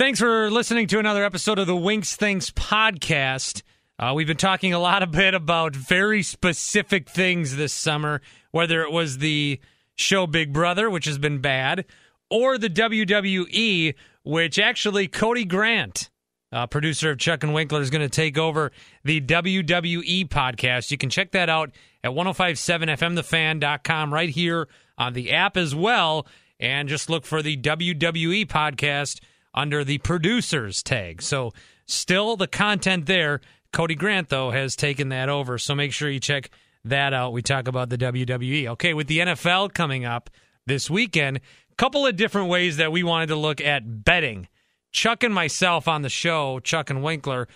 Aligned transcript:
Thanks 0.00 0.18
for 0.18 0.50
listening 0.50 0.86
to 0.86 0.98
another 0.98 1.22
episode 1.22 1.58
of 1.58 1.66
the 1.66 1.76
Winks 1.76 2.16
Things 2.16 2.50
podcast. 2.50 3.60
Uh, 3.98 4.14
we've 4.16 4.26
been 4.26 4.38
talking 4.38 4.72
a 4.72 4.78
lot 4.78 5.02
a 5.02 5.06
bit 5.06 5.34
about 5.34 5.76
very 5.76 6.22
specific 6.22 7.06
things 7.06 7.56
this 7.56 7.74
summer, 7.74 8.22
whether 8.50 8.80
it 8.80 8.92
was 8.92 9.18
the 9.18 9.60
show 9.96 10.26
Big 10.26 10.54
Brother, 10.54 10.88
which 10.88 11.04
has 11.04 11.18
been 11.18 11.42
bad, 11.42 11.84
or 12.30 12.56
the 12.56 12.70
WWE, 12.70 13.94
which 14.22 14.58
actually 14.58 15.06
Cody 15.06 15.44
Grant, 15.44 16.08
uh, 16.50 16.66
producer 16.66 17.10
of 17.10 17.18
Chuck 17.18 17.42
and 17.42 17.52
Winkler, 17.52 17.82
is 17.82 17.90
going 17.90 18.00
to 18.00 18.08
take 18.08 18.38
over 18.38 18.72
the 19.04 19.20
WWE 19.20 20.28
podcast. 20.28 20.90
You 20.90 20.96
can 20.96 21.10
check 21.10 21.32
that 21.32 21.50
out 21.50 21.72
at 22.02 22.12
1057fmthefan.com 22.12 24.14
right 24.14 24.30
here 24.30 24.66
on 24.96 25.12
the 25.12 25.32
app 25.32 25.58
as 25.58 25.74
well. 25.74 26.26
And 26.58 26.88
just 26.88 27.10
look 27.10 27.26
for 27.26 27.42
the 27.42 27.58
WWE 27.58 28.46
podcast 28.46 29.20
under 29.54 29.84
the 29.84 29.98
producers 29.98 30.82
tag. 30.82 31.22
So 31.22 31.52
still 31.86 32.36
the 32.36 32.46
content 32.46 33.06
there. 33.06 33.40
Cody 33.72 33.94
Grant, 33.94 34.28
though, 34.28 34.50
has 34.50 34.76
taken 34.76 35.10
that 35.10 35.28
over. 35.28 35.58
So 35.58 35.74
make 35.74 35.92
sure 35.92 36.10
you 36.10 36.20
check 36.20 36.50
that 36.84 37.12
out. 37.12 37.32
We 37.32 37.42
talk 37.42 37.68
about 37.68 37.88
the 37.88 37.98
WWE. 37.98 38.68
Okay, 38.68 38.94
with 38.94 39.06
the 39.06 39.18
NFL 39.18 39.74
coming 39.74 40.04
up 40.04 40.30
this 40.66 40.90
weekend, 40.90 41.38
a 41.38 41.74
couple 41.76 42.06
of 42.06 42.16
different 42.16 42.48
ways 42.48 42.78
that 42.78 42.92
we 42.92 43.02
wanted 43.02 43.26
to 43.28 43.36
look 43.36 43.60
at 43.60 44.04
betting. 44.04 44.48
Chuck 44.92 45.22
and 45.22 45.32
myself 45.32 45.86
on 45.86 46.02
the 46.02 46.08
show, 46.08 46.58
Chuck 46.60 46.90
and 46.90 47.02
Winkler, 47.02 47.46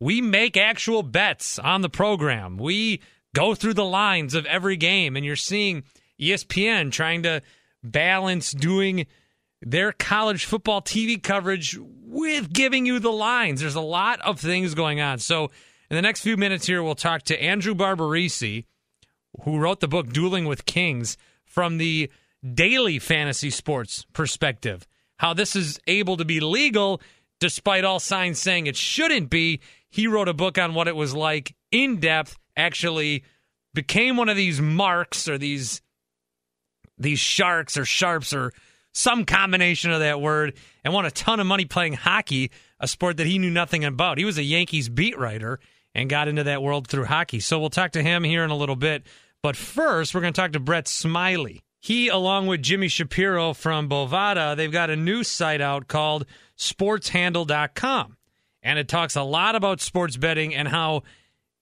we 0.00 0.20
make 0.20 0.56
actual 0.56 1.02
bets 1.02 1.58
on 1.58 1.80
the 1.80 1.88
program. 1.88 2.56
We 2.56 3.00
go 3.34 3.54
through 3.54 3.74
the 3.74 3.84
lines 3.84 4.34
of 4.34 4.46
every 4.46 4.76
game, 4.76 5.16
and 5.16 5.24
you're 5.24 5.34
seeing 5.34 5.82
ESPN 6.20 6.92
trying 6.92 7.22
to 7.24 7.42
balance 7.82 8.52
doing 8.52 9.06
their 9.64 9.92
college 9.92 10.44
football 10.44 10.82
TV 10.82 11.22
coverage 11.22 11.78
with 11.80 12.52
giving 12.52 12.86
you 12.86 12.98
the 12.98 13.12
lines. 13.12 13.60
There's 13.60 13.74
a 13.74 13.80
lot 13.80 14.20
of 14.20 14.38
things 14.38 14.74
going 14.74 15.00
on. 15.00 15.18
So, 15.18 15.50
in 15.90 15.96
the 15.96 16.02
next 16.02 16.22
few 16.22 16.36
minutes 16.36 16.66
here, 16.66 16.82
we'll 16.82 16.94
talk 16.94 17.22
to 17.24 17.42
Andrew 17.42 17.74
Barbarisi, 17.74 18.64
who 19.42 19.58
wrote 19.58 19.80
the 19.80 19.88
book 19.88 20.12
Dueling 20.12 20.46
with 20.46 20.64
Kings 20.64 21.16
from 21.44 21.78
the 21.78 22.10
daily 22.52 22.98
fantasy 22.98 23.50
sports 23.50 24.06
perspective. 24.12 24.86
How 25.18 25.34
this 25.34 25.54
is 25.54 25.78
able 25.86 26.16
to 26.16 26.24
be 26.24 26.40
legal 26.40 27.00
despite 27.40 27.84
all 27.84 28.00
signs 28.00 28.38
saying 28.38 28.66
it 28.66 28.76
shouldn't 28.76 29.30
be. 29.30 29.60
He 29.90 30.06
wrote 30.06 30.28
a 30.28 30.34
book 30.34 30.58
on 30.58 30.74
what 30.74 30.88
it 30.88 30.96
was 30.96 31.14
like 31.14 31.54
in 31.70 32.00
depth, 32.00 32.38
actually 32.56 33.24
became 33.74 34.16
one 34.16 34.28
of 34.28 34.36
these 34.36 34.60
marks 34.60 35.28
or 35.28 35.36
these 35.36 35.82
these 36.96 37.18
sharks 37.18 37.76
or 37.76 37.84
sharps 37.84 38.32
or 38.32 38.52
some 38.94 39.24
combination 39.24 39.90
of 39.90 40.00
that 40.00 40.20
word 40.20 40.54
and 40.84 40.94
won 40.94 41.04
a 41.04 41.10
ton 41.10 41.40
of 41.40 41.46
money 41.46 41.64
playing 41.64 41.92
hockey, 41.94 42.50
a 42.80 42.88
sport 42.88 43.18
that 43.18 43.26
he 43.26 43.38
knew 43.38 43.50
nothing 43.50 43.84
about. 43.84 44.18
He 44.18 44.24
was 44.24 44.38
a 44.38 44.42
Yankees 44.42 44.88
beat 44.88 45.18
writer 45.18 45.58
and 45.94 46.08
got 46.08 46.28
into 46.28 46.44
that 46.44 46.62
world 46.62 46.86
through 46.86 47.04
hockey. 47.04 47.40
So 47.40 47.58
we'll 47.58 47.70
talk 47.70 47.92
to 47.92 48.02
him 48.02 48.24
here 48.24 48.44
in 48.44 48.50
a 48.50 48.56
little 48.56 48.76
bit. 48.76 49.04
But 49.42 49.56
first, 49.56 50.14
we're 50.14 50.22
going 50.22 50.32
to 50.32 50.40
talk 50.40 50.52
to 50.52 50.60
Brett 50.60 50.88
Smiley. 50.88 51.62
He, 51.80 52.08
along 52.08 52.46
with 52.46 52.62
Jimmy 52.62 52.88
Shapiro 52.88 53.52
from 53.52 53.90
Bovada, 53.90 54.56
they've 54.56 54.72
got 54.72 54.90
a 54.90 54.96
new 54.96 55.22
site 55.22 55.60
out 55.60 55.86
called 55.86 56.24
sportshandle.com. 56.56 58.16
And 58.62 58.78
it 58.78 58.88
talks 58.88 59.16
a 59.16 59.22
lot 59.22 59.54
about 59.54 59.82
sports 59.82 60.16
betting 60.16 60.54
and 60.54 60.66
how 60.66 61.02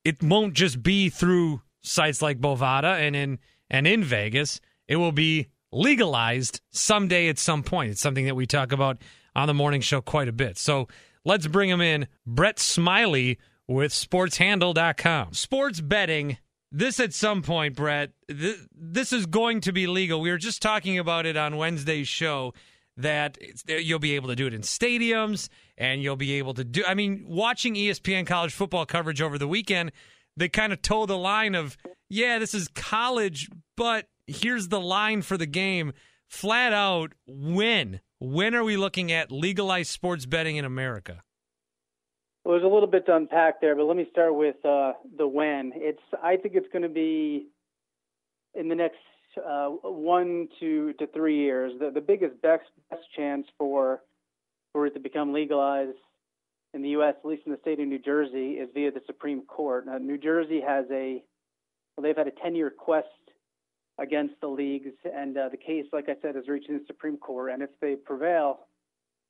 it 0.05 0.23
won't 0.23 0.55
just 0.55 0.83
be 0.83 1.09
through 1.09 1.63
sites 1.81 2.23
like 2.23 2.41
Bovada 2.41 3.01
and 3.01 3.17
in 3.17 3.39
and 3.69 3.87
in 3.87 4.05
Vegas. 4.05 4.61
It 4.87 4.97
will 4.97 5.13
be 5.13 5.49
legalized 5.73 6.61
someday 6.71 7.29
at 7.29 7.39
some 7.39 7.63
point. 7.63 7.93
It's 7.93 8.01
something 8.01 8.27
that 8.27 8.37
we 8.37 8.47
talk 8.47 8.73
about 8.73 8.99
on 9.35 9.49
the 9.49 9.55
morning 9.55 9.81
show 9.81 10.01
quite 10.01 10.29
a 10.29 10.33
bit. 10.33 10.59
So 10.59 10.89
let's 11.25 11.47
bring 11.47 11.71
him 11.71 11.81
in. 11.81 12.07
Brett 12.27 12.59
Smiley 12.59 13.39
with 13.67 13.93
sportshandle.com. 13.93 15.33
Sports 15.33 15.81
betting. 15.81 16.39
This 16.71 17.01
at 17.01 17.13
some 17.13 17.43
point, 17.43 17.77
Brett, 17.77 18.13
th- 18.29 18.61
this 18.75 19.13
is 19.13 19.27
going 19.27 19.61
to 19.63 19.73
be 19.73 19.87
legal. 19.87 20.21
We 20.21 20.31
were 20.31 20.39
just 20.39 20.63
talking 20.63 20.99
about 20.99 21.27
it 21.27 21.37
on 21.37 21.59
Wednesday's 21.59 22.09
show 22.09 22.55
that 22.97 23.39
you'll 23.67 23.99
be 23.99 24.15
able 24.15 24.29
to 24.29 24.37
do 24.37 24.47
it 24.47 24.55
in 24.55 24.63
stadiums 24.63 25.49
and 25.79 26.03
you'll 26.03 26.17
be 26.17 26.33
able 26.35 26.55
to 26.55 26.65
do 26.65 26.85
I 26.87 26.95
mean 26.95 27.25
watching 27.27 27.75
ESPN 27.75 28.27
college 28.27 28.53
football 28.53 28.85
coverage 28.85 29.23
over 29.23 29.39
the 29.39 29.49
weekend 29.49 29.93
they 30.37 30.49
kind 30.49 30.73
of 30.73 30.83
toe 30.83 31.07
the 31.07 31.17
line 31.17 31.55
of 31.55 31.77
yeah 32.11 32.39
this 32.39 32.53
is 32.53 32.69
college 32.69 33.49
but 33.77 34.07
here's 34.27 34.69
the 34.69 34.81
line 34.81 35.23
for 35.23 35.37
the 35.37 35.47
game 35.47 35.93
flat 36.29 36.73
out 36.73 37.13
when 37.27 38.01
when 38.19 38.55
are 38.55 38.65
we 38.65 38.77
looking 38.77 39.11
at 39.11 39.33
legalized 39.33 39.91
sports 39.91 40.27
betting 40.27 40.57
in 40.57 40.65
America? 40.65 41.23
Well, 42.45 42.55
there's 42.55 42.65
a 42.65 42.73
little 42.73 42.89
bit 42.89 43.07
to 43.07 43.17
unpack 43.17 43.61
there, 43.61 43.77
but 43.77 43.85
let 43.85 43.97
me 43.97 44.07
start 44.11 44.35
with 44.35 44.65
uh, 44.65 44.93
the 45.17 45.27
when. 45.27 45.73
It's 45.75 46.03
I 46.23 46.37
think 46.37 46.55
it's 46.55 46.69
going 46.73 46.83
to 46.83 46.89
be 46.89 47.49
in 48.55 48.69
the 48.69 48.75
next 48.75 48.97
uh, 49.37 49.69
one 49.69 50.49
to 50.61 50.93
to 50.95 51.07
three 51.09 51.39
years. 51.39 51.73
The 51.79 51.91
the 51.91 52.01
biggest 52.01 52.41
best 52.43 52.65
best 52.91 53.03
chance 53.17 53.47
for 53.59 54.03
for 54.73 54.87
it 54.87 54.95
to 54.95 55.01
become 55.01 55.33
legalized 55.33 55.99
in 56.75 56.81
the 56.81 56.91
U.S., 56.91 57.15
at 57.19 57.29
least 57.29 57.43
in 57.45 57.53
the 57.53 57.59
state 57.61 57.79
of 57.79 57.87
New 57.87 57.99
Jersey, 57.99 58.53
is 58.53 58.71
via 58.73 58.91
the 58.91 59.03
Supreme 59.07 59.43
Court. 59.43 59.85
Now, 59.87 59.99
New 59.99 60.17
Jersey 60.17 60.61
has 60.67 60.87
a 60.91 61.23
well, 61.97 62.03
they've 62.03 62.17
had 62.17 62.27
a 62.27 62.43
10 62.43 62.55
year 62.55 62.71
quest 62.71 63.09
against 63.99 64.35
the 64.41 64.49
leagues. 64.49 64.93
And 65.05 65.37
uh, 65.37 65.49
the 65.49 65.57
case, 65.57 65.87
like 65.93 66.09
I 66.09 66.15
said, 66.23 66.37
is 66.37 66.49
reaching 66.49 66.79
the 66.79 66.85
Supreme 66.87 67.17
Court. 67.17 67.53
And 67.53 67.63
if 67.63 67.71
they 67.81 67.95
prevail, 67.95 68.61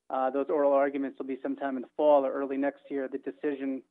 uh, 0.09 0.29
those 0.29 0.47
oral 0.49 0.73
arguments 0.73 1.17
will 1.19 1.27
be 1.27 1.37
sometime 1.41 1.75
in 1.75 1.81
the 1.81 1.89
fall 1.97 2.25
or 2.25 2.31
early 2.31 2.57
next 2.57 2.81
year. 2.89 3.09
The 3.11 3.17
decision 3.19 3.81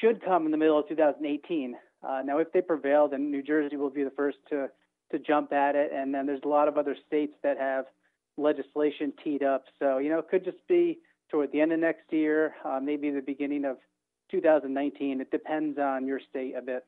should 0.00 0.24
come 0.24 0.46
in 0.46 0.50
the 0.52 0.56
middle 0.56 0.78
of 0.78 0.88
2018. 0.88 1.76
Uh, 2.02 2.22
now, 2.24 2.38
if 2.38 2.52
they 2.52 2.60
prevail, 2.60 3.08
then 3.08 3.30
New 3.30 3.42
Jersey 3.42 3.76
will 3.76 3.90
be 3.90 4.04
the 4.04 4.10
first 4.10 4.38
to 4.50 4.68
to 5.12 5.18
jump 5.18 5.52
at 5.52 5.76
it, 5.76 5.92
and 5.92 6.14
then 6.14 6.24
there's 6.24 6.40
a 6.42 6.48
lot 6.48 6.68
of 6.68 6.78
other 6.78 6.96
states 7.06 7.34
that 7.42 7.58
have 7.58 7.84
legislation 8.38 9.12
teed 9.22 9.42
up. 9.42 9.64
So, 9.78 9.98
you 9.98 10.08
know, 10.08 10.18
it 10.18 10.28
could 10.30 10.42
just 10.42 10.66
be 10.68 11.00
toward 11.30 11.52
the 11.52 11.60
end 11.60 11.72
of 11.72 11.80
next 11.80 12.10
year, 12.10 12.54
uh, 12.64 12.80
maybe 12.82 13.10
the 13.10 13.20
beginning 13.20 13.66
of 13.66 13.76
2019. 14.30 15.20
It 15.20 15.30
depends 15.30 15.78
on 15.78 16.06
your 16.06 16.18
state 16.30 16.54
a 16.56 16.62
bit. 16.62 16.84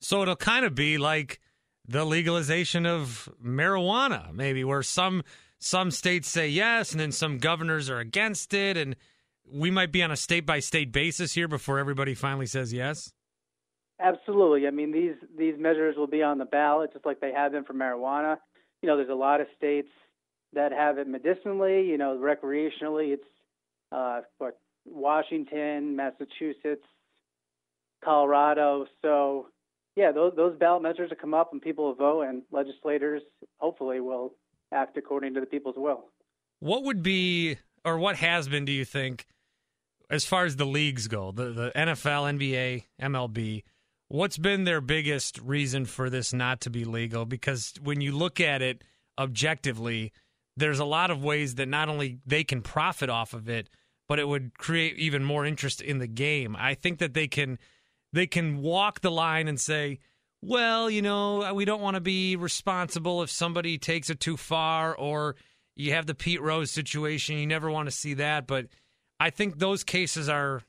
So 0.00 0.22
it'll 0.22 0.36
kind 0.36 0.64
of 0.64 0.74
be 0.74 0.98
like 0.98 1.40
the 1.86 2.04
legalization 2.04 2.86
of 2.86 3.28
marijuana, 3.44 4.32
maybe 4.32 4.64
where 4.64 4.82
some 4.82 5.22
some 5.58 5.90
states 5.90 6.28
say 6.28 6.48
yes, 6.48 6.92
and 6.92 7.00
then 7.00 7.12
some 7.12 7.38
governors 7.38 7.88
are 7.88 7.98
against 7.98 8.52
it, 8.52 8.76
and 8.76 8.96
we 9.50 9.70
might 9.70 9.92
be 9.92 10.02
on 10.02 10.10
a 10.10 10.16
state 10.16 10.46
by 10.46 10.58
state 10.60 10.92
basis 10.92 11.32
here 11.34 11.48
before 11.48 11.78
everybody 11.78 12.14
finally 12.14 12.46
says 12.46 12.72
yes. 12.72 13.12
Absolutely. 14.00 14.66
I 14.66 14.70
mean, 14.70 14.92
these 14.92 15.14
these 15.36 15.54
measures 15.58 15.96
will 15.96 16.06
be 16.06 16.22
on 16.22 16.38
the 16.38 16.44
ballot 16.44 16.92
just 16.92 17.06
like 17.06 17.20
they 17.20 17.32
have 17.32 17.52
been 17.52 17.64
for 17.64 17.74
marijuana. 17.74 18.38
You 18.82 18.88
know, 18.88 18.96
there's 18.96 19.08
a 19.08 19.14
lot 19.14 19.40
of 19.40 19.46
states 19.56 19.88
that 20.52 20.72
have 20.72 20.98
it 20.98 21.06
medicinally. 21.06 21.86
You 21.86 21.98
know, 21.98 22.18
recreationally, 22.18 23.14
it's 23.14 23.24
uh, 23.92 24.20
Washington, 24.84 25.96
Massachusetts, 25.96 26.84
Colorado. 28.04 28.86
So 29.00 29.46
yeah, 29.96 30.12
those 30.12 30.32
those 30.36 30.56
ballot 30.58 30.82
measures 30.82 31.10
will 31.10 31.16
come 31.16 31.34
up 31.34 31.52
and 31.52 31.62
people 31.62 31.84
will 31.84 31.94
vote, 31.94 32.22
and 32.22 32.42
legislators 32.50 33.22
hopefully 33.58 34.00
will 34.00 34.34
act 34.72 34.96
according 34.96 35.34
to 35.34 35.40
the 35.40 35.46
people's 35.46 35.76
will. 35.76 36.06
What 36.60 36.84
would 36.84 37.02
be, 37.02 37.58
or 37.84 37.98
what 37.98 38.16
has 38.16 38.48
been, 38.48 38.64
do 38.64 38.72
you 38.72 38.84
think, 38.84 39.26
as 40.10 40.24
far 40.24 40.44
as 40.44 40.56
the 40.56 40.64
leagues 40.64 41.06
go, 41.08 41.30
the 41.30 41.50
the 41.50 41.72
NFL, 41.76 42.38
NBA, 42.38 42.84
MLB? 43.00 43.62
What's 44.08 44.38
been 44.38 44.64
their 44.64 44.80
biggest 44.80 45.38
reason 45.40 45.86
for 45.86 46.10
this 46.10 46.32
not 46.32 46.60
to 46.62 46.70
be 46.70 46.84
legal? 46.84 47.24
Because 47.24 47.72
when 47.82 48.00
you 48.00 48.12
look 48.12 48.38
at 48.38 48.62
it 48.62 48.84
objectively, 49.18 50.12
there's 50.56 50.78
a 50.78 50.84
lot 50.84 51.10
of 51.10 51.24
ways 51.24 51.54
that 51.56 51.68
not 51.68 51.88
only 51.88 52.18
they 52.26 52.44
can 52.44 52.62
profit 52.62 53.08
off 53.08 53.32
of 53.32 53.48
it, 53.48 53.70
but 54.08 54.18
it 54.18 54.28
would 54.28 54.58
create 54.58 54.98
even 54.98 55.24
more 55.24 55.46
interest 55.46 55.80
in 55.80 55.98
the 55.98 56.06
game. 56.06 56.54
I 56.58 56.74
think 56.74 56.98
that 56.98 57.14
they 57.14 57.26
can 57.26 57.58
they 58.14 58.26
can 58.26 58.62
walk 58.62 59.00
the 59.00 59.10
line 59.10 59.48
and 59.48 59.60
say, 59.60 59.98
well, 60.40 60.88
you 60.88 61.02
know, 61.02 61.52
we 61.52 61.64
don't 61.64 61.80
want 61.80 61.96
to 61.96 62.00
be 62.00 62.36
responsible 62.36 63.22
if 63.22 63.30
somebody 63.30 63.76
takes 63.76 64.08
it 64.08 64.20
too 64.20 64.36
far 64.36 64.94
or 64.94 65.36
you 65.74 65.92
have 65.92 66.06
the 66.06 66.14
Pete 66.14 66.40
Rose 66.40 66.70
situation. 66.70 67.38
You 67.38 67.46
never 67.46 67.70
want 67.70 67.86
to 67.88 67.90
see 67.90 68.14
that. 68.14 68.46
But 68.46 68.66
I 69.18 69.30
think 69.30 69.58
those 69.58 69.84
cases 69.84 70.28
are 70.28 70.62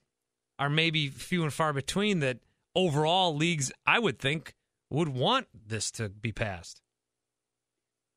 are 0.58 0.70
maybe 0.70 1.10
few 1.10 1.44
and 1.44 1.54
far 1.54 1.74
between 1.74 2.20
that 2.20 2.40
overall 2.76 3.36
leagues, 3.36 3.72
I 3.86 4.00
would 4.00 4.18
think, 4.18 4.54
would 4.90 5.10
want 5.10 5.48
this 5.54 5.92
to 5.92 6.10
be 6.10 6.32
passed. 6.32 6.82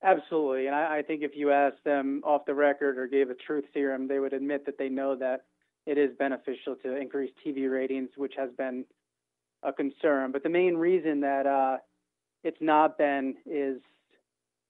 Absolutely. 0.04 0.66
And 0.66 0.76
I, 0.76 0.98
I 0.98 1.02
think 1.02 1.22
if 1.22 1.32
you 1.34 1.50
asked 1.50 1.82
them 1.84 2.22
off 2.24 2.46
the 2.46 2.54
record 2.54 2.96
or 2.96 3.08
gave 3.08 3.30
a 3.30 3.34
truth 3.34 3.64
serum, 3.74 4.06
they 4.06 4.20
would 4.20 4.32
admit 4.32 4.64
that 4.66 4.78
they 4.78 4.88
know 4.88 5.16
that 5.16 5.46
it 5.86 5.98
is 5.98 6.10
beneficial 6.16 6.76
to 6.84 6.96
increase 6.96 7.32
TV 7.44 7.68
ratings, 7.68 8.10
which 8.16 8.34
has 8.36 8.50
been 8.56 8.84
a 9.62 9.72
concern. 9.72 10.32
But 10.32 10.42
the 10.42 10.48
main 10.48 10.76
reason 10.76 11.20
that 11.20 11.46
uh, 11.46 11.78
it's 12.44 12.60
not 12.60 12.98
been 12.98 13.36
is 13.46 13.80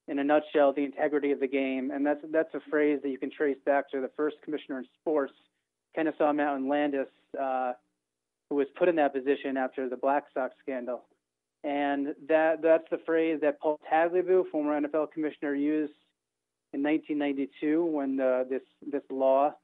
in 0.09 0.19
a 0.19 0.25
nutshell, 0.25 0.73
the 0.73 0.85
integrity 0.85 1.33
of 1.33 1.41
the 1.41 1.47
game, 1.47 1.91
and 1.91 2.05
that's 2.05 2.21
that's 2.33 2.55
a 2.55 2.61
phrase 2.71 3.01
that 3.03 3.11
you 3.11 3.19
can 3.19 3.31
trace 3.31 3.59
back 3.67 3.91
to 3.91 4.01
the 4.01 4.11
first 4.17 4.37
commissioner 4.43 4.79
in 4.79 4.87
sports, 5.01 5.35
Kennesaw 5.95 6.33
Mountain 6.33 6.69
Landis, 6.69 7.09
uh, 7.39 7.73
who 8.49 8.57
was 8.57 8.67
put 8.79 8.89
in 8.89 8.97
that 8.97 9.13
position 9.13 9.57
after 9.59 9.89
the 9.89 9.97
Black 9.97 10.25
Sox 10.33 10.55
scandal, 10.63 11.05
and 11.63 12.15
that 12.27 12.63
that's 12.63 12.89
the 12.91 12.99
phrase 13.05 13.39
that 13.43 13.61
Paul 13.61 13.79
Tagliabue, 13.93 14.51
former 14.51 14.81
NFL 14.81 15.13
commissioner, 15.13 15.55
used 15.55 15.93
in 16.73 16.83
1992 16.83 17.85
when 17.85 18.17
the, 18.17 18.47
this 18.49 18.63
this 18.91 19.03
law, 19.11 19.55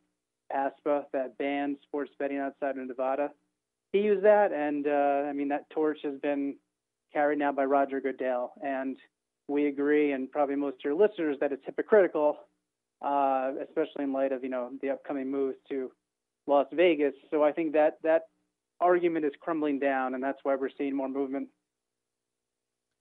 PASPA, 0.52 1.06
that 1.12 1.38
banned 1.38 1.78
sports 1.82 2.10
betting 2.18 2.38
outside 2.38 2.76
of 2.76 2.86
Nevada. 2.86 3.30
He 3.94 4.00
used 4.00 4.24
that, 4.24 4.50
and 4.50 4.88
uh, 4.88 5.28
I 5.30 5.32
mean 5.32 5.50
that 5.50 5.70
torch 5.70 5.98
has 6.02 6.18
been 6.20 6.56
carried 7.12 7.38
now 7.38 7.52
by 7.52 7.64
Roger 7.64 8.00
Goodell, 8.00 8.52
and 8.60 8.96
we 9.46 9.68
agree, 9.68 10.10
and 10.10 10.28
probably 10.28 10.56
most 10.56 10.78
of 10.78 10.84
your 10.84 10.94
listeners, 10.94 11.36
that 11.40 11.52
it's 11.52 11.62
hypocritical, 11.64 12.38
uh, 13.06 13.52
especially 13.62 14.02
in 14.02 14.12
light 14.12 14.32
of 14.32 14.42
you 14.42 14.50
know 14.50 14.70
the 14.82 14.90
upcoming 14.90 15.30
moves 15.30 15.56
to 15.68 15.92
Las 16.48 16.66
Vegas. 16.72 17.14
So 17.30 17.44
I 17.44 17.52
think 17.52 17.74
that 17.74 17.98
that 18.02 18.22
argument 18.80 19.26
is 19.26 19.32
crumbling 19.40 19.78
down, 19.78 20.14
and 20.14 20.24
that's 20.24 20.38
why 20.42 20.56
we're 20.56 20.70
seeing 20.76 20.96
more 20.96 21.08
movement. 21.08 21.46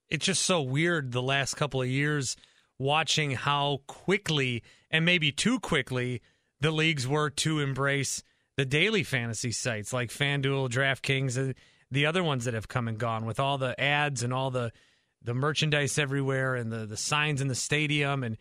It's 0.08 0.26
just 0.26 0.42
so 0.42 0.62
weird 0.62 1.10
the 1.10 1.22
last 1.22 1.54
couple 1.54 1.82
of 1.82 1.88
years 1.88 2.36
watching 2.78 3.32
how 3.32 3.80
quickly 3.88 4.62
and 4.92 5.04
maybe 5.04 5.32
too 5.32 5.58
quickly 5.58 6.22
the 6.60 6.70
leagues 6.70 7.08
were 7.08 7.30
to 7.30 7.58
embrace 7.58 8.22
the 8.56 8.64
daily 8.64 9.02
fantasy 9.02 9.52
sites 9.52 9.92
like 9.92 10.10
FanDuel, 10.10 10.70
DraftKings, 10.70 11.36
and 11.36 11.54
the 11.90 12.06
other 12.06 12.22
ones 12.22 12.44
that 12.44 12.54
have 12.54 12.68
come 12.68 12.88
and 12.88 12.98
gone 12.98 13.26
with 13.26 13.40
all 13.40 13.58
the 13.58 13.78
ads 13.80 14.22
and 14.22 14.32
all 14.32 14.50
the 14.50 14.72
the 15.22 15.34
merchandise 15.34 15.98
everywhere 15.98 16.54
and 16.54 16.70
the 16.70 16.86
the 16.86 16.96
signs 16.96 17.40
in 17.40 17.48
the 17.48 17.54
stadium 17.54 18.22
and 18.22 18.36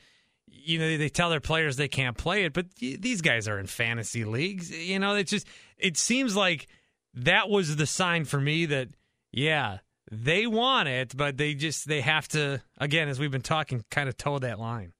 you 0.47 0.77
know 0.77 0.97
they 0.97 1.09
tell 1.09 1.29
their 1.29 1.39
players 1.39 1.77
they 1.77 1.87
can't 1.87 2.17
play 2.17 2.43
it 2.43 2.53
but 2.53 2.65
these 2.75 3.21
guys 3.21 3.47
are 3.47 3.57
in 3.57 3.65
fantasy 3.65 4.25
leagues 4.25 4.69
you 4.69 4.99
know 4.99 5.15
it's 5.15 5.31
just 5.31 5.47
it 5.77 5.97
seems 5.97 6.35
like 6.35 6.67
that 7.13 7.49
was 7.49 7.75
the 7.77 7.85
sign 7.85 8.25
for 8.25 8.39
me 8.39 8.65
that 8.65 8.89
yeah 9.31 9.77
they 10.11 10.45
want 10.45 10.89
it 10.89 11.15
but 11.15 11.37
they 11.37 11.53
just 11.53 11.87
they 11.87 12.01
have 12.01 12.27
to 12.27 12.61
again 12.77 13.07
as 13.07 13.19
we've 13.19 13.31
been 13.31 13.41
talking 13.41 13.83
kind 13.89 14.09
of 14.09 14.17
toe 14.17 14.39
that 14.39 14.59
line. 14.59 14.91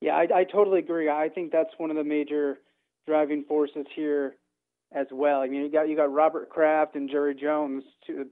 Yeah 0.00 0.14
I, 0.14 0.40
I 0.40 0.44
totally 0.44 0.78
agree. 0.78 1.08
I 1.08 1.28
think 1.28 1.52
that's 1.52 1.72
one 1.78 1.90
of 1.90 1.96
the 1.96 2.04
major 2.04 2.58
driving 3.06 3.44
forces 3.44 3.86
here 3.94 4.36
as 4.92 5.06
well 5.12 5.40
i 5.40 5.48
mean 5.48 5.62
you 5.62 5.70
got 5.70 5.88
you 5.88 5.96
got 5.96 6.12
robert 6.12 6.48
kraft 6.48 6.96
and 6.96 7.10
jerry 7.10 7.34
jones 7.34 7.82
two 8.06 8.26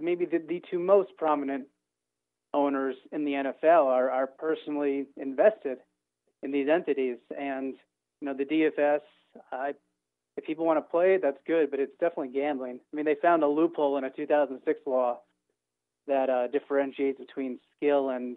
maybe 0.00 0.24
the, 0.24 0.38
the 0.38 0.62
two 0.70 0.78
most 0.78 1.10
prominent 1.16 1.66
owners 2.54 2.96
in 3.12 3.24
the 3.24 3.32
NFL 3.32 3.86
are, 3.86 4.10
are 4.10 4.26
personally 4.26 5.06
invested 5.16 5.78
in 6.42 6.52
these 6.52 6.68
entities. 6.68 7.18
And, 7.38 7.74
you 8.20 8.26
know, 8.26 8.34
the 8.34 8.44
DFS, 8.44 9.00
I, 9.52 9.74
if 10.36 10.44
people 10.44 10.64
want 10.64 10.78
to 10.78 10.90
play, 10.90 11.18
that's 11.20 11.38
good, 11.46 11.70
but 11.70 11.80
it's 11.80 11.92
definitely 12.00 12.28
gambling. 12.28 12.80
I 12.92 12.96
mean, 12.96 13.04
they 13.04 13.16
found 13.20 13.42
a 13.42 13.48
loophole 13.48 13.98
in 13.98 14.04
a 14.04 14.10
2006 14.10 14.80
law 14.86 15.20
that 16.06 16.30
uh, 16.30 16.48
differentiates 16.48 17.18
between 17.18 17.58
skill 17.76 18.10
and 18.10 18.36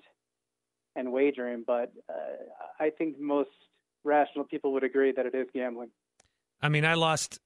and 0.97 1.13
wagering, 1.13 1.63
but 1.65 1.93
uh, 2.09 2.83
I 2.83 2.89
think 2.89 3.17
most 3.17 3.47
rational 4.03 4.45
people 4.45 4.73
would 4.73 4.83
agree 4.83 5.11
that 5.11 5.25
it 5.25 5.35
is 5.35 5.47
gambling. 5.53 5.89
I 6.61 6.69
mean, 6.69 6.85
I 6.85 6.93
lost 6.95 7.39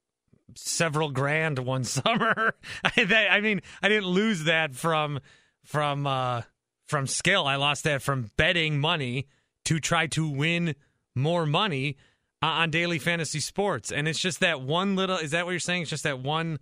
several 0.54 1.10
grand 1.10 1.58
one 1.58 1.84
summer. 1.84 2.54
I, 2.84 3.28
I 3.30 3.40
mean, 3.40 3.62
I 3.82 3.88
didn't 3.88 4.08
lose 4.08 4.44
that 4.44 4.74
from 4.74 5.20
from 5.64 6.06
uh, 6.06 6.42
from 6.86 7.06
skill. 7.06 7.46
I 7.46 7.56
lost 7.56 7.84
that 7.84 8.02
from 8.02 8.30
betting 8.36 8.78
money 8.78 9.26
to 9.64 9.80
try 9.80 10.06
to 10.08 10.28
win 10.28 10.74
more 11.14 11.46
money 11.46 11.96
uh, 12.42 12.46
on 12.46 12.70
daily 12.70 12.98
fantasy 12.98 13.40
sports. 13.40 13.90
And 13.90 14.06
it's 14.06 14.20
just 14.20 14.40
that 14.40 14.60
one 14.60 14.96
little. 14.96 15.16
Is 15.16 15.32
that 15.32 15.44
what 15.44 15.52
you're 15.52 15.60
saying? 15.60 15.82
It's 15.82 15.90
just 15.90 16.04
that 16.04 16.20
one 16.20 16.58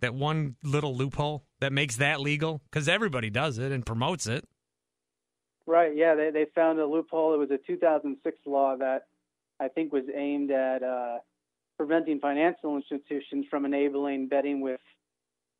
that 0.00 0.14
one 0.14 0.56
little 0.62 0.94
loophole 0.94 1.44
that 1.60 1.72
makes 1.72 1.96
that 1.96 2.20
legal 2.20 2.60
because 2.70 2.88
everybody 2.88 3.30
does 3.30 3.58
it 3.58 3.72
and 3.72 3.84
promotes 3.84 4.26
it. 4.26 4.44
Right. 5.66 5.96
Yeah. 5.96 6.14
They 6.14 6.30
they 6.30 6.46
found 6.54 6.78
a 6.78 6.86
loophole. 6.86 7.34
It 7.34 7.38
was 7.38 7.50
a 7.50 7.58
2006 7.58 8.38
law 8.46 8.76
that 8.76 9.06
I 9.60 9.68
think 9.68 9.92
was 9.92 10.04
aimed 10.14 10.50
at. 10.50 10.82
Uh, 10.82 11.18
preventing 11.76 12.20
financial 12.20 12.76
institutions 12.76 13.46
from 13.50 13.64
enabling 13.64 14.28
betting 14.28 14.60
with 14.60 14.80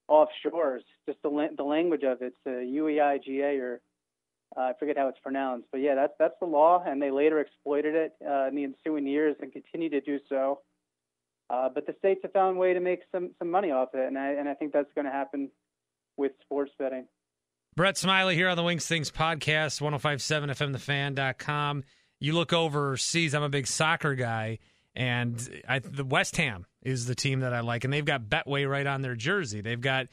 offshores. 0.09 0.81
Just 1.07 1.21
the 1.23 1.29
la- 1.29 1.55
the 1.57 1.63
language 1.63 2.03
of 2.03 2.23
it, 2.23 2.33
it's 2.33 2.47
a 2.47 2.51
UEIGA 2.51 3.61
or 3.61 3.81
uh, 4.57 4.61
I 4.61 4.73
forget 4.79 4.97
how 4.97 5.09
it's 5.09 5.19
pronounced, 5.19 5.67
but 5.73 5.81
yeah, 5.81 5.95
that's 5.95 6.15
that's 6.19 6.35
the 6.41 6.47
law, 6.47 6.83
and 6.87 7.03
they 7.03 7.11
later 7.11 7.41
exploited 7.41 7.95
it 7.95 8.13
uh, 8.27 8.47
in 8.47 8.55
the 8.55 8.65
ensuing 8.65 9.07
years 9.07 9.37
and 9.41 9.53
continue 9.53 9.91
to 9.91 10.01
do 10.01 10.19
so. 10.29 10.61
Uh, 11.51 11.69
but 11.69 11.87
the 11.87 11.95
states 11.99 12.21
have 12.23 12.33
found 12.33 12.57
a 12.57 12.61
way 12.61 12.73
to 12.73 12.81
make 12.81 13.01
some 13.13 13.33
some 13.39 13.51
money 13.51 13.71
off 13.71 13.91
it, 13.95 14.07
and 14.07 14.17
I 14.17 14.29
and 14.33 14.49
I 14.49 14.55
think 14.55 14.73
that's 14.73 14.93
going 14.95 15.05
to 15.05 15.11
happen 15.11 15.51
with 16.17 16.33
sports 16.43 16.73
betting. 16.79 17.07
Brett 17.75 17.99
Smiley 17.99 18.35
here 18.35 18.49
on 18.49 18.57
the 18.57 18.63
Wings 18.63 18.87
Things 18.87 19.11
podcast, 19.11 19.83
1057 19.83 20.51
FMTheFan.com. 20.51 21.85
You 22.21 22.33
look 22.33 22.53
overseas, 22.53 23.35
I'm 23.35 23.43
a 23.43 23.49
big 23.49 23.67
soccer 23.67 24.15
guy 24.15 24.59
and 24.97 25.63
I, 25.69 25.79
the 25.79 26.05
West 26.05 26.37
Ham 26.39 26.65
is 26.83 27.07
the 27.07 27.15
team 27.15 27.41
that 27.41 27.53
I 27.53 27.61
like, 27.61 27.85
and 27.85 27.93
they've 27.93 28.05
got 28.05 28.23
Betway 28.23 28.69
right 28.69 28.87
on 28.87 29.03
their 29.03 29.15
jersey. 29.15 29.61
They've 29.61 29.81
got 29.81 30.07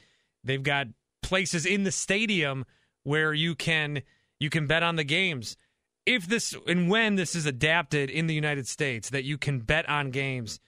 they've 0.43 0.61
got 0.61 0.87
places 1.21 1.65
in 1.65 1.83
the 1.83 1.91
stadium 1.91 2.65
where 3.03 3.33
you 3.33 3.55
can 3.55 4.01
you 4.39 4.49
can 4.49 4.67
bet 4.67 4.83
on 4.83 4.97
the 4.97 5.05
games. 5.05 5.55
If 6.05 6.27
this 6.27 6.53
and 6.67 6.89
when 6.89 7.15
this 7.15 7.33
is 7.33 7.45
adapted 7.45 8.09
in 8.09 8.27
the 8.27 8.33
United 8.33 8.67
States, 8.67 9.09
that 9.11 9.23
you 9.23 9.37
can 9.37 9.59
bet 9.59 9.87
on 9.87 10.11
games. 10.11 10.59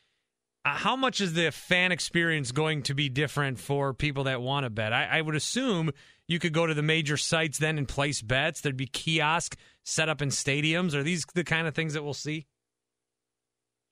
Uh, 0.63 0.69
how 0.69 0.95
much 0.95 1.21
is 1.21 1.33
the 1.33 1.51
fan 1.51 1.91
experience 1.91 2.51
going 2.51 2.81
to 2.83 2.95
be 2.95 3.07
different 3.07 3.59
for 3.59 3.93
people 3.93 4.23
that 4.23 4.41
want 4.41 4.63
to 4.63 4.69
bet? 4.69 4.93
I, 4.93 5.05
I 5.05 5.21
would 5.21 5.35
assume 5.35 5.91
you 6.27 6.39
could 6.39 6.53
go 6.53 6.65
to 6.65 6.73
the 6.73 6.81
major 6.81 7.17
sites 7.17 7.57
then 7.57 7.77
and 7.77 7.87
place 7.87 8.21
bets. 8.21 8.61
There'd 8.61 8.77
be 8.77 8.87
kiosk 8.87 9.57
set 9.83 10.09
up 10.09 10.21
in 10.21 10.29
stadiums. 10.29 10.93
Are 10.93 11.03
these 11.03 11.25
the 11.33 11.43
kind 11.43 11.67
of 11.67 11.75
things 11.75 11.93
that 11.93 12.03
we'll 12.03 12.13
see? 12.13 12.47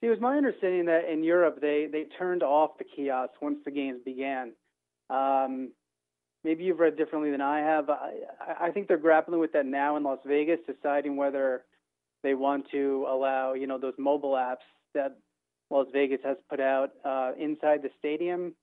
It 0.02 0.10
was 0.10 0.20
my 0.20 0.36
understanding 0.36 0.86
that 0.88 1.10
in 1.10 1.24
Europe 1.24 1.60
they, 1.62 1.88
they 1.92 2.06
turned 2.18 2.44
off 2.44 2.78
the 2.78 2.84
kiosks 2.84 3.38
once 3.42 3.60
the 3.64 3.72
games 3.72 4.02
began. 4.04 4.52
Um, 5.10 5.72
maybe 6.44 6.64
you've 6.66 6.80
read 6.80 6.98
differently 6.98 7.32
than 7.32 7.42
I 7.42 7.60
have. 7.60 7.90
I, 7.90 8.12
I 8.60 8.72
think 8.72 8.88
they're 8.88 8.98
grappling 8.98 9.40
with 9.40 9.54
that 9.54 9.66
now 9.66 9.96
in 9.96 10.04
Las 10.04 10.20
Vegas, 10.26 10.60
deciding 10.68 11.16
whether 11.16 11.64
they 12.22 12.34
want 12.34 12.66
to 12.72 13.06
allow 13.10 13.54
you 13.54 13.68
know 13.68 13.78
those 13.78 13.94
mobile 13.98 14.34
apps 14.34 14.66
that 14.94 15.18
Las 15.70 15.88
Vegas 15.94 16.20
has 16.24 16.38
put 16.50 16.60
out 16.60 16.92
uh, 17.06 17.32
inside 17.40 17.82
the 17.82 17.90
stadium. 18.00 18.54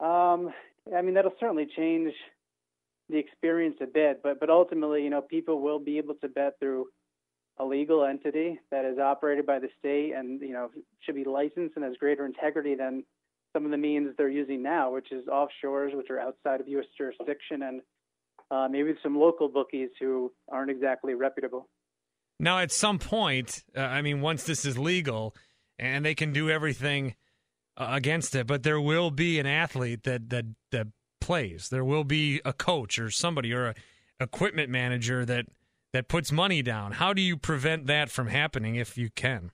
Um, 0.00 0.50
I 0.96 1.02
mean 1.02 1.14
that'll 1.14 1.34
certainly 1.38 1.68
change 1.76 2.12
the 3.10 3.18
experience 3.18 3.76
a 3.80 3.86
bit, 3.86 4.20
but 4.22 4.40
but 4.40 4.50
ultimately 4.50 5.02
you 5.02 5.10
know 5.10 5.20
people 5.20 5.60
will 5.60 5.78
be 5.78 5.98
able 5.98 6.14
to 6.16 6.28
bet 6.28 6.58
through 6.58 6.86
a 7.58 7.64
legal 7.64 8.04
entity 8.04 8.58
that 8.70 8.84
is 8.84 8.98
operated 8.98 9.46
by 9.46 9.58
the 9.58 9.68
state 9.78 10.12
and 10.16 10.40
you 10.40 10.52
know 10.52 10.70
should 11.00 11.14
be 11.14 11.24
licensed 11.24 11.76
and 11.76 11.84
has 11.84 11.94
greater 11.98 12.24
integrity 12.26 12.74
than 12.74 13.04
some 13.52 13.64
of 13.64 13.70
the 13.70 13.76
means 13.76 14.14
they're 14.16 14.28
using 14.28 14.62
now, 14.62 14.92
which 14.92 15.10
is 15.12 15.26
offshores, 15.26 15.94
which 15.96 16.08
are 16.10 16.20
outside 16.20 16.60
of 16.60 16.68
U.S. 16.68 16.86
jurisdiction, 16.96 17.62
and 17.62 17.80
uh, 18.50 18.68
maybe 18.70 18.94
some 19.02 19.18
local 19.18 19.48
bookies 19.48 19.90
who 19.98 20.32
aren't 20.48 20.70
exactly 20.70 21.14
reputable. 21.14 21.68
Now, 22.38 22.60
at 22.60 22.72
some 22.72 22.98
point, 22.98 23.64
uh, 23.76 23.80
I 23.80 24.02
mean, 24.02 24.20
once 24.20 24.44
this 24.44 24.64
is 24.64 24.78
legal 24.78 25.34
and 25.78 26.04
they 26.04 26.14
can 26.14 26.32
do 26.32 26.48
everything 26.48 27.16
uh, 27.76 27.88
against 27.90 28.34
it, 28.34 28.46
but 28.46 28.62
there 28.62 28.80
will 28.80 29.10
be 29.10 29.38
an 29.38 29.46
athlete 29.46 30.04
that 30.04 30.30
that 30.30 30.44
that 30.70 30.86
plays. 31.30 31.68
There 31.68 31.84
will 31.84 32.02
be 32.02 32.40
a 32.44 32.52
coach 32.52 32.98
or 32.98 33.08
somebody 33.08 33.52
or 33.52 33.68
a 33.68 33.74
equipment 34.18 34.68
manager 34.68 35.24
that 35.24 35.46
that 35.92 36.08
puts 36.08 36.32
money 36.32 36.60
down. 36.60 36.90
How 36.90 37.12
do 37.12 37.22
you 37.22 37.36
prevent 37.36 37.86
that 37.86 38.10
from 38.10 38.26
happening 38.26 38.74
if 38.74 38.98
you 38.98 39.10
can? 39.10 39.52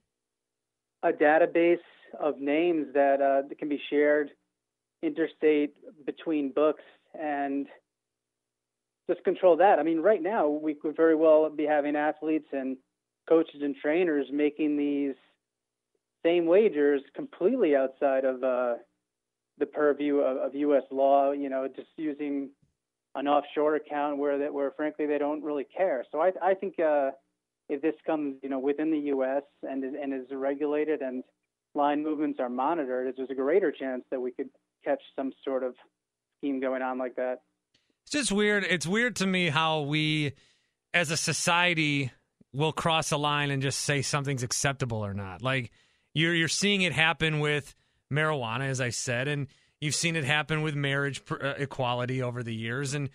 A 1.03 1.13
database 1.13 1.85
of 2.19 2.39
names 2.39 2.87
that, 2.95 3.21
uh, 3.21 3.47
that 3.47 3.59
can 3.59 3.69
be 3.69 3.79
shared 3.91 4.31
interstate 5.03 5.75
between 6.07 6.51
books 6.51 6.83
and 7.19 7.67
just 9.11 9.23
control 9.25 9.59
that. 9.59 9.79
I 9.79 9.83
mean, 9.83 10.01
right 10.01 10.23
now 10.23 10.49
we 10.49 10.73
could 10.73 10.97
very 10.97 11.15
well 11.15 11.51
be 11.51 11.65
having 11.67 11.95
athletes 11.95 12.49
and 12.53 12.79
coaches 13.29 13.61
and 13.63 13.77
trainers 13.77 14.27
making 14.33 14.79
these 14.79 15.15
same 16.25 16.47
wagers 16.47 17.03
completely 17.15 17.77
outside 17.77 18.25
of 18.25 18.43
uh, 18.43 18.75
the 19.59 19.67
purview 19.67 20.19
of, 20.19 20.37
of, 20.37 20.55
U.S. 20.55 20.83
law. 20.91 21.33
You 21.33 21.49
know, 21.49 21.69
just 21.75 21.89
using 21.97 22.51
an 23.15 23.27
offshore 23.27 23.77
account 23.77 24.19
where 24.19 24.39
that 24.39 24.53
where 24.53 24.71
frankly 24.73 25.07
they 25.07 25.19
don't 25.19 25.43
really 25.43 25.65
care. 25.65 26.05
So 26.13 26.21
I 26.21 26.33
I 26.43 26.55
think 26.55 26.79
uh, 26.79 27.11
if 27.69 27.83
this 27.83 27.95
comes 28.07 28.37
you 28.43 28.49
know 28.49 28.59
within 28.59 28.91
the 28.91 28.99
U.S. 28.99 29.43
and 29.63 29.85
is, 29.85 29.93
and 30.01 30.13
is 30.15 30.27
regulated 30.31 31.01
and 31.01 31.23
line 31.75 32.03
movements 32.03 32.41
are 32.41 32.49
monitored, 32.49 33.15
there's 33.17 33.31
a 33.31 33.35
greater 33.35 33.71
chance 33.71 34.03
that 34.11 34.21
we 34.21 34.33
could 34.33 34.49
catch 34.85 35.03
some 35.15 35.33
sort 35.45 35.63
of 35.63 35.75
scheme 36.39 36.61
going 36.61 36.83
on 36.83 36.99
like 36.99 37.17
that. 37.17 37.43
It's 38.03 38.13
just 38.13 38.33
weird. 38.33 38.65
It's 38.65 38.87
weird 38.87 39.17
to 39.17 39.27
me 39.27 39.49
how 39.49 39.83
we 39.83 40.33
as 40.95 41.11
a 41.11 41.17
society 41.17 42.13
will 42.53 42.73
cross 42.73 43.13
a 43.13 43.17
line 43.17 43.51
and 43.51 43.61
just 43.61 43.81
say 43.81 44.01
something's 44.01 44.43
acceptable 44.43 45.05
or 45.05 45.13
not. 45.13 45.43
Like 45.43 45.71
you're 46.15 46.35
you're 46.35 46.49
seeing 46.49 46.83
it 46.83 46.93
happen 46.93 47.41
with 47.41 47.75
marijuana, 48.13 48.69
as 48.69 48.81
I 48.81 48.91
said, 48.91 49.29
and 49.29 49.47
you've 49.81 49.95
seen 49.95 50.17
it 50.17 50.25
happen 50.25 50.63
with 50.63 50.75
marriage 50.75 51.23
uh, 51.31 51.55
equality 51.59 52.23
over 52.23 52.43
the 52.43 52.55
years. 52.55 52.95
And 52.95 53.11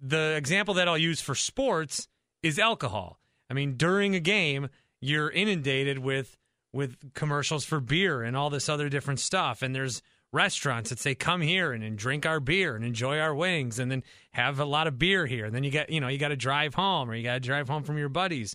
the 0.00 0.34
example 0.36 0.74
that 0.74 0.88
I'll 0.88 0.98
use 0.98 1.20
for 1.20 1.34
sports 1.34 2.08
is 2.42 2.58
alcohol. 2.58 3.18
I 3.50 3.54
mean, 3.54 3.76
during 3.76 4.14
a 4.14 4.20
game, 4.20 4.68
you're 5.00 5.30
inundated 5.30 5.98
with 5.98 6.36
with 6.72 7.14
commercials 7.14 7.64
for 7.64 7.80
beer 7.80 8.22
and 8.22 8.36
all 8.36 8.50
this 8.50 8.68
other 8.68 8.90
different 8.90 9.18
stuff, 9.20 9.62
and 9.62 9.74
there's 9.74 10.02
restaurants 10.32 10.90
that 10.90 10.98
say 10.98 11.14
come 11.14 11.40
here 11.40 11.72
and, 11.72 11.82
and 11.82 11.96
drink 11.96 12.26
our 12.26 12.40
beer 12.40 12.76
and 12.76 12.84
enjoy 12.84 13.18
our 13.18 13.34
wings 13.34 13.78
and 13.78 13.90
then 13.90 14.02
have 14.32 14.60
a 14.60 14.64
lot 14.64 14.86
of 14.86 14.98
beer 14.98 15.24
here 15.24 15.46
and 15.46 15.54
then 15.54 15.64
you 15.64 15.70
got 15.70 15.88
you 15.88 16.00
know 16.00 16.08
you 16.08 16.18
got 16.18 16.28
to 16.28 16.36
drive 16.36 16.74
home 16.74 17.08
or 17.08 17.14
you 17.14 17.22
got 17.22 17.34
to 17.34 17.40
drive 17.40 17.68
home 17.68 17.84
from 17.84 17.96
your 17.96 18.08
buddies 18.08 18.54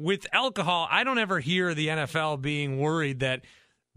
with 0.00 0.26
alcohol, 0.32 0.88
I 0.90 1.04
don't 1.04 1.18
ever 1.18 1.40
hear 1.40 1.74
the 1.74 1.88
NFL 1.88 2.40
being 2.40 2.78
worried 2.78 3.20
that 3.20 3.42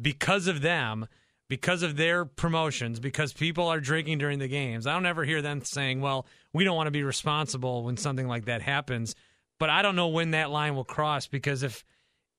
because 0.01 0.47
of 0.47 0.62
them, 0.62 1.07
because 1.53 1.83
of 1.83 1.98
their 1.98 2.25
promotions, 2.25 3.00
because 3.00 3.31
people 3.31 3.67
are 3.67 3.79
drinking 3.79 4.17
during 4.17 4.39
the 4.39 4.48
games, 4.48 4.88
I 4.88 4.93
don't 4.93 5.05
ever 5.05 5.24
hear 5.24 5.39
them 5.39 5.63
saying, 5.63 6.01
well, 6.01 6.25
we 6.51 6.63
don't 6.63 6.75
want 6.75 6.88
to 6.88 6.91
be 6.91 7.03
responsible 7.03 7.83
when 7.83 7.95
something 7.95 8.27
like 8.27 8.45
that 8.45 8.63
happens. 8.63 9.13
But 9.60 9.69
I 9.69 9.83
don't 9.83 9.95
know 9.95 10.07
when 10.07 10.31
that 10.31 10.50
line 10.50 10.74
will 10.75 10.83
cross 10.83 11.27
because 11.27 11.62
if 11.62 11.86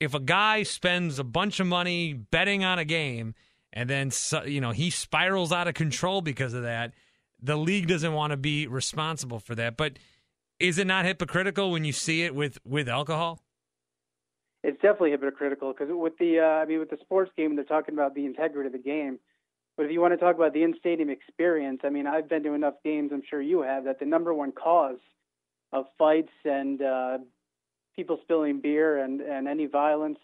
if 0.01 0.15
a 0.15 0.19
guy 0.19 0.65
spends 0.65 1.21
a 1.21 1.25
bunch 1.25 1.61
of 1.61 1.69
money 1.69 2.13
betting 2.13 2.65
on 2.65 2.81
a 2.81 2.85
game 2.85 3.37
and 3.73 3.89
then 3.89 4.11
you 4.47 4.61
know 4.61 4.73
he 4.73 4.91
spirals 4.91 5.53
out 5.53 5.69
of 5.69 5.75
control 5.75 6.21
because 6.21 6.53
of 6.53 6.65
that, 6.65 6.93
the 7.41 7.57
league 7.57 7.87
doesn't 7.87 8.15
want 8.15 8.33
to 8.33 8.37
be 8.37 8.67
responsible 8.67 9.39
for 9.39 9.55
that. 9.55 9.77
But 9.77 10.01
is 10.59 10.77
it 10.77 10.89
not 10.89 11.05
hypocritical 11.05 11.71
when 11.71 11.85
you 11.85 11.93
see 11.93 12.25
it 12.25 12.35
with 12.35 12.59
with 12.65 12.89
alcohol? 12.89 13.44
It's 14.65 14.81
definitely 14.81 15.11
hypocritical 15.11 15.73
because 15.73 15.89
with 15.91 16.17
the 16.19 16.41
uh, 16.41 16.63
I 16.63 16.65
mean 16.65 16.79
with 16.81 16.91
the 16.91 16.97
sports 17.03 17.31
game 17.37 17.55
they're 17.55 17.65
talking 17.65 17.95
about 17.95 18.15
the 18.15 18.25
integrity 18.25 18.67
of 18.67 18.73
the 18.73 18.79
game, 18.79 19.19
but 19.77 19.85
if 19.85 19.93
you 19.93 20.01
want 20.01 20.15
to 20.15 20.17
talk 20.17 20.35
about 20.35 20.55
the 20.55 20.63
in-stadium 20.63 21.11
experience, 21.11 21.81
I 21.85 21.91
mean 21.91 22.07
I've 22.07 22.29
been 22.29 22.43
to 22.45 22.55
enough 22.55 22.75
games, 22.83 23.11
I'm 23.13 23.23
sure 23.29 23.43
you 23.43 23.63
have, 23.63 23.85
that 23.85 23.99
the 24.01 24.07
number 24.07 24.33
one 24.33 24.53
cause 24.53 24.99
of 25.73 25.85
fights 25.99 26.33
and 26.45 26.81
uh, 26.81 27.19
people 27.95 28.19
spilling 28.23 28.61
beer 28.61 28.99
and 28.99 29.21
and 29.21 29.47
any 29.47 29.67
violence 29.67 30.19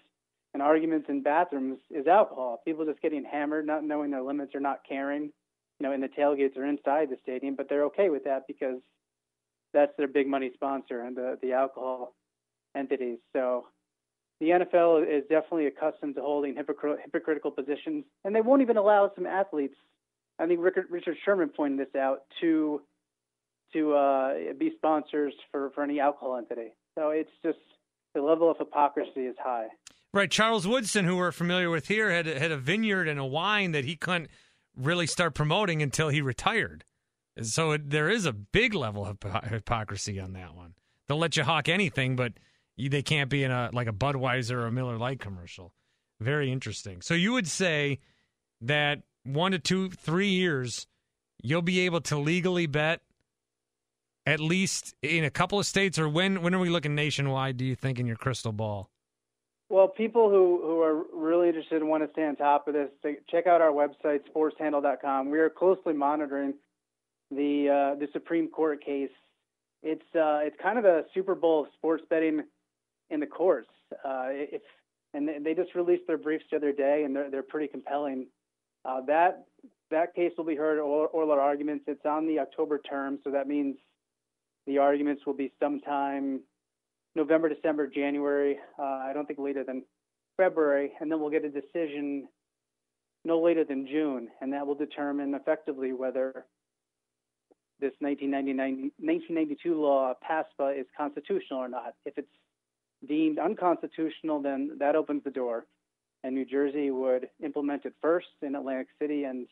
and 0.55 0.63
arguments 0.63 1.09
in 1.09 1.23
bathrooms 1.23 1.79
is 1.91 2.07
alcohol. 2.07 2.61
People 2.65 2.87
just 2.87 3.03
getting 3.03 3.25
hammered, 3.25 3.67
not 3.67 3.85
knowing 3.85 4.11
their 4.11 4.23
limits 4.23 4.55
or 4.55 4.61
not 4.61 4.81
caring, 4.89 5.25
you 5.25 5.87
know, 5.87 5.93
in 5.93 6.01
the 6.01 6.09
tailgates 6.09 6.57
or 6.57 6.65
inside 6.65 7.11
the 7.11 7.17
stadium, 7.23 7.55
but 7.55 7.69
they're 7.69 7.85
okay 7.85 8.09
with 8.09 8.25
that 8.25 8.47
because 8.49 8.81
that's 9.73 9.93
their 9.99 10.09
big 10.09 10.27
money 10.27 10.51
sponsor 10.55 11.03
and 11.03 11.15
the 11.15 11.39
the 11.43 11.53
alcohol 11.53 12.15
entities. 12.75 13.19
So 13.35 13.67
the 14.41 14.47
NFL 14.47 15.03
is 15.03 15.23
definitely 15.29 15.67
accustomed 15.67 16.15
to 16.15 16.23
holding 16.23 16.57
hypocritical 16.57 17.51
positions, 17.51 18.05
and 18.25 18.35
they 18.35 18.41
won't 18.41 18.63
even 18.63 18.79
allow 18.79 19.11
some 19.15 19.27
athletes. 19.27 19.75
I 20.39 20.47
think 20.47 20.61
Richard 20.61 21.17
Sherman 21.25 21.51
pointed 21.51 21.87
this 21.87 21.95
out 21.95 22.23
to 22.41 22.81
to 23.75 23.95
uh, 23.95 24.35
be 24.59 24.73
sponsors 24.77 25.33
for, 25.53 25.71
for 25.71 25.85
any 25.85 26.01
alcohol 26.01 26.37
entity. 26.37 26.73
So 26.99 27.11
it's 27.11 27.31
just 27.45 27.59
the 28.15 28.21
level 28.21 28.51
of 28.51 28.57
hypocrisy 28.59 29.21
is 29.21 29.37
high. 29.41 29.69
Right, 30.13 30.29
Charles 30.29 30.67
Woodson, 30.67 31.05
who 31.05 31.17
we're 31.17 31.31
familiar 31.31 31.71
with 31.71 31.87
here, 31.87 32.11
had 32.11 32.27
had 32.27 32.51
a 32.51 32.57
vineyard 32.57 33.07
and 33.07 33.21
a 33.21 33.25
wine 33.25 33.71
that 33.73 33.85
he 33.85 33.95
couldn't 33.95 34.29
really 34.77 35.07
start 35.07 35.35
promoting 35.35 35.83
until 35.83 36.09
he 36.09 36.21
retired. 36.21 36.85
So 37.43 37.73
it, 37.73 37.91
there 37.91 38.09
is 38.09 38.27
a 38.27 38.33
big 38.33 38.75
level 38.75 39.07
of 39.07 39.19
hypocrisy 39.49 40.19
on 40.19 40.33
that 40.33 40.57
one. 40.57 40.75
They'll 41.07 41.19
let 41.19 41.37
you 41.37 41.45
hawk 41.45 41.69
anything, 41.69 42.17
but 42.17 42.33
they 42.89 43.03
can't 43.03 43.31
be 43.31 43.45
in 43.45 43.51
a 43.51 43.71
like 43.73 43.89
a 43.89 43.93
Budweiser 43.93 44.53
or 44.53 44.67
a 44.67 44.73
Miller 44.73 44.97
Lite 44.97 45.21
commercial. 45.21 45.73
Very 46.21 46.53
interesting. 46.53 47.01
So 47.03 47.15
you 47.15 47.33
would 47.33 47.49
say 47.49 47.99
that 48.61 49.03
one 49.25 49.53
to 49.53 49.59
two, 49.59 49.91
three 49.91 50.29
years, 50.29 50.87
you'll 51.43 51.63
be 51.63 51.81
able 51.81 52.01
to 52.03 52.19
legally 52.19 52.67
bet 52.67 53.01
at 54.27 54.39
least 54.39 54.95
in 55.03 55.25
a 55.25 55.31
couple 55.31 55.59
of 55.59 55.67
states, 55.67 55.99
or 55.99 56.09
when 56.09 56.43
when 56.43 56.55
are 56.55 56.59
we 56.59 56.69
looking 56.69 56.95
nationwide? 56.95 57.57
Do 57.57 57.65
you 57.65 57.75
think 57.75 57.99
in 57.99 58.07
your 58.07 58.17
crystal 58.17 58.53
ball? 58.53 58.91
Well, 59.69 59.87
people 59.87 60.29
who, 60.29 60.61
who 60.63 60.81
are 60.83 61.05
really 61.15 61.47
interested 61.47 61.81
and 61.81 61.89
want 61.89 62.03
to 62.03 62.11
stay 62.11 62.27
on 62.27 62.35
top 62.35 62.67
of 62.67 62.75
this, 62.75 62.89
check 63.31 63.47
out 63.47 63.61
our 63.61 63.71
website, 63.71 64.21
sportshandle.com. 64.35 65.31
We 65.31 65.39
are 65.39 65.49
closely 65.49 65.93
monitoring 65.93 66.55
the 67.31 67.95
uh, 67.95 67.99
the 67.99 68.09
Supreme 68.13 68.49
Court 68.49 68.85
case. 68.85 69.11
It's 69.83 70.03
uh, 70.15 70.41
it's 70.43 70.57
kind 70.61 70.79
of 70.79 70.85
a 70.85 71.05
Super 71.15 71.35
Bowl 71.35 71.63
of 71.63 71.69
sports 71.75 72.03
betting 72.11 72.43
in 73.11 73.21
the 73.21 73.27
courts. 73.27 73.71
Uh, 74.05 74.29
if 74.31 74.63
and 75.13 75.29
they 75.45 75.55
just 75.55 75.75
released 75.75 76.07
their 76.07 76.19
briefs 76.19 76.45
the 76.51 76.57
other 76.57 76.73
day, 76.73 77.03
and 77.05 77.15
they're 77.15 77.31
they're 77.31 77.43
pretty 77.43 77.67
compelling. 77.67 78.27
Uh, 78.85 79.01
that 79.07 79.45
that 79.91 80.15
case 80.15 80.33
will 80.39 80.45
be 80.45 80.55
heard 80.55 80.79
oral, 80.79 81.09
oral 81.13 81.33
arguments. 81.33 81.85
It's 81.89 82.07
on 82.07 82.27
the 82.27 82.39
October 82.39 82.79
term, 82.79 83.19
so 83.25 83.31
that 83.31 83.49
means 83.49 83.77
the 84.67 84.79
arguments 84.79 85.27
will 85.27 85.35
be 85.35 85.53
sometime 85.61 86.41
November, 87.17 87.49
December, 87.49 87.89
January. 87.89 88.59
Uh, 88.79 88.83
I 88.83 89.13
don't 89.13 89.27
think 89.27 89.41
later 89.41 89.65
than 89.65 89.83
February, 90.37 90.93
and 91.01 91.11
then 91.11 91.21
we'll 91.21 91.31
get 91.31 91.45
a 91.45 91.51
decision 91.51 92.29
no 93.25 93.41
later 93.41 93.65
than 93.65 93.87
June, 93.87 94.29
and 94.41 94.53
that 94.53 94.67
will 94.67 94.75
determine 94.75 95.35
effectively 95.35 95.93
whether 95.93 96.47
this 97.81 97.93
1992 97.99 99.81
law 99.81 100.15
PASPA 100.23 100.79
is 100.79 100.87
constitutional 100.97 101.59
or 101.59 101.69
not. 101.69 101.95
If 102.05 102.17
it's 102.17 102.29
deemed 103.07 103.39
unconstitutional, 103.39 104.41
then 104.41 104.77
that 104.79 104.97
opens 104.97 105.25
the 105.25 105.31
door. 105.31 105.67
And 106.23 106.35
New 106.35 106.45
Jersey 106.45 106.91
would 106.91 107.29
implement 107.43 107.87
it 107.87 107.95
first 108.03 108.29
in 108.43 108.55
Atlantic 108.55 108.89
City 109.01 109.25
and 109.25 109.47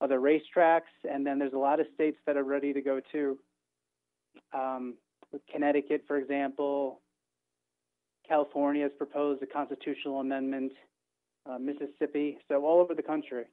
other 0.00 0.20
racetracks. 0.20 0.92
And 1.10 1.26
then 1.26 1.38
there's 1.38 1.54
a 1.54 1.58
lot 1.58 1.80
of 1.80 1.86
states 1.94 2.18
that 2.26 2.36
are 2.36 2.44
ready 2.44 2.72
to 2.72 2.80
go 2.80 3.00
too. 3.10 3.38
Um, 4.52 4.94
Connecticut, 5.50 6.04
for 6.06 6.16
example, 6.16 7.00
California 8.28 8.82
has 8.82 8.92
proposed 8.96 9.42
a 9.42 9.46
constitutional 9.46 10.20
amendment, 10.20 10.72
uh, 11.50 11.58
Mississippi, 11.58 12.38
so 12.48 12.64
all 12.64 12.80
over 12.80 12.94
the 12.94 13.02
country. 13.02 13.44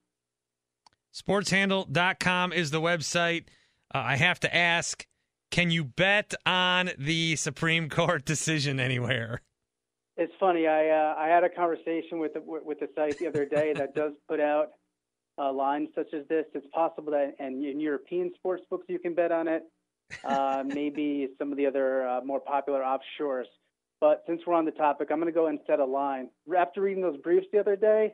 Sportshandle.com 1.13 2.53
is 2.53 2.71
the 2.71 2.81
website. 2.81 3.45
Uh, 3.93 3.99
I 3.99 4.15
have 4.17 4.39
to 4.41 4.53
ask 4.53 5.07
can 5.55 5.71
you 5.71 5.85
bet 5.85 6.33
on 6.45 6.91
the 6.97 7.37
Supreme 7.37 7.87
Court 7.87 8.25
decision 8.25 8.77
anywhere? 8.77 9.39
It's 10.17 10.33
funny. 10.37 10.67
I 10.67 10.89
uh, 10.89 11.15
I 11.17 11.29
had 11.29 11.45
a 11.45 11.49
conversation 11.49 12.19
with 12.19 12.33
the, 12.33 12.41
with 12.41 12.81
the 12.81 12.89
site 12.93 13.17
the 13.19 13.27
other 13.27 13.45
day 13.45 13.71
that 13.71 13.95
does 13.95 14.11
put 14.27 14.41
out 14.41 14.71
uh, 15.37 15.53
lines 15.53 15.87
such 15.95 16.13
as 16.13 16.27
this. 16.27 16.43
It's 16.53 16.67
possible 16.73 17.13
that 17.13 17.35
and 17.39 17.63
in 17.63 17.79
European 17.79 18.33
sports 18.35 18.63
books 18.69 18.83
you 18.89 18.99
can 18.99 19.15
bet 19.15 19.31
on 19.31 19.47
it. 19.47 19.63
Uh, 20.25 20.63
maybe 20.67 21.29
some 21.39 21.53
of 21.53 21.57
the 21.57 21.67
other 21.67 22.05
uh, 22.05 22.19
more 22.25 22.41
popular 22.41 22.81
offshores. 22.81 23.45
But 24.01 24.25
since 24.27 24.41
we're 24.45 24.55
on 24.55 24.65
the 24.65 24.71
topic, 24.71 25.07
I'm 25.09 25.21
going 25.21 25.33
to 25.33 25.39
go 25.39 25.47
and 25.47 25.59
set 25.65 25.79
a 25.79 25.85
line. 25.85 26.31
After 26.53 26.81
reading 26.81 27.01
those 27.01 27.17
briefs 27.21 27.47
the 27.53 27.59
other 27.59 27.77
day, 27.77 28.13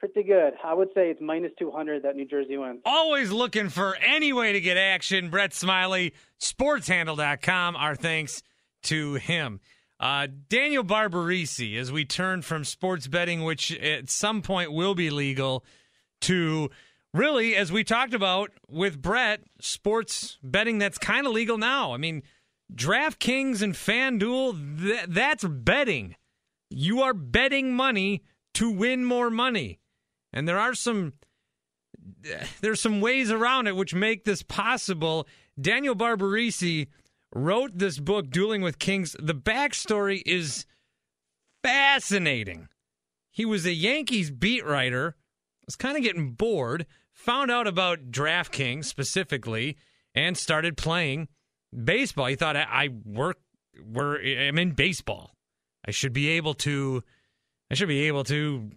Pretty 0.00 0.22
good. 0.22 0.54
I 0.62 0.74
would 0.74 0.88
say 0.94 1.10
it's 1.10 1.20
minus 1.20 1.52
200 1.58 2.02
that 2.02 2.16
New 2.16 2.26
Jersey 2.26 2.56
wins. 2.58 2.80
Always 2.84 3.30
looking 3.30 3.68
for 3.68 3.96
any 3.96 4.32
way 4.32 4.52
to 4.52 4.60
get 4.60 4.76
action. 4.76 5.30
Brett 5.30 5.54
Smiley, 5.54 6.12
sportshandle.com. 6.40 7.76
Our 7.76 7.94
thanks 7.94 8.42
to 8.84 9.14
him. 9.14 9.60
Uh, 9.98 10.26
Daniel 10.48 10.84
Barbarisi, 10.84 11.78
as 11.78 11.90
we 11.90 12.04
turn 12.04 12.42
from 12.42 12.64
sports 12.64 13.06
betting, 13.06 13.44
which 13.44 13.74
at 13.78 14.10
some 14.10 14.42
point 14.42 14.72
will 14.72 14.94
be 14.94 15.08
legal, 15.08 15.64
to 16.22 16.70
really, 17.14 17.56
as 17.56 17.70
we 17.72 17.84
talked 17.84 18.12
about 18.12 18.50
with 18.68 19.00
Brett, 19.00 19.40
sports 19.60 20.38
betting 20.42 20.78
that's 20.78 20.98
kind 20.98 21.26
of 21.26 21.32
legal 21.32 21.56
now. 21.56 21.94
I 21.94 21.96
mean, 21.96 22.22
DraftKings 22.74 23.62
and 23.62 23.74
FanDuel, 23.74 24.80
th- 24.82 25.06
that's 25.08 25.44
betting. 25.44 26.16
You 26.70 27.02
are 27.02 27.14
betting 27.14 27.74
money 27.74 28.22
to 28.54 28.70
win 28.70 29.04
more 29.04 29.30
money. 29.30 29.78
And 30.34 30.48
there 30.48 30.58
are 30.58 30.74
some 30.74 31.14
there's 32.60 32.80
some 32.80 33.00
ways 33.00 33.30
around 33.30 33.68
it 33.68 33.76
which 33.76 33.94
make 33.94 34.24
this 34.24 34.42
possible. 34.42 35.26
Daniel 35.58 35.94
Barbarisi 35.94 36.88
wrote 37.32 37.78
this 37.78 37.98
book, 37.98 38.30
Dueling 38.30 38.60
with 38.60 38.78
Kings. 38.78 39.16
The 39.18 39.34
backstory 39.34 40.22
is 40.26 40.66
fascinating. 41.62 42.68
He 43.30 43.44
was 43.44 43.64
a 43.64 43.72
Yankees 43.72 44.30
beat 44.30 44.66
writer, 44.66 45.16
was 45.66 45.76
kind 45.76 45.96
of 45.96 46.02
getting 46.02 46.32
bored, 46.32 46.86
found 47.12 47.50
out 47.50 47.66
about 47.66 48.10
DraftKings 48.10 48.84
specifically, 48.86 49.76
and 50.14 50.36
started 50.36 50.76
playing 50.76 51.28
baseball. 51.84 52.26
He 52.26 52.36
thought, 52.36 52.56
I 52.56 52.90
work, 53.04 53.38
I'm 53.96 54.58
in 54.58 54.72
baseball. 54.72 55.36
I 55.86 55.92
should 55.92 56.12
be 56.12 56.30
able 56.30 56.54
to, 56.54 57.02
I 57.70 57.74
should 57.74 57.88
be 57.88 58.06
able 58.08 58.24
to 58.24 58.70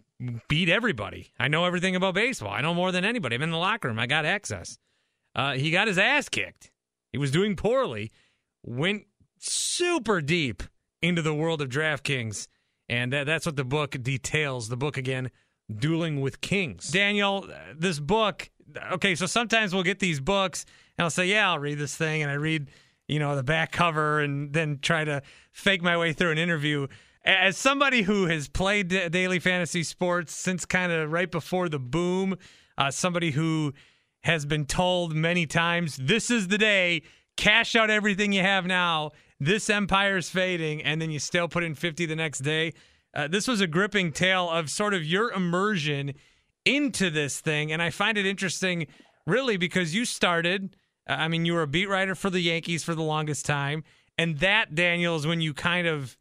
beat 0.47 0.69
everybody. 0.69 1.31
I 1.39 1.47
know 1.47 1.65
everything 1.65 1.95
about 1.95 2.15
baseball. 2.15 2.51
I 2.51 2.61
know 2.61 2.73
more 2.73 2.91
than 2.91 3.05
anybody. 3.05 3.35
I'm 3.35 3.43
in 3.43 3.51
the 3.51 3.57
locker 3.57 3.87
room. 3.87 3.99
I 3.99 4.07
got 4.07 4.25
access. 4.25 4.77
Uh, 5.35 5.53
he 5.53 5.71
got 5.71 5.87
his 5.87 5.97
ass 5.97 6.29
kicked. 6.29 6.71
He 7.11 7.17
was 7.17 7.31
doing 7.31 7.55
poorly. 7.55 8.11
Went 8.63 9.03
super 9.39 10.21
deep 10.21 10.63
into 11.01 11.21
the 11.21 11.33
world 11.33 11.61
of 11.61 11.69
DraftKings. 11.69 12.47
And 12.89 13.13
that, 13.13 13.25
that's 13.25 13.45
what 13.45 13.55
the 13.55 13.63
book 13.63 14.01
details. 14.01 14.69
The 14.69 14.77
book, 14.77 14.97
again, 14.97 15.29
Dueling 15.73 16.21
with 16.21 16.41
Kings. 16.41 16.89
Daniel, 16.89 17.47
this 17.75 17.99
book, 17.99 18.49
okay, 18.93 19.15
so 19.15 19.25
sometimes 19.25 19.73
we'll 19.73 19.83
get 19.83 19.99
these 19.99 20.19
books 20.19 20.65
and 20.97 21.03
I'll 21.03 21.09
say, 21.09 21.27
yeah, 21.27 21.49
I'll 21.51 21.59
read 21.59 21.77
this 21.77 21.95
thing. 21.95 22.23
And 22.23 22.31
I 22.31 22.35
read, 22.35 22.71
you 23.07 23.19
know, 23.19 23.35
the 23.35 23.43
back 23.43 23.71
cover 23.71 24.21
and 24.21 24.53
then 24.53 24.79
try 24.81 25.03
to 25.03 25.21
fake 25.51 25.83
my 25.83 25.97
way 25.97 26.13
through 26.13 26.31
an 26.31 26.37
interview. 26.37 26.87
As 27.27 27.57
somebody 27.57 28.03
who 28.03 28.27
has 28.27 28.47
played 28.47 28.87
daily 28.87 29.39
fantasy 29.39 29.83
sports 29.83 30.33
since 30.33 30.63
kind 30.63 30.93
of 30.93 31.11
right 31.11 31.29
before 31.29 31.67
the 31.67 31.77
boom, 31.77 32.37
uh, 32.77 32.89
somebody 32.89 33.31
who 33.31 33.73
has 34.23 34.45
been 34.45 34.65
told 34.65 35.13
many 35.13 35.45
times, 35.45 35.97
this 35.97 36.31
is 36.31 36.47
the 36.47 36.57
day, 36.57 37.01
cash 37.35 37.75
out 37.75 37.89
everything 37.89 38.31
you 38.31 38.43
have 38.43 38.65
now. 38.65 39.11
This 39.41 39.69
empire's 39.69 40.29
fading, 40.29 40.81
and 40.81 41.01
then 41.01 41.11
you 41.11 41.19
still 41.19 41.49
put 41.49 41.65
in 41.65 41.75
50 41.75 42.05
the 42.05 42.15
next 42.15 42.39
day. 42.39 42.71
Uh, 43.13 43.27
this 43.27 43.45
was 43.45 43.59
a 43.59 43.67
gripping 43.67 44.13
tale 44.13 44.49
of 44.49 44.69
sort 44.69 44.93
of 44.93 45.03
your 45.03 45.29
immersion 45.33 46.13
into 46.63 47.09
this 47.09 47.41
thing. 47.41 47.73
And 47.73 47.81
I 47.81 47.89
find 47.89 48.17
it 48.17 48.25
interesting, 48.25 48.87
really, 49.25 49.57
because 49.57 49.93
you 49.93 50.05
started, 50.05 50.77
uh, 51.09 51.15
I 51.19 51.27
mean, 51.27 51.43
you 51.43 51.55
were 51.55 51.63
a 51.63 51.67
beat 51.67 51.89
writer 51.89 52.15
for 52.15 52.29
the 52.29 52.39
Yankees 52.39 52.85
for 52.85 52.95
the 52.95 53.03
longest 53.03 53.45
time. 53.45 53.83
And 54.17 54.39
that, 54.39 54.75
Daniel, 54.75 55.17
is 55.17 55.27
when 55.27 55.41
you 55.41 55.53
kind 55.53 55.87
of, 55.87 56.17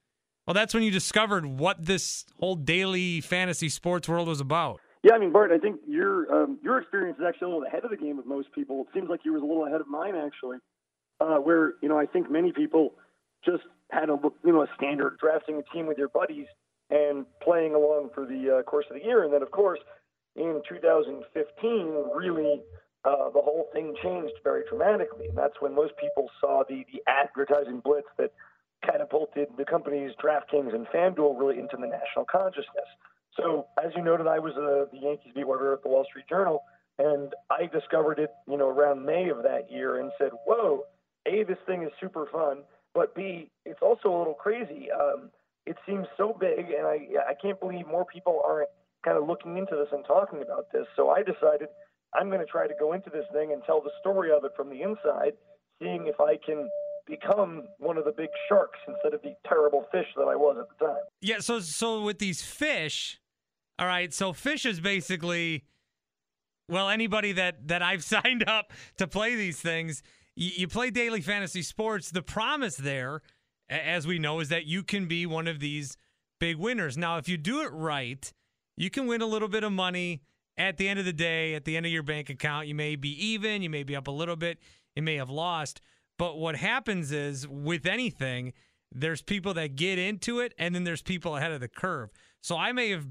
well, 0.47 0.55
that's 0.55 0.73
when 0.73 0.83
you 0.83 0.91
discovered 0.91 1.45
what 1.45 1.85
this 1.85 2.25
whole 2.39 2.55
daily 2.55 3.21
fantasy 3.21 3.69
sports 3.69 4.09
world 4.09 4.29
was 4.29 4.41
about. 4.41 4.81
Yeah, 5.03 5.15
I 5.15 5.19
mean, 5.19 5.33
Bart, 5.33 5.51
I 5.53 5.59
think 5.59 5.81
your 5.87 6.33
um, 6.33 6.59
your 6.63 6.79
experience 6.79 7.19
is 7.19 7.25
actually 7.27 7.47
a 7.47 7.55
little 7.55 7.67
ahead 7.67 7.85
of 7.85 7.91
the 7.91 7.97
game 7.97 8.17
with 8.17 8.27
most 8.27 8.53
people. 8.53 8.83
It 8.83 8.89
seems 8.95 9.09
like 9.09 9.21
you 9.25 9.33
was 9.33 9.43
a 9.43 9.45
little 9.45 9.67
ahead 9.67 9.81
of 9.81 9.89
mine, 9.89 10.15
actually, 10.15 10.59
uh, 11.21 11.37
where 11.37 11.75
you 11.83 11.89
know 11.89 11.99
I 11.99 12.07
think 12.07 12.31
many 12.31 12.53
people 12.53 12.95
just 13.45 13.63
had 13.91 14.09
a 14.09 14.19
you 14.45 14.53
know 14.53 14.63
a 14.63 14.67
standard 14.77 15.19
drafting 15.21 15.59
a 15.59 15.75
team 15.75 15.87
with 15.87 15.99
your 15.99 16.09
buddies 16.09 16.47
and 16.91 17.27
playing 17.43 17.75
along 17.75 18.11
for 18.15 18.25
the 18.25 18.59
uh, 18.59 18.63
course 18.63 18.87
of 18.91 18.97
the 18.97 19.05
year, 19.05 19.25
and 19.25 19.33
then 19.33 19.43
of 19.43 19.51
course 19.51 19.81
in 20.37 20.61
2015, 20.69 22.05
really 22.15 22.63
uh, 23.05 23.31
the 23.31 23.41
whole 23.41 23.69
thing 23.73 23.95
changed 24.03 24.35
very 24.45 24.63
dramatically, 24.69 25.27
and 25.29 25.39
that's 25.39 25.55
when 25.61 25.75
most 25.75 25.93
people 26.01 26.29
saw 26.41 26.63
the 26.69 26.85
the 26.93 27.01
advertising 27.07 27.81
blitz 27.85 28.09
that 28.19 28.33
catapulted 28.87 29.49
the 29.59 29.65
companies 29.65 30.13
DraftKings 30.23 30.75
and 30.75 30.87
FanDuel 30.89 31.39
really 31.39 31.59
into 31.59 31.77
the 31.77 31.87
national 31.87 32.25
consciousness. 32.31 32.89
So, 33.37 33.67
as 33.85 33.93
you 33.95 34.03
noted, 34.03 34.27
I 34.27 34.39
was 34.39 34.55
uh, 34.57 34.91
the 34.91 34.99
Yankees 34.99 35.33
beat 35.35 35.47
writer 35.47 35.75
at 35.75 35.83
the 35.83 35.89
Wall 35.89 36.07
Street 36.09 36.27
Journal, 36.29 36.63
and 36.99 37.35
I 37.51 37.67
discovered 37.67 38.19
it, 38.19 38.31
you 38.49 38.57
know, 38.57 38.69
around 38.69 39.05
May 39.05 39.29
of 39.29 39.43
that 39.43 39.71
year, 39.71 40.01
and 40.01 40.11
said, 40.19 40.31
"Whoa, 40.47 40.85
a, 41.27 41.45
this 41.45 41.59
thing 41.67 41.83
is 41.83 41.91
super 42.01 42.27
fun, 42.33 42.63
but 42.95 43.15
b, 43.15 43.51
it's 43.67 43.83
also 43.83 44.09
a 44.09 44.17
little 44.17 44.35
crazy. 44.35 44.89
Um, 44.91 45.31
it 45.67 45.77
seems 45.87 46.07
so 46.17 46.35
big, 46.39 46.71
and 46.71 46.87
I 46.87 47.09
I 47.29 47.35
can't 47.41 47.61
believe 47.61 47.87
more 47.87 48.07
people 48.07 48.41
aren't 48.47 48.71
kind 49.05 49.19
of 49.19 49.27
looking 49.29 49.59
into 49.59 49.77
this 49.77 49.89
and 49.93 50.05
talking 50.05 50.41
about 50.41 50.73
this. 50.73 50.87
So 50.97 51.11
I 51.11 51.23
decided 51.23 51.69
I'm 52.15 52.29
going 52.29 52.41
to 52.41 52.47
try 52.47 52.67
to 52.67 52.75
go 52.79 52.95
into 52.95 53.11
this 53.11 53.27
thing 53.33 53.53
and 53.53 53.63
tell 53.65 53.83
the 53.83 53.91
story 54.01 54.31
of 54.33 54.45
it 54.45 54.53
from 54.57 54.71
the 54.71 54.81
inside, 54.81 55.35
seeing 55.83 56.07
if 56.07 56.21
I 56.21 56.39
can." 56.45 56.71
Become 57.07 57.65
one 57.79 57.97
of 57.97 58.05
the 58.05 58.13
big 58.13 58.31
sharks 58.49 58.79
instead 58.89 59.15
of 59.15 59.23
the 59.23 59.35
terrible 59.49 59.87
fish 59.93 60.07
that 60.17 60.29
I 60.29 60.37
was 60.37 60.57
at 60.59 60.79
the 60.79 60.87
time. 60.87 61.03
Yeah, 61.21 61.39
so 61.41 61.61
so 61.61 62.03
with 62.03 62.19
these 62.19 62.43
fish, 62.43 63.21
all 63.79 63.87
right, 63.87 64.13
so 64.13 64.33
Fish 64.33 64.65
is 64.65 64.81
basically 64.81 65.65
well, 66.69 66.89
anybody 66.89 67.33
that 67.33 67.69
that 67.69 67.83
I've 67.83 68.05
signed 68.15 68.49
up 68.49 68.73
to 68.97 69.07
play 69.07 69.35
these 69.37 69.61
things, 69.61 70.03
you, 70.35 70.51
you, 70.57 70.69
play 70.69 70.91
daily 70.91 71.21
fantasy 71.21 71.63
sports. 71.63 72.11
The 72.11 72.23
promise 72.23 72.77
there, 72.77 73.23
as 73.69 74.07
we 74.07 74.19
know, 74.19 74.41
is 74.41 74.49
that 74.49 74.67
you 74.67 74.83
can 74.83 75.07
be 75.07 75.27
one 75.27 75.47
of 75.47 75.61
these 75.61 75.97
big 76.41 76.57
winners. 76.57 76.97
Now, 76.97 77.19
if 77.19 77.29
you 77.29 77.37
do 77.37 77.63
it 77.63 77.73
right, 77.73 78.33
you 78.77 78.91
can 78.91 79.07
win 79.07 79.23
a 79.23 79.27
little 79.27 79.49
bit 79.49 79.65
of 79.65 79.73
money 79.73 80.23
at 80.59 80.77
the 80.77 80.89
end 80.89 80.99
of 80.99 81.05
the 81.05 81.13
day, 81.13 81.55
at 81.55 81.65
the 81.65 81.77
end 81.77 81.87
of 81.87 81.93
your 81.93 82.03
bank 82.03 82.31
account. 82.31 82.67
You 82.67 82.75
may 82.75 82.97
be 82.97 83.11
even, 83.25 83.63
you 83.63 83.71
may 83.71 83.83
be 83.83 83.97
up 83.97 84.09
a 84.09 84.13
little 84.13 84.37
bit, 84.37 84.59
you 84.95 85.03
may 85.03 85.17
have 85.17 85.31
lost. 85.31 85.81
But 86.19 86.39
what 86.39 86.57
happens 86.57 87.13
is 87.13 87.47
with 87.47 87.87
anything, 87.87 88.53
there's 88.93 89.23
people 89.23 89.55
that 89.55 89.77
get 89.77 89.99
into 89.99 90.41
it, 90.41 90.55
and 90.59 90.75
then 90.75 90.85
there's 90.85 91.03
people 91.03 91.37
ahead 91.37 91.53
of 91.53 91.61
the 91.61 91.69
curve. 91.69 92.11
So 92.41 92.57
I 92.57 92.73
may 92.73 92.91
have 92.91 93.07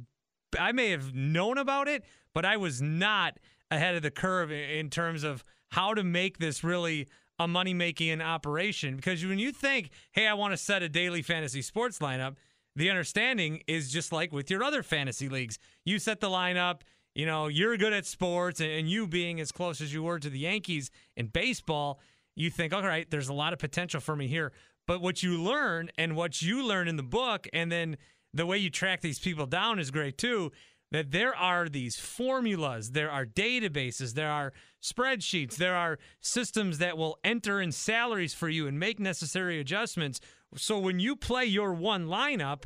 I 0.57 0.71
may 0.71 0.91
have 0.91 1.13
known 1.13 1.57
about 1.57 1.87
it, 1.87 2.03
but 2.33 2.45
I 2.45 2.57
was 2.57 2.81
not 2.81 3.37
ahead 3.69 3.95
of 3.95 4.03
the 4.03 4.11
curve 4.11 4.51
in 4.51 4.89
terms 4.89 5.23
of 5.23 5.43
how 5.71 5.93
to 5.93 6.03
make 6.03 6.37
this 6.37 6.63
really 6.63 7.07
a 7.37 7.47
money 7.47 7.73
making 7.73 8.21
operation. 8.21 8.95
Because 8.95 9.25
when 9.25 9.39
you 9.39 9.51
think, 9.51 9.89
hey, 10.13 10.27
I 10.27 10.33
want 10.33 10.53
to 10.53 10.57
set 10.57 10.81
a 10.81 10.89
daily 10.89 11.21
fantasy 11.21 11.61
sports 11.61 11.99
lineup, 11.99 12.35
the 12.75 12.89
understanding 12.89 13.61
is 13.67 13.91
just 13.91 14.11
like 14.11 14.31
with 14.31 14.49
your 14.49 14.63
other 14.63 14.83
fantasy 14.83 15.29
leagues. 15.29 15.57
You 15.83 15.99
set 15.99 16.19
the 16.19 16.29
lineup, 16.29 16.81
you 17.13 17.25
know, 17.25 17.47
you're 17.47 17.77
good 17.77 17.93
at 17.93 18.05
sports, 18.05 18.59
and 18.59 18.89
you 18.89 19.07
being 19.07 19.39
as 19.39 19.51
close 19.51 19.81
as 19.81 19.93
you 19.93 20.03
were 20.03 20.19
to 20.19 20.29
the 20.29 20.39
Yankees 20.39 20.91
in 21.15 21.27
baseball, 21.27 21.99
you 22.35 22.49
think, 22.49 22.73
all 22.73 22.83
right, 22.83 23.09
there's 23.09 23.29
a 23.29 23.33
lot 23.33 23.53
of 23.53 23.59
potential 23.59 23.99
for 23.99 24.15
me 24.15 24.27
here. 24.27 24.51
But 24.87 25.01
what 25.01 25.23
you 25.23 25.41
learn 25.41 25.89
and 25.97 26.15
what 26.15 26.41
you 26.41 26.65
learn 26.65 26.87
in 26.87 26.97
the 26.97 27.03
book, 27.03 27.47
and 27.53 27.71
then 27.71 27.97
the 28.33 28.45
way 28.45 28.57
you 28.57 28.69
track 28.69 29.01
these 29.01 29.19
people 29.19 29.45
down 29.45 29.79
is 29.79 29.91
great 29.91 30.17
too. 30.17 30.51
That 30.91 31.11
there 31.11 31.35
are 31.35 31.67
these 31.67 31.97
formulas, 31.97 32.91
there 32.91 33.09
are 33.09 33.25
databases, 33.25 34.13
there 34.13 34.29
are 34.29 34.53
spreadsheets, 34.83 35.55
there 35.55 35.75
are 35.75 35.97
systems 36.21 36.77
that 36.77 36.97
will 36.97 37.17
enter 37.23 37.59
in 37.59 37.71
salaries 37.71 38.33
for 38.33 38.47
you 38.47 38.67
and 38.67 38.79
make 38.79 38.99
necessary 38.99 39.59
adjustments. 39.59 40.19
So 40.55 40.77
when 40.77 40.99
you 40.99 41.15
play 41.15 41.45
your 41.45 41.73
one 41.73 42.05
lineup, 42.05 42.63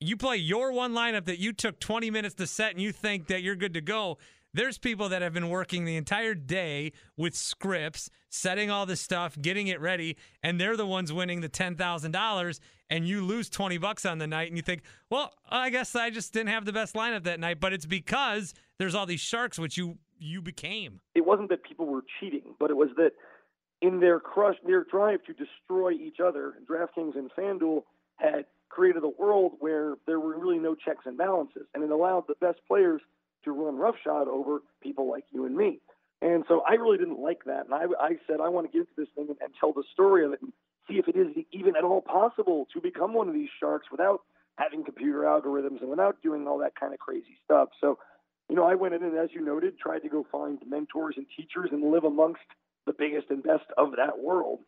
you 0.00 0.16
play 0.16 0.36
your 0.36 0.72
one 0.72 0.92
lineup 0.92 1.24
that 1.24 1.38
you 1.38 1.52
took 1.52 1.80
20 1.80 2.10
minutes 2.10 2.34
to 2.36 2.46
set 2.46 2.72
and 2.72 2.80
you 2.80 2.92
think 2.92 3.26
that 3.28 3.42
you're 3.42 3.56
good 3.56 3.74
to 3.74 3.80
go. 3.80 4.18
There's 4.52 4.78
people 4.78 5.08
that 5.10 5.22
have 5.22 5.32
been 5.32 5.48
working 5.48 5.84
the 5.84 5.96
entire 5.96 6.34
day 6.34 6.92
with 7.16 7.36
scripts, 7.36 8.10
setting 8.30 8.68
all 8.68 8.84
this 8.84 9.00
stuff, 9.00 9.36
getting 9.40 9.68
it 9.68 9.80
ready, 9.80 10.16
and 10.42 10.60
they're 10.60 10.76
the 10.76 10.86
ones 10.86 11.12
winning 11.12 11.40
the 11.40 11.48
$10,000 11.48 12.60
and 12.90 13.06
you 13.06 13.24
lose 13.24 13.48
20 13.48 13.78
bucks 13.78 14.04
on 14.04 14.18
the 14.18 14.26
night 14.26 14.48
and 14.48 14.56
you 14.56 14.62
think, 14.62 14.82
"Well, 15.08 15.32
I 15.48 15.70
guess 15.70 15.94
I 15.94 16.10
just 16.10 16.32
didn't 16.32 16.48
have 16.48 16.64
the 16.64 16.72
best 16.72 16.96
lineup 16.96 17.22
that 17.22 17.38
night." 17.38 17.60
But 17.60 17.72
it's 17.72 17.86
because 17.86 18.52
there's 18.78 18.96
all 18.96 19.06
these 19.06 19.20
sharks 19.20 19.58
which 19.58 19.76
you 19.76 19.98
you 20.18 20.42
became. 20.42 21.00
It 21.14 21.24
wasn't 21.24 21.48
that 21.50 21.62
people 21.62 21.86
were 21.86 22.04
cheating, 22.18 22.56
but 22.58 22.70
it 22.70 22.76
was 22.76 22.90
that 22.96 23.12
in 23.80 24.00
their 24.00 24.18
crush 24.18 24.56
their 24.66 24.82
drive 24.84 25.22
to 25.24 25.32
destroy 25.32 25.92
each 25.92 26.18
other, 26.18 26.54
DraftKings 26.64 27.16
and 27.16 27.30
FanDuel 27.30 27.84
had 28.16 28.46
created 28.68 29.04
a 29.04 29.08
world 29.08 29.52
where 29.60 29.94
there 30.06 30.18
were 30.18 30.36
really 30.36 30.58
no 30.58 30.74
checks 30.74 31.06
and 31.06 31.16
balances, 31.16 31.66
and 31.72 31.84
it 31.84 31.90
allowed 31.90 32.26
the 32.26 32.34
best 32.40 32.58
players 32.66 33.00
to 33.44 33.52
run 33.52 33.76
roughshod 33.76 34.28
over 34.28 34.60
people 34.82 35.10
like 35.10 35.24
you 35.30 35.46
and 35.46 35.56
me. 35.56 35.80
And 36.22 36.44
so 36.48 36.62
I 36.68 36.74
really 36.74 36.98
didn't 36.98 37.20
like 37.20 37.44
that. 37.46 37.64
And 37.64 37.74
I, 37.74 37.84
I 37.98 38.10
said, 38.26 38.40
I 38.40 38.48
want 38.48 38.66
to 38.66 38.72
get 38.72 38.80
into 38.80 38.92
this 38.96 39.08
thing 39.14 39.28
and, 39.28 39.38
and 39.40 39.52
tell 39.58 39.72
the 39.72 39.84
story 39.92 40.24
of 40.24 40.32
it 40.32 40.42
and 40.42 40.52
see 40.86 40.98
if 40.98 41.08
it 41.08 41.16
is 41.16 41.28
even 41.52 41.76
at 41.76 41.84
all 41.84 42.02
possible 42.02 42.66
to 42.74 42.80
become 42.80 43.14
one 43.14 43.28
of 43.28 43.34
these 43.34 43.48
sharks 43.58 43.86
without 43.90 44.20
having 44.56 44.84
computer 44.84 45.20
algorithms 45.20 45.80
and 45.80 45.88
without 45.88 46.20
doing 46.22 46.46
all 46.46 46.58
that 46.58 46.78
kind 46.78 46.92
of 46.92 46.98
crazy 46.98 47.38
stuff. 47.44 47.70
So, 47.80 47.98
you 48.50 48.56
know, 48.56 48.64
I 48.64 48.74
went 48.74 48.94
in 48.94 49.02
and, 49.02 49.16
as 49.16 49.30
you 49.32 49.42
noted, 49.42 49.78
tried 49.78 50.00
to 50.00 50.08
go 50.10 50.26
find 50.30 50.58
mentors 50.68 51.14
and 51.16 51.26
teachers 51.34 51.70
and 51.72 51.90
live 51.90 52.04
amongst 52.04 52.42
the 52.84 52.92
biggest 52.92 53.30
and 53.30 53.42
best 53.42 53.64
of 53.78 53.92
that 53.96 54.18
world. 54.18 54.58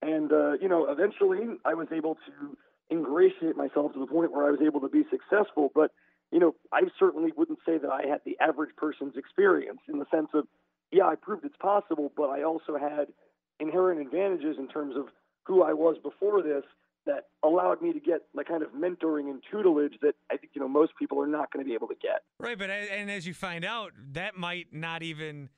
And, 0.00 0.32
uh, 0.32 0.52
you 0.52 0.68
know, 0.68 0.90
eventually 0.90 1.40
I 1.64 1.74
was 1.74 1.88
able 1.92 2.14
to 2.14 2.56
ingratiate 2.90 3.56
myself 3.56 3.92
to 3.92 3.98
the 3.98 4.06
point 4.06 4.32
where 4.32 4.46
I 4.46 4.50
was 4.50 4.60
able 4.64 4.80
to 4.80 4.88
be 4.88 5.04
successful. 5.10 5.70
But, 5.74 5.90
you 6.32 6.40
know, 6.40 6.54
I 6.72 6.80
certainly 6.98 7.30
wouldn't 7.36 7.58
say 7.64 7.78
that 7.78 7.90
I 7.90 8.06
had 8.08 8.22
the 8.24 8.36
average 8.40 8.74
person's 8.76 9.16
experience 9.16 9.80
in 9.86 9.98
the 9.98 10.06
sense 10.10 10.30
of, 10.34 10.46
yeah, 10.90 11.06
I 11.06 11.14
proved 11.14 11.44
it's 11.44 11.56
possible, 11.58 12.10
but 12.16 12.30
I 12.30 12.42
also 12.42 12.78
had 12.78 13.08
inherent 13.60 14.00
advantages 14.00 14.56
in 14.58 14.66
terms 14.66 14.96
of 14.96 15.06
who 15.44 15.62
I 15.62 15.74
was 15.74 15.96
before 16.02 16.42
this 16.42 16.64
that 17.04 17.28
allowed 17.42 17.82
me 17.82 17.92
to 17.92 18.00
get 18.00 18.22
the 18.34 18.44
kind 18.44 18.62
of 18.62 18.70
mentoring 18.70 19.28
and 19.28 19.42
tutelage 19.50 19.94
that 20.02 20.14
I 20.30 20.36
think 20.36 20.52
you 20.54 20.60
know 20.60 20.68
most 20.68 20.92
people 20.98 21.20
are 21.20 21.26
not 21.26 21.52
going 21.52 21.64
to 21.64 21.68
be 21.68 21.74
able 21.74 21.88
to 21.88 21.96
get. 22.00 22.22
Right, 22.38 22.56
but 22.56 22.70
and 22.70 23.10
as 23.10 23.26
you 23.26 23.34
find 23.34 23.64
out, 23.64 23.92
that 24.12 24.36
might 24.36 24.68
not 24.72 25.02
even 25.02 25.48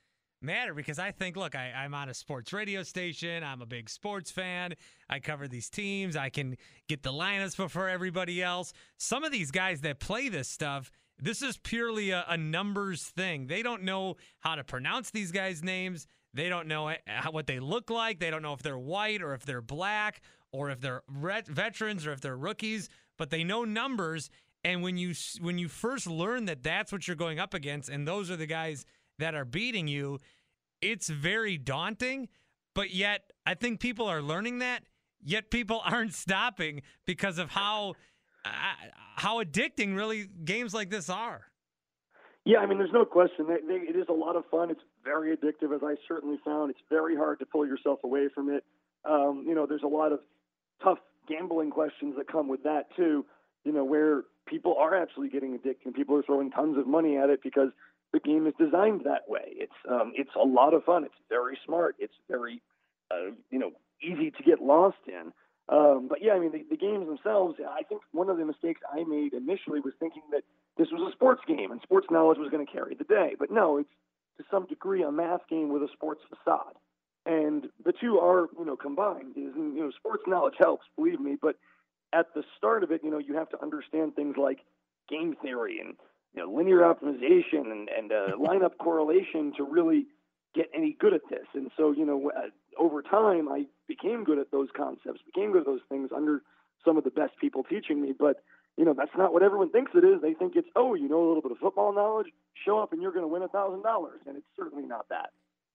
matter 0.42 0.74
because 0.74 0.98
I 0.98 1.10
think, 1.10 1.36
look, 1.36 1.54
I, 1.54 1.72
I'm 1.72 1.94
on 1.94 2.08
a 2.08 2.14
sports 2.14 2.52
radio 2.52 2.82
station. 2.82 3.42
I'm 3.42 3.62
a 3.62 3.66
big 3.66 3.88
sports 3.88 4.30
fan. 4.30 4.74
I 5.08 5.20
cover 5.20 5.48
these 5.48 5.70
teams. 5.70 6.16
I 6.16 6.28
can 6.28 6.56
get 6.88 7.02
the 7.02 7.12
lineups 7.12 7.56
before 7.56 7.88
everybody 7.88 8.42
else. 8.42 8.72
Some 8.98 9.24
of 9.24 9.32
these 9.32 9.50
guys 9.50 9.80
that 9.82 10.00
play 10.00 10.28
this 10.28 10.48
stuff. 10.48 10.90
This 11.18 11.42
is 11.42 11.56
purely 11.58 12.10
a, 12.10 12.24
a 12.28 12.36
numbers 12.36 13.04
thing. 13.04 13.46
They 13.46 13.62
don't 13.62 13.84
know 13.84 14.16
how 14.40 14.56
to 14.56 14.64
pronounce 14.64 15.10
these 15.10 15.30
guys' 15.30 15.62
names. 15.62 16.06
They 16.34 16.48
don't 16.48 16.66
know 16.66 16.92
what 17.30 17.46
they 17.46 17.60
look 17.60 17.88
like. 17.88 18.18
They 18.18 18.30
don't 18.30 18.42
know 18.42 18.52
if 18.52 18.62
they're 18.62 18.78
white 18.78 19.22
or 19.22 19.34
if 19.34 19.46
they're 19.46 19.62
black 19.62 20.20
or 20.50 20.70
if 20.70 20.80
they're 20.80 21.02
veterans 21.48 22.06
or 22.06 22.12
if 22.12 22.20
they're 22.20 22.36
rookies, 22.36 22.88
but 23.16 23.30
they 23.30 23.44
know 23.44 23.64
numbers. 23.64 24.30
And 24.64 24.82
when 24.82 24.96
you 24.96 25.14
when 25.40 25.58
you 25.58 25.68
first 25.68 26.06
learn 26.06 26.46
that 26.46 26.62
that's 26.62 26.90
what 26.90 27.06
you're 27.06 27.16
going 27.16 27.38
up 27.38 27.54
against, 27.54 27.88
and 27.88 28.08
those 28.08 28.30
are 28.30 28.36
the 28.36 28.46
guys 28.46 28.84
that 29.18 29.34
are 29.34 29.44
beating 29.44 29.88
you, 29.88 30.18
it's 30.80 31.08
very 31.08 31.56
daunting. 31.56 32.28
But 32.74 32.92
yet, 32.92 33.32
I 33.46 33.54
think 33.54 33.80
people 33.80 34.06
are 34.06 34.22
learning 34.22 34.58
that. 34.58 34.82
yet 35.22 35.50
people 35.50 35.80
aren't 35.84 36.14
stopping 36.14 36.82
because 37.06 37.38
of 37.38 37.50
how 37.50 37.94
uh, 38.44 38.50
how 39.16 39.42
addicting 39.42 39.96
really 39.96 40.28
games 40.44 40.74
like 40.74 40.90
this 40.90 41.08
are. 41.08 41.46
Yeah, 42.44 42.58
I 42.58 42.66
mean, 42.66 42.76
there's 42.76 42.92
no 42.92 43.06
question. 43.06 43.46
They, 43.48 43.66
they, 43.66 43.80
it 43.84 43.96
is 43.96 44.04
a 44.10 44.12
lot 44.12 44.36
of 44.36 44.44
fun. 44.50 44.70
It's 44.70 44.82
very 45.02 45.34
addictive, 45.34 45.74
as 45.74 45.80
I 45.82 45.94
certainly 46.06 46.38
found. 46.44 46.70
It's 46.70 46.80
very 46.90 47.16
hard 47.16 47.38
to 47.38 47.46
pull 47.46 47.66
yourself 47.66 48.00
away 48.04 48.28
from 48.34 48.50
it. 48.50 48.64
Um, 49.06 49.44
you 49.46 49.54
know, 49.54 49.64
there's 49.66 49.82
a 49.82 49.88
lot 49.88 50.12
of 50.12 50.20
tough 50.82 50.98
gambling 51.26 51.70
questions 51.70 52.16
that 52.18 52.28
come 52.30 52.48
with 52.48 52.62
that 52.64 52.94
too. 52.96 53.24
You 53.64 53.72
know, 53.72 53.84
where 53.84 54.24
people 54.46 54.76
are 54.78 54.94
actually 54.94 55.30
getting 55.30 55.54
addicted 55.54 55.86
and 55.86 55.94
people 55.94 56.16
are 56.16 56.22
throwing 56.22 56.50
tons 56.50 56.76
of 56.76 56.86
money 56.86 57.16
at 57.16 57.30
it 57.30 57.40
because 57.42 57.70
the 58.14 58.20
game 58.20 58.46
is 58.46 58.54
designed 58.58 59.02
that 59.04 59.28
way. 59.28 59.42
It's 59.48 59.74
um, 59.90 60.12
it's 60.14 60.30
a 60.40 60.46
lot 60.46 60.72
of 60.72 60.84
fun. 60.84 61.04
It's 61.04 61.20
very 61.28 61.58
smart. 61.66 61.96
It's 61.98 62.14
very 62.30 62.62
uh, 63.10 63.34
you 63.50 63.58
know 63.58 63.72
easy 64.00 64.30
to 64.30 64.42
get 64.42 64.62
lost 64.62 65.02
in. 65.06 65.32
Um, 65.68 66.06
but 66.08 66.22
yeah, 66.22 66.32
I 66.32 66.38
mean 66.38 66.52
the, 66.52 66.64
the 66.70 66.76
games 66.76 67.06
themselves. 67.06 67.56
I 67.58 67.82
think 67.82 68.02
one 68.12 68.30
of 68.30 68.38
the 68.38 68.44
mistakes 68.46 68.80
I 68.90 69.02
made 69.02 69.34
initially 69.34 69.80
was 69.80 69.94
thinking 69.98 70.22
that 70.30 70.42
this 70.78 70.88
was 70.92 71.10
a 71.10 71.12
sports 71.12 71.42
game 71.46 71.72
and 71.72 71.80
sports 71.82 72.06
knowledge 72.08 72.38
was 72.38 72.50
going 72.50 72.64
to 72.64 72.72
carry 72.72 72.94
the 72.94 73.04
day. 73.04 73.34
But 73.36 73.50
no, 73.50 73.78
it's 73.78 73.90
to 74.38 74.44
some 74.50 74.66
degree 74.66 75.02
a 75.02 75.10
math 75.10 75.48
game 75.50 75.72
with 75.72 75.82
a 75.82 75.88
sports 75.92 76.20
facade. 76.28 76.74
And 77.26 77.66
the 77.84 77.92
two 77.92 78.18
are, 78.18 78.46
you 78.58 78.64
know, 78.64 78.76
combined. 78.76 79.32
Is 79.36 79.54
you 79.56 79.74
know, 79.76 79.90
sports 79.98 80.24
knowledge 80.26 80.54
helps, 80.58 80.84
believe 80.96 81.18
me, 81.20 81.36
but 81.40 81.56
at 82.12 82.26
the 82.34 82.44
start 82.56 82.84
of 82.84 82.92
it, 82.92 83.00
you 83.02 83.10
know, 83.10 83.18
you 83.18 83.34
have 83.34 83.48
to 83.50 83.62
understand 83.62 84.14
things 84.14 84.36
like 84.36 84.60
game 85.08 85.34
theory 85.42 85.80
and 85.80 85.96
you 86.34 86.42
know, 86.42 86.52
linear 86.52 86.80
optimization 86.80 87.70
and, 87.70 87.88
and 87.88 88.12
uh, 88.12 88.36
lineup 88.38 88.76
correlation 88.78 89.52
to 89.56 89.64
really 89.64 90.06
get 90.54 90.66
any 90.74 90.96
good 90.98 91.14
at 91.14 91.22
this. 91.30 91.46
And 91.54 91.70
so, 91.76 91.92
you 91.92 92.04
know, 92.04 92.30
uh, 92.36 92.48
over 92.78 93.02
time, 93.02 93.48
I 93.48 93.64
became 93.88 94.24
good 94.24 94.38
at 94.38 94.50
those 94.50 94.68
concepts, 94.76 95.20
became 95.24 95.52
good 95.52 95.60
at 95.60 95.66
those 95.66 95.80
things 95.88 96.10
under 96.14 96.42
some 96.84 96.96
of 96.96 97.04
the 97.04 97.10
best 97.10 97.32
people 97.40 97.62
teaching 97.64 98.00
me. 98.00 98.12
But 98.18 98.42
you 98.76 98.84
know, 98.84 98.94
that's 98.96 99.12
not 99.16 99.32
what 99.32 99.42
everyone 99.42 99.70
thinks 99.70 99.92
it 99.94 100.04
is. 100.04 100.20
They 100.20 100.34
think 100.34 100.54
it's, 100.56 100.68
oh, 100.74 100.94
you 100.94 101.08
know 101.08 101.24
a 101.24 101.28
little 101.28 101.42
bit 101.42 101.52
of 101.52 101.58
football 101.58 101.94
knowledge, 101.94 102.26
show 102.64 102.80
up 102.80 102.92
and 102.92 103.00
you're 103.00 103.12
going 103.12 103.22
to 103.22 103.28
win 103.28 103.42
a 103.42 103.48
thousand 103.48 103.82
dollars, 103.82 104.20
and 104.26 104.36
it's 104.36 104.46
certainly 104.58 104.84
not 104.84 105.08
that. 105.10 105.30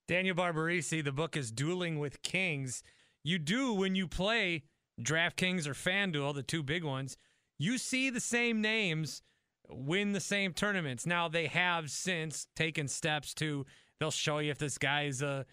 Daniel 0.07 0.35
Barbarisi, 0.35 1.03
the 1.03 1.11
book 1.11 1.37
is 1.37 1.51
Dueling 1.51 1.99
with 1.99 2.21
Kings. 2.23 2.83
You 3.23 3.39
do 3.39 3.73
when 3.73 3.95
you 3.95 4.07
play 4.07 4.63
DraftKings 5.01 5.65
or 5.67 5.73
FanDuel, 5.73 6.35
the 6.35 6.43
two 6.43 6.63
big 6.63 6.83
ones. 6.83 7.15
You 7.57 7.77
see 7.77 8.09
the 8.09 8.19
same 8.19 8.59
names 8.59 9.21
win 9.69 10.11
the 10.11 10.19
same 10.19 10.53
tournaments. 10.53 11.05
Now 11.05 11.27
they 11.27 11.47
have 11.47 11.89
since 11.89 12.47
taken 12.55 12.87
steps 12.87 13.33
to. 13.35 13.65
They'll 13.99 14.11
show 14.11 14.39
you 14.39 14.51
if 14.51 14.57
this 14.57 14.77
guy's 14.77 15.21
a 15.21 15.45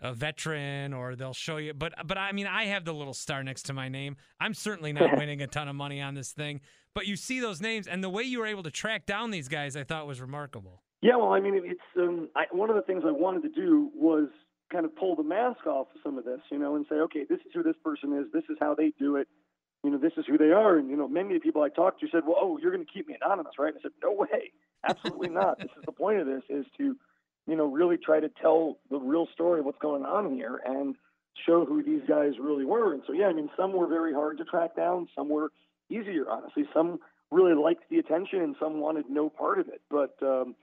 a 0.00 0.12
veteran 0.12 0.92
or 0.92 1.14
they'll 1.14 1.32
show 1.32 1.56
you 1.56 1.72
but 1.72 1.94
but 2.04 2.18
I 2.18 2.32
mean 2.32 2.48
I 2.48 2.64
have 2.64 2.84
the 2.84 2.92
little 2.92 3.14
star 3.14 3.44
next 3.44 3.62
to 3.64 3.72
my 3.72 3.88
name. 3.88 4.16
I'm 4.40 4.52
certainly 4.52 4.92
not 4.92 5.16
winning 5.16 5.40
a 5.40 5.46
ton 5.46 5.68
of 5.68 5.76
money 5.76 6.00
on 6.00 6.14
this 6.14 6.32
thing, 6.32 6.60
but 6.94 7.06
you 7.06 7.14
see 7.14 7.38
those 7.38 7.60
names 7.60 7.86
and 7.86 8.02
the 8.02 8.10
way 8.10 8.24
you 8.24 8.40
were 8.40 8.46
able 8.46 8.64
to 8.64 8.72
track 8.72 9.06
down 9.06 9.30
these 9.30 9.48
guys 9.48 9.76
I 9.76 9.84
thought 9.84 10.06
was 10.06 10.20
remarkable. 10.20 10.82
Yeah, 11.00 11.16
well, 11.16 11.32
I 11.32 11.40
mean 11.40 11.60
it's 11.64 11.80
um 11.96 12.28
I, 12.34 12.46
one 12.50 12.70
of 12.70 12.76
the 12.76 12.82
things 12.82 13.04
I 13.06 13.12
wanted 13.12 13.42
to 13.42 13.48
do 13.50 13.90
was 13.94 14.28
kind 14.72 14.84
of 14.84 14.96
pull 14.96 15.14
the 15.14 15.22
mask 15.22 15.66
off 15.66 15.86
of 15.94 16.00
some 16.02 16.18
of 16.18 16.24
this, 16.24 16.40
you 16.50 16.58
know, 16.58 16.74
and 16.74 16.84
say, 16.88 16.96
okay, 16.96 17.24
this 17.28 17.38
is 17.40 17.52
who 17.54 17.62
this 17.62 17.76
person 17.84 18.12
is, 18.18 18.26
this 18.32 18.44
is 18.50 18.56
how 18.60 18.74
they 18.74 18.92
do 18.98 19.16
it, 19.16 19.28
you 19.84 19.90
know, 19.90 19.98
this 19.98 20.14
is 20.16 20.24
who 20.26 20.38
they 20.38 20.50
are, 20.50 20.76
and 20.76 20.90
you 20.90 20.96
know, 20.96 21.06
many 21.06 21.36
of 21.36 21.42
the 21.42 21.46
people 21.46 21.62
I 21.62 21.68
talked 21.68 22.00
to 22.00 22.08
said, 22.10 22.22
well, 22.26 22.36
oh, 22.40 22.58
you're 22.58 22.72
going 22.72 22.84
to 22.84 22.92
keep 22.92 23.06
me 23.06 23.16
anonymous, 23.20 23.52
right? 23.58 23.68
And 23.68 23.78
I 23.78 23.82
said, 23.82 23.92
no 24.02 24.12
way, 24.12 24.50
absolutely 24.88 25.28
not. 25.40 25.58
this 25.58 25.70
is 25.76 25.84
the 25.84 25.92
point 25.92 26.20
of 26.20 26.26
this 26.26 26.42
is 26.48 26.66
to 26.78 26.96
you 27.46 27.56
know, 27.56 27.66
really 27.66 27.96
try 27.96 28.20
to 28.20 28.28
tell 28.28 28.78
the 28.90 28.98
real 28.98 29.26
story 29.32 29.60
of 29.60 29.66
what's 29.66 29.78
going 29.78 30.04
on 30.04 30.34
here 30.34 30.60
and 30.64 30.96
show 31.46 31.64
who 31.64 31.82
these 31.82 32.00
guys 32.08 32.32
really 32.40 32.64
were. 32.64 32.94
And 32.94 33.02
so, 33.06 33.12
yeah, 33.12 33.26
I 33.26 33.32
mean, 33.32 33.50
some 33.56 33.72
were 33.72 33.86
very 33.86 34.14
hard 34.14 34.38
to 34.38 34.44
track 34.44 34.76
down, 34.76 35.08
some 35.14 35.28
were 35.28 35.50
easier, 35.90 36.24
honestly. 36.30 36.64
Some 36.72 37.00
really 37.30 37.54
liked 37.54 37.84
the 37.90 37.98
attention, 37.98 38.40
and 38.40 38.56
some 38.58 38.80
wanted 38.80 39.06
no 39.10 39.28
part 39.28 39.58
of 39.58 39.68
it. 39.68 39.82
But, 39.90 40.14
um, 40.22 40.54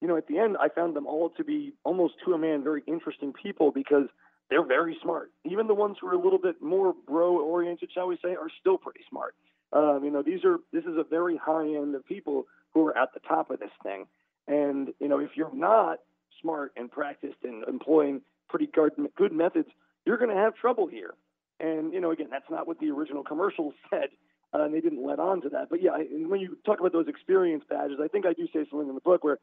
you 0.00 0.08
know, 0.08 0.16
at 0.16 0.26
the 0.26 0.38
end, 0.38 0.56
I 0.58 0.68
found 0.68 0.96
them 0.96 1.06
all 1.06 1.30
to 1.30 1.44
be 1.44 1.74
almost 1.84 2.14
to 2.24 2.32
a 2.32 2.38
man 2.38 2.62
very 2.62 2.82
interesting 2.86 3.32
people 3.32 3.70
because 3.72 4.06
they're 4.52 4.66
very 4.66 4.98
smart. 5.02 5.30
Even 5.44 5.66
the 5.66 5.74
ones 5.74 5.96
who 5.98 6.08
are 6.08 6.12
a 6.12 6.22
little 6.22 6.38
bit 6.38 6.60
more 6.60 6.94
bro 7.08 7.40
oriented, 7.40 7.88
shall 7.92 8.06
we 8.06 8.18
say, 8.22 8.34
are 8.34 8.50
still 8.60 8.76
pretty 8.76 9.00
smart. 9.08 9.34
Um, 9.72 10.02
you 10.04 10.10
know, 10.10 10.22
these 10.22 10.44
are 10.44 10.58
this 10.72 10.84
is 10.84 10.98
a 10.98 11.04
very 11.04 11.38
high 11.38 11.64
end 11.64 11.94
of 11.94 12.04
people 12.04 12.44
who 12.74 12.86
are 12.86 12.96
at 12.96 13.14
the 13.14 13.20
top 13.20 13.50
of 13.50 13.60
this 13.60 13.70
thing. 13.82 14.06
And 14.46 14.92
you 15.00 15.08
know, 15.08 15.20
if 15.20 15.30
you're 15.36 15.54
not, 15.54 16.00
smart 16.42 16.72
and 16.76 16.90
practiced 16.90 17.38
and 17.44 17.64
employing 17.66 18.20
pretty 18.50 18.66
good 18.66 19.32
methods, 19.32 19.68
you're 20.04 20.18
going 20.18 20.30
to 20.30 20.36
have 20.36 20.54
trouble 20.54 20.86
here. 20.86 21.14
And, 21.60 21.94
you 21.94 22.00
know, 22.00 22.10
again, 22.10 22.28
that's 22.30 22.50
not 22.50 22.66
what 22.66 22.80
the 22.80 22.90
original 22.90 23.22
commercial 23.22 23.72
said. 23.90 24.08
Uh, 24.54 24.64
and 24.64 24.74
they 24.74 24.80
didn't 24.80 25.06
let 25.06 25.18
on 25.18 25.40
to 25.40 25.48
that. 25.48 25.70
But 25.70 25.82
yeah, 25.82 25.96
when 26.26 26.40
you 26.40 26.58
talk 26.66 26.78
about 26.78 26.92
those 26.92 27.08
experience 27.08 27.64
badges, 27.70 27.98
I 28.02 28.08
think 28.08 28.26
I 28.26 28.34
do 28.34 28.46
say 28.52 28.66
something 28.68 28.88
in 28.88 28.94
the 28.94 29.00
book 29.00 29.24
where, 29.24 29.38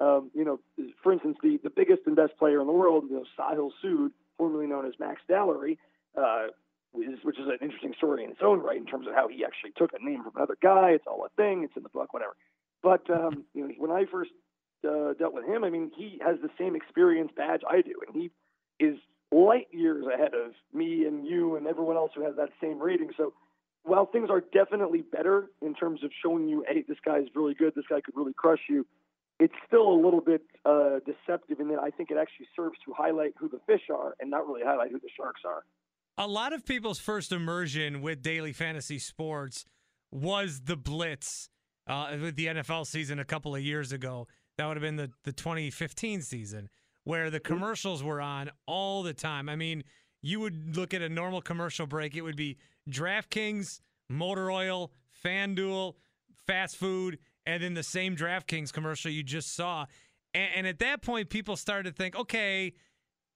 um, 0.00 0.30
you 0.32 0.42
know, 0.42 0.58
for 1.02 1.12
instance, 1.12 1.36
the, 1.42 1.60
the 1.62 1.68
biggest 1.68 2.02
and 2.06 2.16
best 2.16 2.38
player 2.38 2.62
in 2.62 2.66
the 2.66 2.72
world, 2.72 3.04
you 3.10 3.16
know, 3.16 3.24
Saahil 3.38 3.70
Sud, 3.82 4.12
formerly 4.38 4.66
known 4.66 4.86
as 4.86 4.94
Max 4.98 5.20
Dalury, 5.28 5.78
uh, 6.16 6.48
which 6.92 7.38
is 7.38 7.46
an 7.46 7.58
interesting 7.60 7.94
story 7.96 8.24
in 8.24 8.30
its 8.30 8.40
own 8.42 8.60
right 8.60 8.76
in 8.76 8.86
terms 8.86 9.06
of 9.08 9.14
how 9.14 9.26
he 9.28 9.44
actually 9.44 9.72
took 9.76 9.92
a 9.92 10.04
name 10.04 10.22
from 10.22 10.32
another 10.36 10.56
guy. 10.62 10.90
It's 10.90 11.06
all 11.06 11.24
a 11.24 11.28
thing. 11.30 11.64
It's 11.64 11.76
in 11.76 11.82
the 11.82 11.88
book, 11.88 12.12
whatever. 12.12 12.36
But 12.82 13.08
um, 13.10 13.44
you 13.54 13.66
know, 13.66 13.74
when 13.78 13.90
I 13.90 14.04
first 14.10 14.30
uh, 14.86 15.14
dealt 15.14 15.34
with 15.34 15.44
him, 15.44 15.64
I 15.64 15.70
mean, 15.70 15.90
he 15.96 16.20
has 16.24 16.36
the 16.42 16.50
same 16.58 16.76
experience 16.76 17.32
badge 17.36 17.62
I 17.68 17.80
do, 17.80 17.94
and 18.06 18.14
he 18.14 18.30
is 18.84 18.96
light 19.32 19.66
years 19.72 20.04
ahead 20.06 20.34
of 20.34 20.52
me 20.72 21.04
and 21.06 21.26
you 21.26 21.56
and 21.56 21.66
everyone 21.66 21.96
else 21.96 22.12
who 22.14 22.24
has 22.24 22.36
that 22.36 22.50
same 22.60 22.78
rating. 22.78 23.10
So 23.16 23.32
while 23.82 24.06
things 24.06 24.30
are 24.30 24.42
definitely 24.52 25.02
better 25.02 25.50
in 25.60 25.74
terms 25.74 26.04
of 26.04 26.10
showing 26.22 26.48
you, 26.48 26.64
hey, 26.68 26.84
this 26.86 26.98
guy 27.04 27.18
is 27.18 27.28
really 27.34 27.54
good, 27.54 27.74
this 27.74 27.84
guy 27.88 28.00
could 28.00 28.16
really 28.16 28.32
crush 28.34 28.60
you, 28.68 28.86
it's 29.40 29.54
still 29.66 29.88
a 29.88 29.98
little 30.00 30.20
bit 30.20 30.42
uh, 30.64 31.00
deceptive 31.04 31.60
in 31.60 31.68
that 31.68 31.80
I 31.80 31.90
think 31.90 32.10
it 32.10 32.16
actually 32.16 32.46
serves 32.54 32.78
to 32.86 32.92
highlight 32.96 33.34
who 33.38 33.48
the 33.48 33.60
fish 33.66 33.82
are 33.92 34.14
and 34.20 34.30
not 34.30 34.46
really 34.46 34.62
highlight 34.64 34.90
who 34.90 35.00
the 35.00 35.10
sharks 35.16 35.42
are. 35.44 35.64
A 36.16 36.26
lot 36.26 36.52
of 36.52 36.64
people's 36.64 37.00
first 37.00 37.32
immersion 37.32 38.00
with 38.00 38.22
daily 38.22 38.52
fantasy 38.52 38.98
sports 38.98 39.64
was 40.12 40.60
the 40.60 40.76
blitz 40.76 41.48
uh, 41.88 42.16
with 42.20 42.36
the 42.36 42.46
NFL 42.46 42.86
season 42.86 43.18
a 43.18 43.24
couple 43.24 43.54
of 43.54 43.62
years 43.62 43.90
ago. 43.90 44.28
That 44.56 44.66
would 44.66 44.76
have 44.76 44.82
been 44.82 44.96
the, 44.96 45.10
the 45.24 45.32
2015 45.32 46.22
season 46.22 46.68
where 47.02 47.30
the 47.30 47.40
commercials 47.40 48.02
were 48.02 48.20
on 48.20 48.50
all 48.66 49.02
the 49.02 49.12
time. 49.12 49.48
I 49.48 49.56
mean, 49.56 49.82
you 50.22 50.40
would 50.40 50.76
look 50.76 50.94
at 50.94 51.02
a 51.02 51.08
normal 51.08 51.42
commercial 51.42 51.86
break, 51.86 52.16
it 52.16 52.22
would 52.22 52.36
be 52.36 52.56
DraftKings, 52.88 53.80
motor 54.08 54.50
oil, 54.50 54.92
FanDuel, 55.24 55.94
fast 56.46 56.76
food, 56.76 57.18
and 57.46 57.62
then 57.62 57.74
the 57.74 57.82
same 57.82 58.16
DraftKings 58.16 58.72
commercial 58.72 59.10
you 59.10 59.22
just 59.22 59.54
saw. 59.54 59.86
And, 60.32 60.48
and 60.56 60.66
at 60.66 60.78
that 60.80 61.02
point, 61.02 61.30
people 61.30 61.56
started 61.56 61.90
to 61.90 61.96
think, 61.96 62.16
okay, 62.16 62.72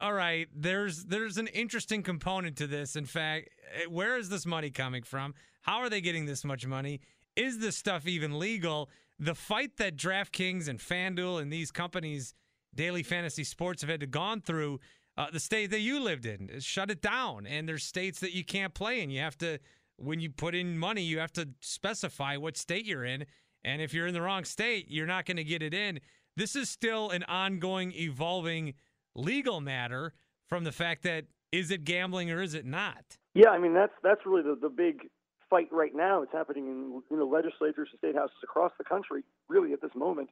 all 0.00 0.12
right, 0.12 0.48
there's 0.54 1.04
there's 1.04 1.38
an 1.38 1.48
interesting 1.48 2.02
component 2.02 2.56
to 2.56 2.66
this. 2.66 2.96
In 2.96 3.04
fact, 3.04 3.50
eh, 3.74 3.86
where 3.88 4.16
is 4.16 4.28
this 4.28 4.46
money 4.46 4.70
coming 4.70 5.02
from? 5.02 5.34
How 5.62 5.78
are 5.78 5.88
they 5.88 6.00
getting 6.00 6.26
this 6.26 6.44
much 6.44 6.66
money? 6.66 7.00
Is 7.36 7.58
this 7.58 7.76
stuff 7.76 8.06
even 8.06 8.38
legal? 8.38 8.88
the 9.18 9.34
fight 9.34 9.76
that 9.78 9.96
DraftKings 9.96 10.68
and 10.68 10.78
FanDuel 10.78 11.42
and 11.42 11.52
these 11.52 11.70
companies, 11.70 12.34
daily 12.74 13.02
fantasy 13.02 13.44
sports, 13.44 13.82
have 13.82 13.90
had 13.90 14.00
to 14.00 14.06
gone 14.06 14.40
through. 14.40 14.80
Uh, 15.16 15.26
the 15.32 15.40
state 15.40 15.70
that 15.70 15.80
you 15.80 16.00
lived 16.00 16.26
in 16.26 16.48
shut 16.60 16.90
it 16.90 17.02
down, 17.02 17.46
and 17.46 17.68
there's 17.68 17.82
states 17.82 18.20
that 18.20 18.32
you 18.32 18.44
can't 18.44 18.72
play 18.74 19.02
in. 19.02 19.10
You 19.10 19.20
have 19.20 19.36
to, 19.38 19.58
when 19.96 20.20
you 20.20 20.30
put 20.30 20.54
in 20.54 20.78
money, 20.78 21.02
you 21.02 21.18
have 21.18 21.32
to 21.32 21.48
specify 21.60 22.36
what 22.36 22.56
state 22.56 22.84
you're 22.84 23.04
in, 23.04 23.26
and 23.64 23.82
if 23.82 23.92
you're 23.92 24.06
in 24.06 24.14
the 24.14 24.22
wrong 24.22 24.44
state, 24.44 24.86
you're 24.88 25.06
not 25.06 25.26
going 25.26 25.36
to 25.36 25.44
get 25.44 25.62
it 25.62 25.74
in. 25.74 26.00
This 26.36 26.54
is 26.54 26.70
still 26.70 27.10
an 27.10 27.24
ongoing, 27.24 27.92
evolving 27.92 28.74
legal 29.14 29.60
matter 29.60 30.14
from 30.46 30.64
the 30.64 30.72
fact 30.72 31.02
that 31.02 31.24
is 31.52 31.70
it 31.70 31.84
gambling 31.84 32.30
or 32.30 32.42
is 32.42 32.54
it 32.54 32.64
not? 32.64 33.18
Yeah, 33.34 33.50
I 33.50 33.58
mean 33.58 33.74
that's 33.74 33.92
that's 34.02 34.20
really 34.26 34.42
the 34.42 34.58
the 34.60 34.68
big 34.68 35.08
fight 35.50 35.68
right 35.72 35.94
now. 35.94 36.22
It's 36.22 36.32
happening 36.32 36.66
in 36.66 37.02
you 37.10 37.16
know 37.16 37.26
legislatures 37.26 37.88
and 37.90 37.98
state 37.98 38.14
houses 38.14 38.36
across 38.42 38.72
the 38.78 38.84
country, 38.84 39.22
really 39.48 39.72
at 39.72 39.80
this 39.80 39.94
moment, 39.94 40.30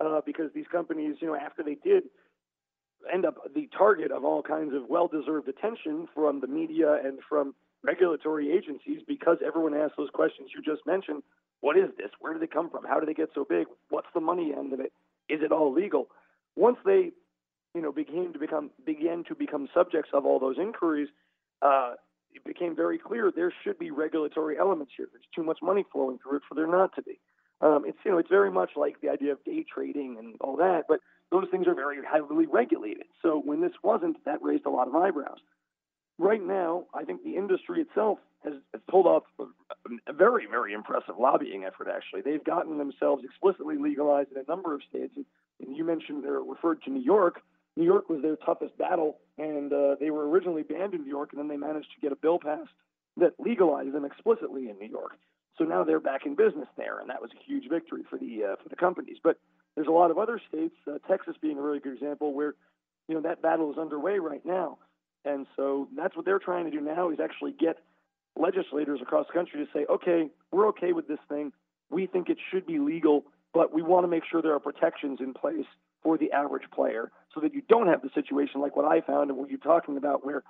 uh, 0.00 0.20
because 0.24 0.50
these 0.54 0.66
companies, 0.70 1.16
you 1.20 1.28
know, 1.28 1.36
after 1.36 1.62
they 1.62 1.76
did 1.82 2.04
end 3.12 3.24
up 3.24 3.36
the 3.54 3.68
target 3.76 4.12
of 4.12 4.24
all 4.24 4.42
kinds 4.42 4.72
of 4.74 4.88
well-deserved 4.88 5.48
attention 5.48 6.06
from 6.14 6.40
the 6.40 6.46
media 6.46 6.98
and 7.04 7.18
from 7.28 7.52
regulatory 7.82 8.52
agencies, 8.52 9.00
because 9.08 9.38
everyone 9.44 9.74
asks 9.74 9.96
those 9.96 10.10
questions 10.14 10.50
you 10.54 10.62
just 10.62 10.86
mentioned. 10.86 11.22
What 11.62 11.78
is 11.78 11.90
this? 11.96 12.10
Where 12.20 12.32
did 12.34 12.42
they 12.42 12.48
come 12.48 12.68
from? 12.68 12.84
How 12.84 13.00
did 13.00 13.08
they 13.08 13.14
get 13.14 13.30
so 13.34 13.46
big? 13.48 13.66
What's 13.88 14.08
the 14.14 14.20
money 14.20 14.52
end 14.56 14.72
of 14.72 14.80
it? 14.80 14.92
Is 15.28 15.40
it 15.42 15.52
all 15.52 15.72
legal? 15.72 16.08
Once 16.56 16.76
they, 16.84 17.12
you 17.74 17.80
know, 17.80 17.92
began 17.92 18.32
to 18.32 18.38
become 18.38 18.70
began 18.84 19.24
to 19.28 19.34
become 19.34 19.68
subjects 19.72 20.10
of 20.12 20.26
all 20.26 20.40
those 20.40 20.56
inquiries, 20.58 21.08
uh, 21.62 21.94
it 22.34 22.44
became 22.44 22.74
very 22.74 22.98
clear 22.98 23.32
there 23.34 23.52
should 23.62 23.78
be 23.78 23.92
regulatory 23.92 24.58
elements 24.58 24.92
here. 24.96 25.06
There's 25.12 25.24
too 25.34 25.44
much 25.44 25.58
money 25.62 25.84
flowing 25.92 26.18
through 26.18 26.38
it 26.38 26.42
for 26.48 26.56
there 26.56 26.66
not 26.66 26.94
to 26.96 27.02
be. 27.02 27.20
Um, 27.60 27.84
it's 27.86 27.98
you 28.04 28.10
know 28.10 28.18
it's 28.18 28.28
very 28.28 28.50
much 28.50 28.70
like 28.74 29.00
the 29.00 29.08
idea 29.08 29.32
of 29.32 29.42
day 29.44 29.64
trading 29.72 30.16
and 30.18 30.34
all 30.40 30.56
that, 30.56 30.82
but 30.88 30.98
those 31.30 31.46
things 31.52 31.68
are 31.68 31.74
very 31.74 31.98
heavily 32.04 32.46
regulated. 32.46 33.06
So 33.22 33.40
when 33.42 33.60
this 33.60 33.72
wasn't, 33.84 34.22
that 34.24 34.42
raised 34.42 34.66
a 34.66 34.70
lot 34.70 34.88
of 34.88 34.96
eyebrows. 34.96 35.38
Right 36.18 36.42
now, 36.42 36.84
I 36.94 37.04
think 37.04 37.22
the 37.24 37.36
industry 37.36 37.80
itself 37.80 38.18
has, 38.44 38.54
has 38.72 38.82
pulled 38.90 39.06
off 39.06 39.24
a, 39.38 40.12
very, 40.12 40.46
very 40.46 40.72
impressive 40.72 41.14
lobbying 41.18 41.64
effort. 41.64 41.88
Actually, 41.88 42.22
they've 42.22 42.44
gotten 42.44 42.78
themselves 42.78 43.24
explicitly 43.24 43.76
legalized 43.76 44.30
in 44.32 44.38
a 44.38 44.50
number 44.50 44.74
of 44.74 44.82
states. 44.88 45.12
And, 45.16 45.24
and 45.60 45.76
you 45.76 45.84
mentioned 45.84 46.24
they're 46.24 46.40
referred 46.40 46.82
to 46.82 46.90
New 46.90 47.02
York. 47.02 47.40
New 47.76 47.84
York 47.84 48.08
was 48.08 48.20
their 48.20 48.36
toughest 48.36 48.76
battle, 48.76 49.18
and 49.38 49.72
uh, 49.72 49.96
they 49.98 50.10
were 50.10 50.28
originally 50.28 50.62
banned 50.62 50.94
in 50.94 51.02
New 51.02 51.08
York, 51.08 51.30
and 51.32 51.38
then 51.38 51.48
they 51.48 51.56
managed 51.56 51.88
to 51.94 52.00
get 52.00 52.12
a 52.12 52.16
bill 52.16 52.38
passed 52.38 52.70
that 53.16 53.32
legalized 53.38 53.92
them 53.92 54.04
explicitly 54.04 54.68
in 54.68 54.78
New 54.78 54.88
York. 54.88 55.12
So 55.58 55.64
now 55.64 55.84
they're 55.84 56.00
back 56.00 56.26
in 56.26 56.34
business 56.34 56.68
there, 56.76 56.98
and 57.00 57.10
that 57.10 57.20
was 57.20 57.30
a 57.32 57.44
huge 57.46 57.68
victory 57.68 58.02
for 58.08 58.18
the 58.18 58.52
uh, 58.52 58.56
for 58.62 58.68
the 58.68 58.76
companies. 58.76 59.18
But 59.22 59.38
there's 59.74 59.86
a 59.86 59.92
lot 59.92 60.10
of 60.10 60.18
other 60.18 60.40
states, 60.48 60.74
uh, 60.86 60.98
Texas 61.08 61.34
being 61.40 61.58
a 61.58 61.62
really 61.62 61.78
good 61.78 61.94
example, 61.94 62.32
where 62.32 62.54
you 63.08 63.14
know 63.14 63.20
that 63.22 63.42
battle 63.42 63.70
is 63.70 63.78
underway 63.78 64.18
right 64.18 64.44
now, 64.44 64.78
and 65.24 65.46
so 65.56 65.88
that's 65.96 66.16
what 66.16 66.24
they're 66.24 66.38
trying 66.38 66.64
to 66.64 66.70
do 66.70 66.80
now 66.80 67.10
is 67.10 67.18
actually 67.22 67.52
get 67.52 67.78
legislators 68.36 69.00
across 69.02 69.26
the 69.26 69.32
country 69.32 69.64
to 69.64 69.70
say, 69.72 69.86
okay, 69.90 70.28
we're 70.50 70.68
okay 70.68 70.92
with 70.92 71.06
this 71.06 71.18
thing. 71.28 71.52
We 71.90 72.06
think 72.06 72.28
it 72.28 72.38
should 72.50 72.66
be 72.66 72.78
legal, 72.78 73.24
but 73.52 73.74
we 73.74 73.82
want 73.82 74.04
to 74.04 74.08
make 74.08 74.22
sure 74.30 74.40
there 74.40 74.54
are 74.54 74.60
protections 74.60 75.20
in 75.20 75.34
place 75.34 75.66
for 76.02 76.16
the 76.18 76.32
average 76.32 76.70
player 76.74 77.12
so 77.34 77.40
that 77.40 77.54
you 77.54 77.62
don't 77.68 77.86
have 77.86 78.02
the 78.02 78.10
situation 78.14 78.60
like 78.60 78.74
what 78.74 78.86
I 78.86 79.00
found 79.02 79.30
and 79.30 79.38
what 79.38 79.50
you're 79.50 79.58
talking 79.58 79.96
about 79.96 80.24
where 80.24 80.42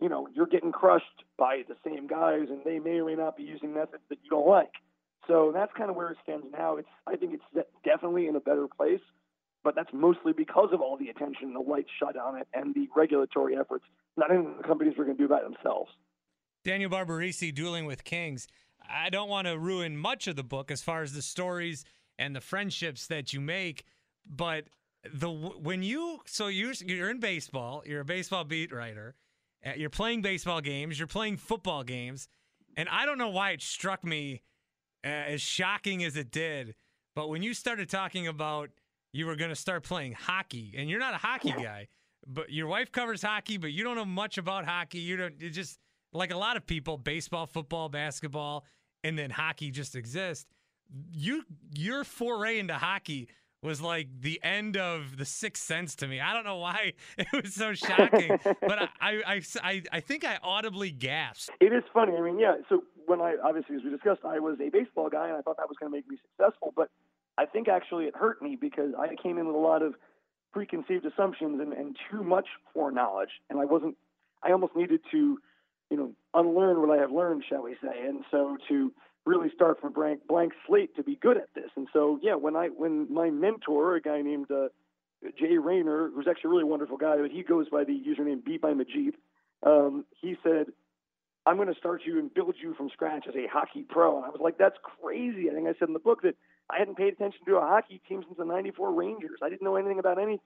you 0.00 0.08
know, 0.08 0.28
you're 0.34 0.46
getting 0.46 0.72
crushed 0.72 1.24
by 1.38 1.62
the 1.68 1.76
same 1.84 2.06
guys, 2.06 2.48
and 2.50 2.60
they 2.64 2.78
may 2.78 3.00
or 3.00 3.06
may 3.06 3.14
not 3.14 3.36
be 3.36 3.42
using 3.42 3.72
methods 3.72 4.02
that 4.08 4.18
you 4.22 4.30
don't 4.30 4.46
like. 4.46 4.72
So 5.26 5.50
that's 5.52 5.72
kind 5.76 5.90
of 5.90 5.96
where 5.96 6.10
it 6.10 6.18
stands 6.22 6.46
now. 6.52 6.76
It's 6.76 6.88
I 7.06 7.16
think 7.16 7.34
it's 7.34 7.66
definitely 7.84 8.28
in 8.28 8.36
a 8.36 8.40
better 8.40 8.66
place, 8.68 9.00
but 9.64 9.74
that's 9.74 9.92
mostly 9.92 10.32
because 10.32 10.68
of 10.72 10.80
all 10.80 10.96
the 10.96 11.08
attention, 11.08 11.48
and 11.48 11.56
the 11.56 11.60
lights 11.60 11.88
shut 11.98 12.16
on 12.16 12.36
it, 12.36 12.46
and 12.54 12.74
the 12.74 12.88
regulatory 12.94 13.56
efforts. 13.56 13.84
Not 14.16 14.30
even 14.30 14.54
the 14.56 14.66
companies 14.66 14.94
were 14.96 15.04
going 15.04 15.16
to 15.16 15.22
do 15.22 15.28
by 15.28 15.42
themselves. 15.42 15.90
Daniel 16.64 16.90
Barbarisi, 16.90 17.54
Dueling 17.54 17.86
with 17.86 18.04
Kings. 18.04 18.46
I 18.88 19.10
don't 19.10 19.28
want 19.28 19.46
to 19.46 19.58
ruin 19.58 19.96
much 19.96 20.26
of 20.26 20.36
the 20.36 20.44
book 20.44 20.70
as 20.70 20.82
far 20.82 21.02
as 21.02 21.12
the 21.12 21.22
stories 21.22 21.84
and 22.18 22.34
the 22.34 22.40
friendships 22.40 23.06
that 23.08 23.32
you 23.32 23.40
make, 23.40 23.84
but 24.24 24.64
the 25.12 25.30
when 25.30 25.82
you 25.82 26.20
so 26.26 26.48
you 26.48 26.72
you're 26.84 27.10
in 27.10 27.20
baseball, 27.20 27.82
you're 27.86 28.00
a 28.00 28.04
baseball 28.04 28.44
beat 28.44 28.72
writer 28.72 29.14
uh, 29.66 29.72
you're 29.76 29.90
playing 29.90 30.22
baseball 30.22 30.60
games, 30.60 30.98
you're 30.98 31.08
playing 31.08 31.36
football 31.36 31.82
games, 31.82 32.28
and 32.76 32.88
I 32.88 33.06
don't 33.06 33.18
know 33.18 33.30
why 33.30 33.50
it 33.50 33.62
struck 33.62 34.04
me 34.04 34.42
uh, 35.04 35.08
as 35.08 35.40
shocking 35.40 36.04
as 36.04 36.16
it 36.16 36.30
did, 36.30 36.74
but 37.14 37.28
when 37.28 37.42
you 37.42 37.54
started 37.54 37.88
talking 37.88 38.26
about 38.26 38.70
you 39.12 39.26
were 39.26 39.36
going 39.36 39.50
to 39.50 39.56
start 39.56 39.82
playing 39.82 40.12
hockey, 40.12 40.74
and 40.76 40.90
you're 40.90 41.00
not 41.00 41.14
a 41.14 41.18
hockey 41.18 41.52
guy, 41.52 41.88
but 42.26 42.50
your 42.50 42.66
wife 42.66 42.92
covers 42.92 43.22
hockey, 43.22 43.56
but 43.56 43.72
you 43.72 43.84
don't 43.84 43.96
know 43.96 44.04
much 44.04 44.38
about 44.38 44.64
hockey. 44.64 44.98
You 44.98 45.16
don't 45.16 45.34
it 45.40 45.50
just 45.50 45.78
like 46.12 46.30
a 46.30 46.36
lot 46.36 46.56
of 46.56 46.66
people, 46.66 46.98
baseball, 46.98 47.46
football, 47.46 47.88
basketball, 47.88 48.64
and 49.04 49.18
then 49.18 49.30
hockey 49.30 49.70
just 49.70 49.94
exist. 49.94 50.46
You 51.12 51.44
your 51.74 52.04
foray 52.04 52.58
into 52.58 52.74
hockey 52.74 53.28
was 53.62 53.80
like 53.80 54.08
the 54.20 54.40
end 54.42 54.76
of 54.76 55.16
the 55.16 55.24
sixth 55.24 55.64
sense 55.64 55.96
to 55.96 56.06
me. 56.06 56.20
I 56.20 56.32
don't 56.32 56.44
know 56.44 56.58
why 56.58 56.92
it 57.18 57.26
was 57.32 57.54
so 57.54 57.74
shocking, 57.74 58.38
but 58.44 58.78
I, 58.78 58.88
I, 59.00 59.42
I, 59.62 59.82
I 59.92 60.00
think 60.00 60.24
I 60.24 60.38
audibly 60.42 60.90
gasped. 60.90 61.50
It 61.60 61.72
is 61.72 61.82
funny. 61.92 62.12
I 62.16 62.20
mean, 62.20 62.38
yeah. 62.38 62.56
So 62.68 62.84
when 63.06 63.20
I 63.20 63.34
obviously, 63.42 63.76
as 63.76 63.82
we 63.82 63.90
discussed, 63.90 64.20
I 64.24 64.38
was 64.38 64.58
a 64.60 64.68
baseball 64.68 65.08
guy, 65.08 65.28
and 65.28 65.36
I 65.36 65.40
thought 65.42 65.56
that 65.56 65.68
was 65.68 65.76
going 65.78 65.90
to 65.90 65.96
make 65.96 66.08
me 66.08 66.16
successful. 66.30 66.72
But 66.76 66.90
I 67.38 67.46
think 67.46 67.68
actually 67.68 68.04
it 68.04 68.14
hurt 68.16 68.40
me 68.40 68.56
because 68.60 68.92
I 68.98 69.14
came 69.20 69.38
in 69.38 69.46
with 69.46 69.56
a 69.56 69.58
lot 69.58 69.82
of 69.82 69.94
preconceived 70.52 71.04
assumptions 71.04 71.60
and, 71.60 71.72
and 71.72 71.96
too 72.10 72.22
much 72.22 72.46
foreknowledge, 72.72 73.30
and 73.50 73.60
I 73.60 73.64
wasn't. 73.64 73.96
I 74.42 74.52
almost 74.52 74.76
needed 74.76 75.00
to, 75.10 75.38
you 75.90 75.96
know, 75.96 76.12
unlearn 76.34 76.80
what 76.80 76.96
I 76.96 77.00
have 77.00 77.10
learned, 77.10 77.44
shall 77.48 77.62
we 77.62 77.74
say, 77.82 78.06
and 78.06 78.24
so 78.30 78.56
to 78.68 78.92
really 79.24 79.50
start 79.54 79.80
from 79.80 79.92
blank 79.92 80.20
blank 80.28 80.52
slate 80.66 80.94
to 80.96 81.02
be 81.02 81.16
good 81.16 81.36
at 81.36 81.48
this. 81.54 81.70
And 81.76 81.88
so, 81.92 82.18
yeah, 82.22 82.34
when 82.34 82.56
I 82.56 82.68
when 82.68 83.12
my 83.12 83.30
mentor, 83.30 83.96
a 83.96 84.00
guy 84.00 84.22
named 84.22 84.50
uh, 84.50 84.68
Jay 85.38 85.58
Raynor, 85.58 86.10
who's 86.14 86.26
actually 86.28 86.48
a 86.48 86.52
really 86.52 86.64
wonderful 86.64 86.96
guy, 86.96 87.16
but 87.20 87.30
he 87.30 87.42
goes 87.42 87.68
by 87.68 87.84
the 87.84 87.92
username 87.92 88.42
BeepImaJeep, 88.42 89.14
um, 89.64 90.04
he 90.20 90.36
said, 90.42 90.66
"I'm 91.44 91.56
going 91.56 91.68
to 91.68 91.74
start 91.74 92.02
you 92.04 92.18
and 92.18 92.32
build 92.32 92.54
you 92.62 92.74
from 92.74 92.88
scratch 92.90 93.26
as 93.28 93.34
a 93.34 93.46
hockey 93.52 93.84
pro." 93.88 94.16
And 94.16 94.24
I 94.24 94.30
was 94.30 94.40
like, 94.40 94.58
"That's 94.58 94.76
crazy." 94.82 95.50
I 95.50 95.54
think 95.54 95.66
I 95.66 95.74
said 95.78 95.88
in 95.88 95.94
the 95.94 95.98
book 95.98 96.22
that 96.22 96.36
I 96.70 96.78
hadn't 96.78 96.96
paid 96.96 97.12
attention 97.12 97.40
to 97.46 97.56
a 97.56 97.60
hockey 97.60 98.00
team 98.08 98.22
since 98.24 98.38
the 98.38 98.44
'94 98.44 98.92
Rangers. 98.92 99.38
I 99.42 99.48
didn't 99.48 99.62
know 99.62 99.76
anything 99.76 99.98
about 99.98 100.18
anything. 100.18 100.40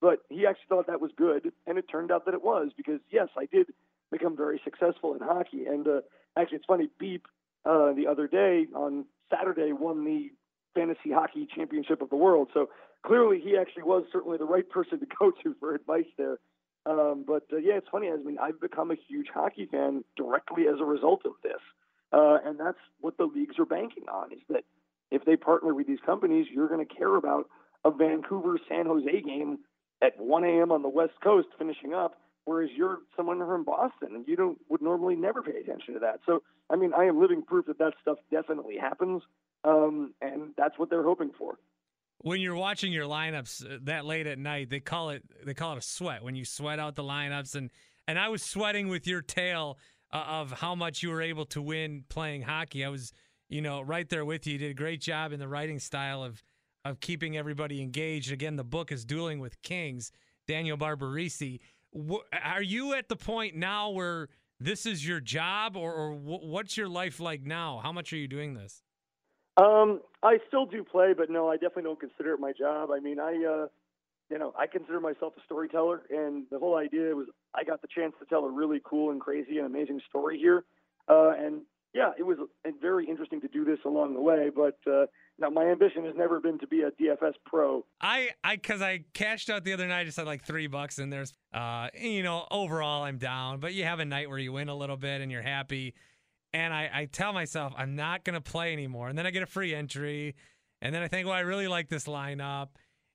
But 0.00 0.20
he 0.28 0.46
actually 0.46 0.66
thought 0.68 0.86
that 0.88 1.00
was 1.00 1.10
good, 1.16 1.52
and 1.66 1.78
it 1.78 1.86
turned 1.90 2.12
out 2.12 2.26
that 2.26 2.34
it 2.34 2.44
was 2.44 2.70
because 2.76 3.00
yes, 3.10 3.28
I 3.36 3.46
did 3.46 3.68
become 4.10 4.36
very 4.36 4.60
successful 4.62 5.14
in 5.14 5.20
hockey. 5.20 5.66
And 5.66 5.86
uh, 5.88 6.00
actually, 6.36 6.56
it's 6.56 6.66
funny. 6.66 6.88
Beep 6.98 7.26
uh, 7.64 7.92
the 7.92 8.06
other 8.06 8.28
day 8.28 8.66
on 8.74 9.06
Saturday 9.30 9.72
won 9.72 10.04
the 10.04 10.30
fantasy 10.74 11.10
hockey 11.12 11.48
championship 11.52 12.02
of 12.02 12.10
the 12.10 12.16
world. 12.16 12.48
So 12.52 12.68
clearly, 13.04 13.40
he 13.40 13.56
actually 13.56 13.84
was 13.84 14.04
certainly 14.12 14.38
the 14.38 14.44
right 14.44 14.68
person 14.68 15.00
to 15.00 15.06
go 15.18 15.32
to 15.42 15.56
for 15.58 15.74
advice 15.74 16.06
there. 16.18 16.38
Um, 16.84 17.24
but 17.26 17.44
uh, 17.52 17.56
yeah, 17.56 17.74
it's 17.74 17.88
funny. 17.90 18.08
I 18.08 18.16
mean, 18.16 18.38
I've 18.40 18.60
become 18.60 18.90
a 18.90 18.96
huge 19.08 19.26
hockey 19.34 19.66
fan 19.66 20.04
directly 20.16 20.68
as 20.68 20.78
a 20.80 20.84
result 20.84 21.22
of 21.24 21.32
this, 21.42 21.60
uh, 22.12 22.38
and 22.44 22.60
that's 22.60 22.78
what 23.00 23.16
the 23.16 23.24
leagues 23.24 23.58
are 23.58 23.64
banking 23.64 24.04
on: 24.08 24.32
is 24.32 24.38
that 24.48 24.62
if 25.10 25.24
they 25.24 25.36
partner 25.36 25.74
with 25.74 25.86
these 25.86 26.00
companies, 26.04 26.46
you're 26.52 26.68
going 26.68 26.86
to 26.86 26.94
care 26.94 27.16
about 27.16 27.48
a 27.84 27.90
Vancouver 27.90 28.58
San 28.68 28.86
Jose 28.86 29.20
game 29.22 29.58
at 30.02 30.18
1 30.18 30.44
a.m. 30.44 30.72
on 30.72 30.82
the 30.82 30.88
West 30.88 31.14
Coast 31.22 31.48
finishing 31.58 31.94
up, 31.94 32.16
whereas 32.44 32.70
you're 32.76 32.98
someone 33.16 33.38
from 33.38 33.64
Boston 33.64 34.14
and 34.14 34.28
you 34.28 34.36
don't 34.36 34.58
would 34.68 34.82
normally 34.82 35.14
never 35.14 35.42
pay 35.42 35.58
attention 35.58 35.94
to 35.94 36.00
that. 36.00 36.20
So 36.26 36.42
I 36.68 36.76
mean, 36.76 36.92
I 36.96 37.04
am 37.04 37.20
living 37.20 37.42
proof 37.42 37.66
that 37.66 37.78
that 37.78 37.94
stuff 38.02 38.18
definitely 38.30 38.76
happens, 38.76 39.22
um, 39.64 40.14
and 40.20 40.50
that's 40.56 40.78
what 40.78 40.90
they're 40.90 41.04
hoping 41.04 41.30
for. 41.38 41.58
When 42.18 42.40
you're 42.40 42.56
watching 42.56 42.92
your 42.92 43.06
lineups 43.06 43.64
uh, 43.64 43.78
that 43.84 44.04
late 44.04 44.26
at 44.26 44.38
night, 44.38 44.70
they 44.70 44.80
call 44.80 45.10
it 45.10 45.22
they 45.44 45.54
call 45.54 45.72
it 45.72 45.78
a 45.78 45.82
sweat. 45.82 46.24
When 46.24 46.34
you 46.34 46.44
sweat 46.44 46.78
out 46.78 46.96
the 46.96 47.04
lineups, 47.04 47.54
and 47.54 47.70
and 48.08 48.18
I 48.18 48.28
was 48.28 48.42
sweating 48.42 48.88
with 48.88 49.06
your 49.06 49.22
tale 49.22 49.78
uh, 50.12 50.24
of 50.28 50.52
how 50.52 50.74
much 50.74 51.02
you 51.02 51.10
were 51.10 51.22
able 51.22 51.46
to 51.46 51.60
win 51.60 52.04
playing 52.08 52.42
hockey. 52.42 52.84
I 52.84 52.88
was, 52.88 53.12
you 53.48 53.60
know, 53.60 53.80
right 53.80 54.08
there 54.08 54.24
with 54.24 54.46
you. 54.46 54.54
You 54.54 54.58
did 54.58 54.70
a 54.70 54.74
great 54.74 55.00
job 55.00 55.32
in 55.32 55.40
the 55.40 55.48
writing 55.48 55.78
style 55.78 56.22
of 56.22 56.42
of 56.84 57.00
keeping 57.00 57.36
everybody 57.36 57.82
engaged. 57.82 58.30
Again, 58.30 58.54
the 58.54 58.64
book 58.64 58.92
is 58.92 59.04
Dueling 59.04 59.40
with 59.40 59.60
Kings. 59.62 60.12
Daniel 60.46 60.76
Barbarisi. 60.76 61.60
Are 62.44 62.62
you 62.62 62.94
at 62.94 63.08
the 63.08 63.16
point 63.16 63.56
now 63.56 63.90
where 63.90 64.28
this 64.60 64.86
is 64.86 65.06
your 65.06 65.20
job, 65.20 65.76
or, 65.76 65.92
or 65.92 66.12
what's 66.12 66.76
your 66.76 66.88
life 66.88 67.20
like 67.20 67.42
now? 67.42 67.80
How 67.82 67.92
much 67.92 68.12
are 68.12 68.16
you 68.16 68.28
doing 68.28 68.54
this? 68.54 68.82
Um, 69.56 70.00
I 70.22 70.38
still 70.48 70.66
do 70.66 70.84
play, 70.84 71.14
but 71.16 71.30
no, 71.30 71.48
I 71.48 71.54
definitely 71.54 71.84
don't 71.84 72.00
consider 72.00 72.34
it 72.34 72.40
my 72.40 72.52
job. 72.52 72.90
I 72.90 73.00
mean, 73.00 73.18
I, 73.18 73.32
uh, 73.32 73.66
you 74.30 74.38
know, 74.38 74.52
I 74.58 74.66
consider 74.66 75.00
myself 75.00 75.34
a 75.36 75.40
storyteller, 75.44 76.02
and 76.10 76.44
the 76.50 76.58
whole 76.58 76.76
idea 76.76 77.14
was 77.14 77.26
I 77.54 77.64
got 77.64 77.82
the 77.82 77.88
chance 77.88 78.14
to 78.20 78.26
tell 78.26 78.44
a 78.44 78.50
really 78.50 78.80
cool 78.84 79.10
and 79.10 79.20
crazy 79.20 79.58
and 79.58 79.66
amazing 79.66 80.00
story 80.08 80.38
here, 80.38 80.64
uh, 81.08 81.32
and 81.38 81.62
yeah, 81.96 82.10
it 82.18 82.24
was 82.24 82.36
very 82.82 83.08
interesting 83.08 83.40
to 83.40 83.48
do 83.48 83.64
this 83.64 83.78
along 83.86 84.12
the 84.12 84.20
way. 84.20 84.50
But 84.54 84.78
uh, 84.86 85.06
now 85.38 85.48
my 85.48 85.64
ambition 85.64 86.04
has 86.04 86.14
never 86.14 86.40
been 86.40 86.58
to 86.58 86.66
be 86.66 86.82
a 86.82 86.90
DFS 86.90 87.32
pro. 87.46 87.86
I, 88.02 88.28
I, 88.44 88.56
because 88.56 88.82
I 88.82 89.04
cashed 89.14 89.48
out 89.48 89.64
the 89.64 89.72
other 89.72 89.88
night, 89.88 90.04
just 90.04 90.18
had 90.18 90.26
like 90.26 90.44
three 90.44 90.66
bucks, 90.66 90.98
and 90.98 91.10
there's, 91.10 91.32
uh, 91.54 91.88
you 91.98 92.22
know, 92.22 92.46
overall 92.50 93.04
I'm 93.04 93.16
down. 93.16 93.60
But 93.60 93.72
you 93.72 93.84
have 93.84 93.98
a 93.98 94.04
night 94.04 94.28
where 94.28 94.38
you 94.38 94.52
win 94.52 94.68
a 94.68 94.76
little 94.76 94.98
bit 94.98 95.22
and 95.22 95.32
you're 95.32 95.40
happy. 95.40 95.94
And 96.52 96.74
I, 96.74 96.90
I 96.92 97.04
tell 97.06 97.32
myself 97.32 97.72
I'm 97.78 97.96
not 97.96 98.24
gonna 98.24 98.42
play 98.42 98.74
anymore, 98.74 99.08
and 99.08 99.16
then 99.16 99.26
I 99.26 99.30
get 99.30 99.42
a 99.42 99.46
free 99.46 99.74
entry, 99.74 100.36
and 100.82 100.94
then 100.94 101.02
I 101.02 101.08
think, 101.08 101.26
well, 101.26 101.34
I 101.34 101.40
really 101.40 101.68
like 101.68 101.88
this 101.88 102.04
lineup, 102.04 102.68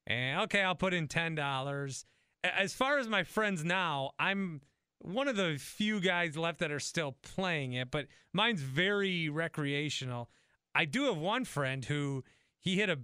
and 0.08 0.42
okay, 0.42 0.64
I'll 0.64 0.76
put 0.76 0.94
in 0.94 1.08
ten 1.08 1.36
dollars. 1.36 2.06
As 2.44 2.74
far 2.74 2.98
as 2.98 3.08
my 3.08 3.24
friends 3.24 3.64
now, 3.64 4.12
I'm 4.20 4.62
one 5.02 5.28
of 5.28 5.36
the 5.36 5.58
few 5.60 6.00
guys 6.00 6.38
left 6.38 6.60
that 6.60 6.72
are 6.72 6.80
still 6.80 7.16
playing 7.24 7.74
it, 7.74 7.92
but 7.92 8.08
mine's 8.34 8.62
very 8.62 9.30
recreational. 9.30 10.30
I 10.76 10.86
do 10.86 11.06
have 11.06 11.18
one 11.18 11.46
friend 11.46 11.84
who 11.84 12.24
he 12.60 12.78
hit 12.78 12.90
a 12.90 13.00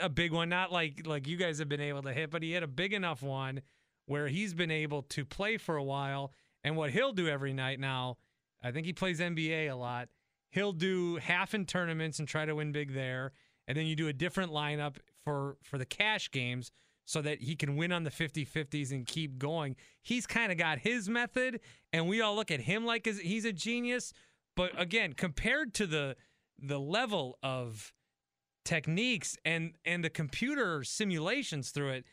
a 0.00 0.08
big 0.08 0.32
one, 0.32 0.48
not 0.48 0.72
like 0.72 1.06
like 1.06 1.26
you 1.26 1.36
guys 1.36 1.58
have 1.58 1.68
been 1.68 1.80
able 1.80 2.02
to 2.02 2.12
hit, 2.12 2.30
but 2.30 2.42
he 2.42 2.52
hit 2.52 2.62
a 2.62 2.68
big 2.68 2.92
enough 2.92 3.22
one 3.22 3.62
where 4.06 4.28
he's 4.28 4.54
been 4.54 4.70
able 4.70 5.02
to 5.02 5.24
play 5.24 5.56
for 5.56 5.76
a 5.76 5.84
while. 5.84 6.32
And 6.62 6.76
what 6.76 6.90
he'll 6.90 7.12
do 7.12 7.28
every 7.28 7.52
night 7.52 7.80
now, 7.80 8.18
I 8.62 8.70
think 8.70 8.86
he 8.86 8.92
plays 8.92 9.20
NBA 9.20 9.70
a 9.70 9.74
lot. 9.74 10.08
He'll 10.50 10.72
do 10.72 11.16
half 11.16 11.54
in 11.54 11.64
tournaments 11.64 12.18
and 12.18 12.28
try 12.28 12.44
to 12.44 12.54
win 12.54 12.72
big 12.72 12.92
there, 12.92 13.32
and 13.66 13.76
then 13.76 13.86
you 13.86 13.96
do 13.96 14.08
a 14.08 14.12
different 14.12 14.52
lineup 14.52 14.96
for 15.24 15.56
for 15.62 15.78
the 15.78 15.86
cash 15.86 16.30
games 16.30 16.70
so 17.10 17.20
that 17.20 17.42
he 17.42 17.56
can 17.56 17.74
win 17.74 17.90
on 17.90 18.04
the 18.04 18.10
50-50s 18.10 18.92
and 18.92 19.04
keep 19.04 19.36
going. 19.36 19.74
He's 20.00 20.28
kind 20.28 20.52
of 20.52 20.58
got 20.58 20.78
his 20.78 21.08
method 21.08 21.58
and 21.92 22.06
we 22.06 22.20
all 22.20 22.36
look 22.36 22.52
at 22.52 22.60
him 22.60 22.86
like 22.86 23.04
he's 23.04 23.44
a 23.44 23.52
genius, 23.52 24.12
but 24.54 24.80
again, 24.80 25.14
compared 25.14 25.74
to 25.74 25.88
the 25.88 26.14
the 26.62 26.78
level 26.78 27.36
of 27.42 27.92
techniques 28.64 29.36
and 29.44 29.72
and 29.84 30.04
the 30.04 30.10
computer 30.10 30.84
simulations 30.84 31.70
through 31.70 31.90
it, 31.90 32.04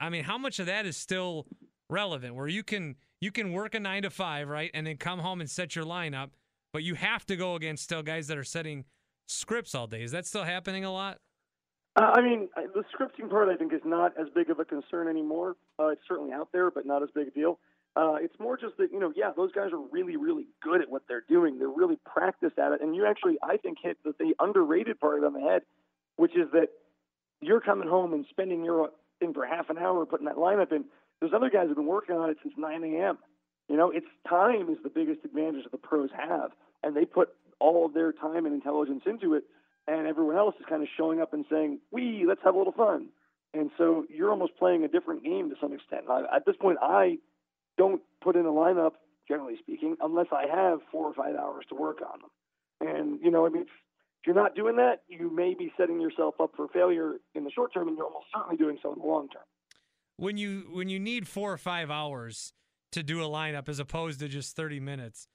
I 0.00 0.08
mean, 0.08 0.24
how 0.24 0.38
much 0.38 0.58
of 0.58 0.64
that 0.64 0.86
is 0.86 0.96
still 0.96 1.46
relevant 1.90 2.34
where 2.34 2.48
you 2.48 2.62
can 2.62 2.96
you 3.20 3.30
can 3.30 3.52
work 3.52 3.74
a 3.74 3.80
9 3.80 4.04
to 4.04 4.10
5, 4.10 4.48
right? 4.48 4.70
And 4.72 4.86
then 4.86 4.96
come 4.96 5.18
home 5.18 5.42
and 5.42 5.50
set 5.50 5.76
your 5.76 5.84
lineup, 5.84 6.30
but 6.72 6.82
you 6.82 6.94
have 6.94 7.26
to 7.26 7.36
go 7.36 7.56
against 7.56 7.84
still 7.84 8.02
guys 8.02 8.26
that 8.28 8.38
are 8.38 8.44
setting 8.44 8.86
scripts 9.26 9.74
all 9.74 9.86
day. 9.86 10.02
Is 10.02 10.12
that 10.12 10.24
still 10.24 10.44
happening 10.44 10.86
a 10.86 10.92
lot? 10.92 11.18
I 11.96 12.20
mean, 12.20 12.48
the 12.56 12.84
scripting 12.94 13.30
part 13.30 13.48
I 13.48 13.56
think 13.56 13.72
is 13.72 13.80
not 13.84 14.12
as 14.20 14.26
big 14.34 14.50
of 14.50 14.60
a 14.60 14.64
concern 14.64 15.08
anymore. 15.08 15.56
Uh, 15.78 15.88
it's 15.88 16.02
certainly 16.06 16.32
out 16.32 16.48
there, 16.52 16.70
but 16.70 16.84
not 16.84 17.02
as 17.02 17.08
big 17.14 17.28
a 17.28 17.30
deal. 17.30 17.58
Uh, 17.96 18.16
it's 18.20 18.38
more 18.38 18.58
just 18.58 18.76
that 18.76 18.92
you 18.92 19.00
know, 19.00 19.10
yeah, 19.16 19.30
those 19.34 19.50
guys 19.52 19.72
are 19.72 19.80
really, 19.90 20.16
really 20.16 20.46
good 20.62 20.82
at 20.82 20.90
what 20.90 21.02
they're 21.08 21.24
doing. 21.26 21.58
They're 21.58 21.68
really 21.68 21.98
practiced 22.04 22.58
at 22.58 22.72
it, 22.72 22.82
and 22.82 22.94
you 22.94 23.06
actually, 23.06 23.38
I 23.42 23.56
think, 23.56 23.78
hit 23.82 23.96
the, 24.04 24.14
the 24.18 24.34
underrated 24.38 25.00
part 25.00 25.24
on 25.24 25.32
the 25.32 25.40
head, 25.40 25.62
which 26.16 26.36
is 26.36 26.50
that 26.52 26.68
you're 27.40 27.62
coming 27.62 27.88
home 27.88 28.12
and 28.12 28.26
spending 28.28 28.62
your 28.62 28.90
thing 29.18 29.32
for 29.32 29.46
half 29.46 29.70
an 29.70 29.78
hour 29.78 30.04
putting 30.04 30.26
that 30.26 30.36
lineup 30.36 30.72
in. 30.72 30.84
There's 31.20 31.32
other 31.34 31.48
guys 31.48 31.68
who've 31.68 31.76
been 31.76 31.86
working 31.86 32.16
on 32.16 32.28
it 32.28 32.36
since 32.42 32.54
9 32.58 32.84
a.m. 32.84 33.16
You 33.68 33.76
know, 33.78 33.90
it's 33.90 34.06
time 34.28 34.68
is 34.68 34.76
the 34.82 34.90
biggest 34.90 35.24
advantage 35.24 35.62
that 35.62 35.72
the 35.72 35.78
pros 35.78 36.10
have, 36.14 36.50
and 36.82 36.94
they 36.94 37.06
put 37.06 37.30
all 37.58 37.86
of 37.86 37.94
their 37.94 38.12
time 38.12 38.44
and 38.44 38.54
intelligence 38.54 39.02
into 39.06 39.32
it, 39.32 39.44
and 39.88 40.06
everyone 40.06 40.36
else 40.36 40.54
is 40.58 40.66
kind 40.68 40.82
of 40.82 40.88
showing 40.96 41.20
up 41.20 41.32
and 41.32 41.44
saying, 41.50 41.80
"We, 41.90 42.24
let's 42.26 42.40
have 42.44 42.54
a 42.54 42.58
little 42.58 42.72
fun." 42.72 43.08
And 43.54 43.70
so 43.78 44.04
you're 44.08 44.30
almost 44.30 44.56
playing 44.58 44.84
a 44.84 44.88
different 44.88 45.24
game 45.24 45.48
to 45.50 45.56
some 45.60 45.72
extent. 45.72 46.04
I, 46.10 46.22
at 46.34 46.44
this 46.44 46.56
point, 46.56 46.78
I 46.82 47.18
don't 47.78 48.02
put 48.22 48.36
in 48.36 48.44
a 48.44 48.50
lineup, 48.50 48.92
generally 49.28 49.56
speaking, 49.58 49.96
unless 50.00 50.26
I 50.32 50.44
have 50.46 50.80
four 50.92 51.06
or 51.06 51.14
five 51.14 51.36
hours 51.36 51.64
to 51.70 51.74
work 51.74 51.98
on 52.02 52.20
them. 52.20 52.30
And, 52.80 53.20
you 53.22 53.30
know, 53.30 53.46
I 53.46 53.48
mean, 53.48 53.62
if 53.62 53.68
you're 54.26 54.34
not 54.34 54.54
doing 54.54 54.76
that, 54.76 55.02
you 55.08 55.34
may 55.34 55.54
be 55.54 55.72
setting 55.78 56.00
yourself 56.00 56.34
up 56.40 56.50
for 56.56 56.68
failure 56.68 57.14
in 57.34 57.44
the 57.44 57.50
short 57.50 57.72
term, 57.72 57.88
and 57.88 57.96
you're 57.96 58.06
almost 58.06 58.26
certainly 58.34 58.56
doing 58.56 58.78
so 58.82 58.92
in 58.92 58.98
the 58.98 59.06
long 59.06 59.28
term. 59.28 59.44
When 60.18 60.36
you 60.36 60.68
when 60.72 60.88
you 60.88 60.98
need 60.98 61.28
four 61.28 61.52
or 61.52 61.58
five 61.58 61.90
hours 61.90 62.52
to 62.92 63.02
do 63.02 63.22
a 63.22 63.28
lineup 63.28 63.68
as 63.68 63.78
opposed 63.78 64.20
to 64.20 64.28
just 64.28 64.56
30 64.56 64.80
minutes, 64.80 65.28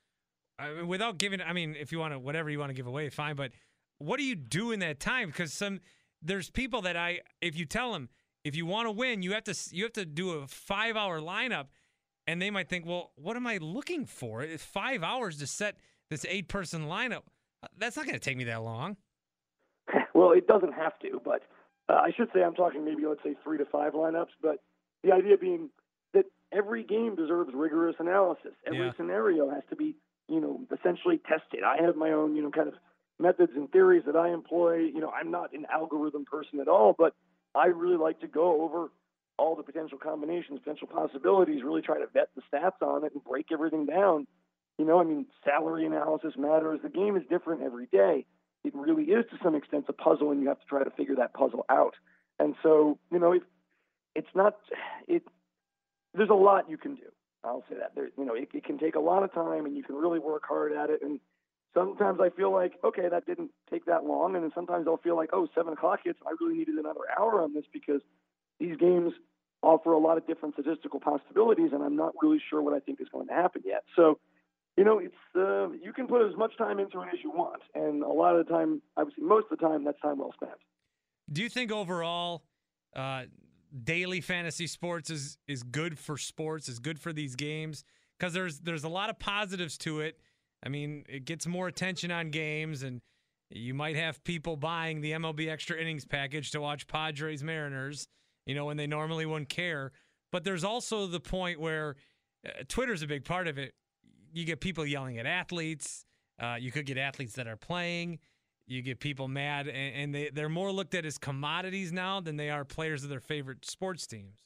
I 0.57 0.73
mean, 0.73 0.87
without 0.87 1.17
giving, 1.17 1.39
I 1.41 1.53
mean, 1.53 1.75
if 1.79 1.91
you 1.91 1.99
want 1.99 2.13
to, 2.13 2.19
whatever 2.19 2.49
you 2.49 2.59
want 2.59 2.69
to 2.69 2.73
give 2.73 2.87
away, 2.87 3.09
fine. 3.09 3.35
But 3.35 3.51
what 4.01 4.17
do 4.17 4.23
you 4.23 4.35
do 4.35 4.71
in 4.71 4.79
that 4.79 4.99
time? 4.99 5.27
Because 5.29 5.53
some 5.53 5.79
there's 6.21 6.49
people 6.49 6.81
that 6.83 6.95
I, 6.95 7.21
if 7.41 7.57
you 7.57 7.65
tell 7.65 7.93
them 7.93 8.09
if 8.43 8.55
you 8.55 8.65
want 8.65 8.87
to 8.87 8.91
win, 8.91 9.21
you 9.21 9.33
have 9.33 9.43
to 9.45 9.55
you 9.71 9.83
have 9.83 9.93
to 9.93 10.05
do 10.05 10.31
a 10.31 10.47
five 10.47 10.95
hour 10.95 11.19
lineup 11.19 11.67
and 12.27 12.41
they 12.41 12.49
might 12.49 12.69
think, 12.69 12.85
well, 12.85 13.11
what 13.15 13.35
am 13.35 13.47
I 13.47 13.57
looking 13.57 14.05
for? 14.05 14.41
It's 14.41 14.63
five 14.63 15.03
hours 15.03 15.37
to 15.37 15.47
set 15.47 15.77
this 16.09 16.25
eight 16.29 16.47
person 16.47 16.87
lineup. 16.87 17.23
That's 17.77 17.95
not 17.95 18.05
going 18.05 18.17
to 18.17 18.19
take 18.19 18.37
me 18.37 18.45
that 18.45 18.61
long. 18.61 18.97
well, 20.13 20.31
it 20.31 20.47
doesn't 20.47 20.73
have 20.73 20.97
to, 20.99 21.21
but 21.23 21.43
uh, 21.89 21.93
I 21.93 22.11
should 22.15 22.29
say 22.33 22.43
I'm 22.43 22.55
talking 22.55 22.85
maybe, 22.85 23.03
let's 23.07 23.23
say, 23.23 23.35
three 23.43 23.57
to 23.57 23.65
five 23.65 23.93
lineups. 23.93 24.29
But 24.41 24.57
the 25.03 25.11
idea 25.11 25.37
being 25.37 25.69
that 26.13 26.25
every 26.51 26.83
game 26.83 27.15
deserves 27.15 27.51
rigorous 27.53 27.95
analysis. 27.99 28.53
Every 28.65 28.85
yeah. 28.85 28.91
scenario 28.97 29.49
has 29.49 29.63
to 29.69 29.75
be, 29.75 29.95
you 30.27 30.39
know, 30.39 30.61
essentially 30.71 31.19
tested. 31.27 31.61
I 31.65 31.83
have 31.83 31.95
my 31.95 32.11
own, 32.11 32.35
you 32.35 32.43
know, 32.43 32.51
kind 32.51 32.67
of 32.67 32.75
methods 33.21 33.51
and 33.55 33.71
theories 33.71 34.03
that 34.05 34.15
I 34.15 34.29
employ. 34.29 34.77
You 34.77 34.99
know, 34.99 35.11
I'm 35.11 35.31
not 35.31 35.53
an 35.53 35.65
algorithm 35.71 36.25
person 36.25 36.59
at 36.59 36.67
all, 36.67 36.95
but 36.97 37.13
I 37.55 37.67
really 37.67 37.97
like 37.97 38.19
to 38.21 38.27
go 38.27 38.61
over 38.63 38.89
all 39.37 39.55
the 39.55 39.63
potential 39.63 39.97
combinations, 39.97 40.59
potential 40.59 40.87
possibilities, 40.87 41.63
really 41.63 41.81
try 41.81 41.99
to 41.99 42.07
vet 42.13 42.29
the 42.35 42.41
stats 42.51 42.81
on 42.81 43.03
it 43.03 43.13
and 43.13 43.23
break 43.23 43.47
everything 43.51 43.85
down. 43.85 44.27
You 44.77 44.85
know, 44.85 44.99
I 44.99 45.03
mean, 45.03 45.25
salary 45.43 45.85
analysis 45.85 46.33
matters. 46.37 46.79
The 46.83 46.89
game 46.89 47.15
is 47.15 47.23
different 47.29 47.61
every 47.61 47.87
day. 47.87 48.25
It 48.63 48.75
really 48.75 49.05
is 49.05 49.25
to 49.31 49.37
some 49.43 49.55
extent 49.55 49.85
a 49.89 49.93
puzzle, 49.93 50.31
and 50.31 50.41
you 50.41 50.47
have 50.49 50.59
to 50.59 50.65
try 50.65 50.83
to 50.83 50.91
figure 50.91 51.15
that 51.15 51.33
puzzle 51.33 51.65
out. 51.69 51.95
And 52.39 52.55
so, 52.61 52.99
you 53.11 53.19
know, 53.19 53.31
it, 53.33 53.41
it's 54.15 54.33
not 54.35 54.55
it. 55.07 55.23
There's 56.13 56.29
a 56.29 56.35
lot 56.35 56.69
you 56.69 56.77
can 56.77 56.95
do. 56.95 57.03
I'll 57.43 57.63
say 57.69 57.75
that. 57.79 57.95
There, 57.95 58.09
you 58.17 58.25
know, 58.25 58.35
it, 58.35 58.49
it 58.53 58.63
can 58.63 58.77
take 58.77 58.95
a 58.95 58.99
lot 58.99 59.23
of 59.23 59.33
time, 59.33 59.65
and 59.65 59.75
you 59.75 59.83
can 59.83 59.95
really 59.95 60.19
work 60.19 60.43
hard 60.47 60.73
at 60.73 60.89
it. 60.89 61.01
And 61.01 61.19
sometimes 61.73 62.19
I 62.21 62.29
feel 62.29 62.51
like, 62.51 62.73
okay, 62.83 63.09
that 63.09 63.25
didn't 63.25 63.51
take 63.69 63.85
that 63.85 64.05
long, 64.05 64.35
and 64.35 64.43
then 64.43 64.51
sometimes 64.53 64.87
I'll 64.87 64.97
feel 64.97 65.15
like, 65.15 65.29
oh, 65.33 65.47
seven 65.55 65.73
o'clock 65.73 65.99
hits. 66.03 66.19
I 66.25 66.33
really 66.39 66.57
needed 66.57 66.75
another 66.75 67.01
hour 67.17 67.41
on 67.41 67.53
this 67.53 67.65
because 67.71 68.01
these 68.59 68.77
games 68.77 69.13
offer 69.63 69.91
a 69.91 69.99
lot 69.99 70.17
of 70.17 70.25
different 70.27 70.55
statistical 70.55 70.99
possibilities, 70.99 71.71
and 71.73 71.83
I'm 71.83 71.95
not 71.95 72.13
really 72.21 72.41
sure 72.49 72.61
what 72.61 72.73
I 72.73 72.79
think 72.79 72.99
is 72.99 73.07
going 73.09 73.27
to 73.27 73.33
happen 73.33 73.61
yet. 73.65 73.83
So, 73.95 74.19
you 74.77 74.83
know, 74.83 74.99
it's 74.99 75.15
uh, 75.35 75.69
you 75.83 75.93
can 75.93 76.07
put 76.07 76.27
as 76.27 76.35
much 76.37 76.57
time 76.57 76.79
into 76.79 77.01
it 77.01 77.09
as 77.13 77.19
you 77.23 77.31
want, 77.31 77.61
and 77.75 78.03
a 78.03 78.07
lot 78.07 78.35
of 78.35 78.45
the 78.45 78.51
time, 78.51 78.81
obviously, 78.97 79.23
most 79.23 79.47
of 79.51 79.57
the 79.57 79.65
time, 79.65 79.83
that's 79.83 79.99
time 80.01 80.19
well 80.19 80.33
spent. 80.33 80.57
Do 81.31 81.41
you 81.41 81.49
think 81.49 81.71
overall, 81.71 82.43
uh, 82.95 83.23
daily 83.83 84.21
fantasy 84.21 84.67
sports 84.67 85.09
is 85.09 85.37
is 85.47 85.63
good 85.63 85.97
for 85.97 86.17
sports, 86.17 86.67
is 86.67 86.79
good 86.79 86.99
for 86.99 87.13
these 87.13 87.35
games? 87.35 87.83
Because 88.17 88.33
there's 88.33 88.59
there's 88.59 88.83
a 88.83 88.89
lot 88.89 89.09
of 89.09 89.19
positives 89.19 89.77
to 89.79 90.01
it. 90.01 90.19
I 90.63 90.69
mean, 90.69 91.05
it 91.09 91.25
gets 91.25 91.47
more 91.47 91.67
attention 91.67 92.11
on 92.11 92.29
games, 92.29 92.83
and 92.83 93.01
you 93.49 93.73
might 93.73 93.95
have 93.95 94.23
people 94.23 94.57
buying 94.57 95.01
the 95.01 95.11
MLB 95.11 95.49
extra 95.49 95.77
innings 95.77 96.05
package 96.05 96.51
to 96.51 96.61
watch 96.61 96.87
Padres 96.87 97.43
Mariners 97.43 98.07
you 98.45 98.55
know, 98.55 98.65
when 98.65 98.77
they 98.77 98.87
normally 98.87 99.25
wouldn't 99.25 99.49
care. 99.49 99.91
But 100.31 100.43
there's 100.43 100.63
also 100.63 101.07
the 101.07 101.19
point 101.19 101.59
where 101.59 101.95
uh, 102.45 102.63
Twitter's 102.67 103.01
a 103.01 103.07
big 103.07 103.25
part 103.25 103.47
of 103.47 103.57
it. 103.57 103.73
You 104.33 104.45
get 104.45 104.61
people 104.61 104.85
yelling 104.85 105.17
at 105.19 105.25
athletes. 105.25 106.05
Uh, 106.41 106.55
you 106.59 106.71
could 106.71 106.85
get 106.85 106.97
athletes 106.97 107.33
that 107.33 107.47
are 107.47 107.57
playing. 107.57 108.19
You 108.67 108.81
get 108.81 108.99
people 108.99 109.27
mad, 109.27 109.67
and, 109.67 109.95
and 109.95 110.15
they, 110.15 110.29
they're 110.29 110.47
more 110.47 110.71
looked 110.71 110.95
at 110.95 111.05
as 111.05 111.17
commodities 111.17 111.91
now 111.91 112.21
than 112.21 112.37
they 112.37 112.49
are 112.49 112.63
players 112.63 113.03
of 113.03 113.09
their 113.09 113.19
favorite 113.19 113.65
sports 113.65 114.07
teams. 114.07 114.37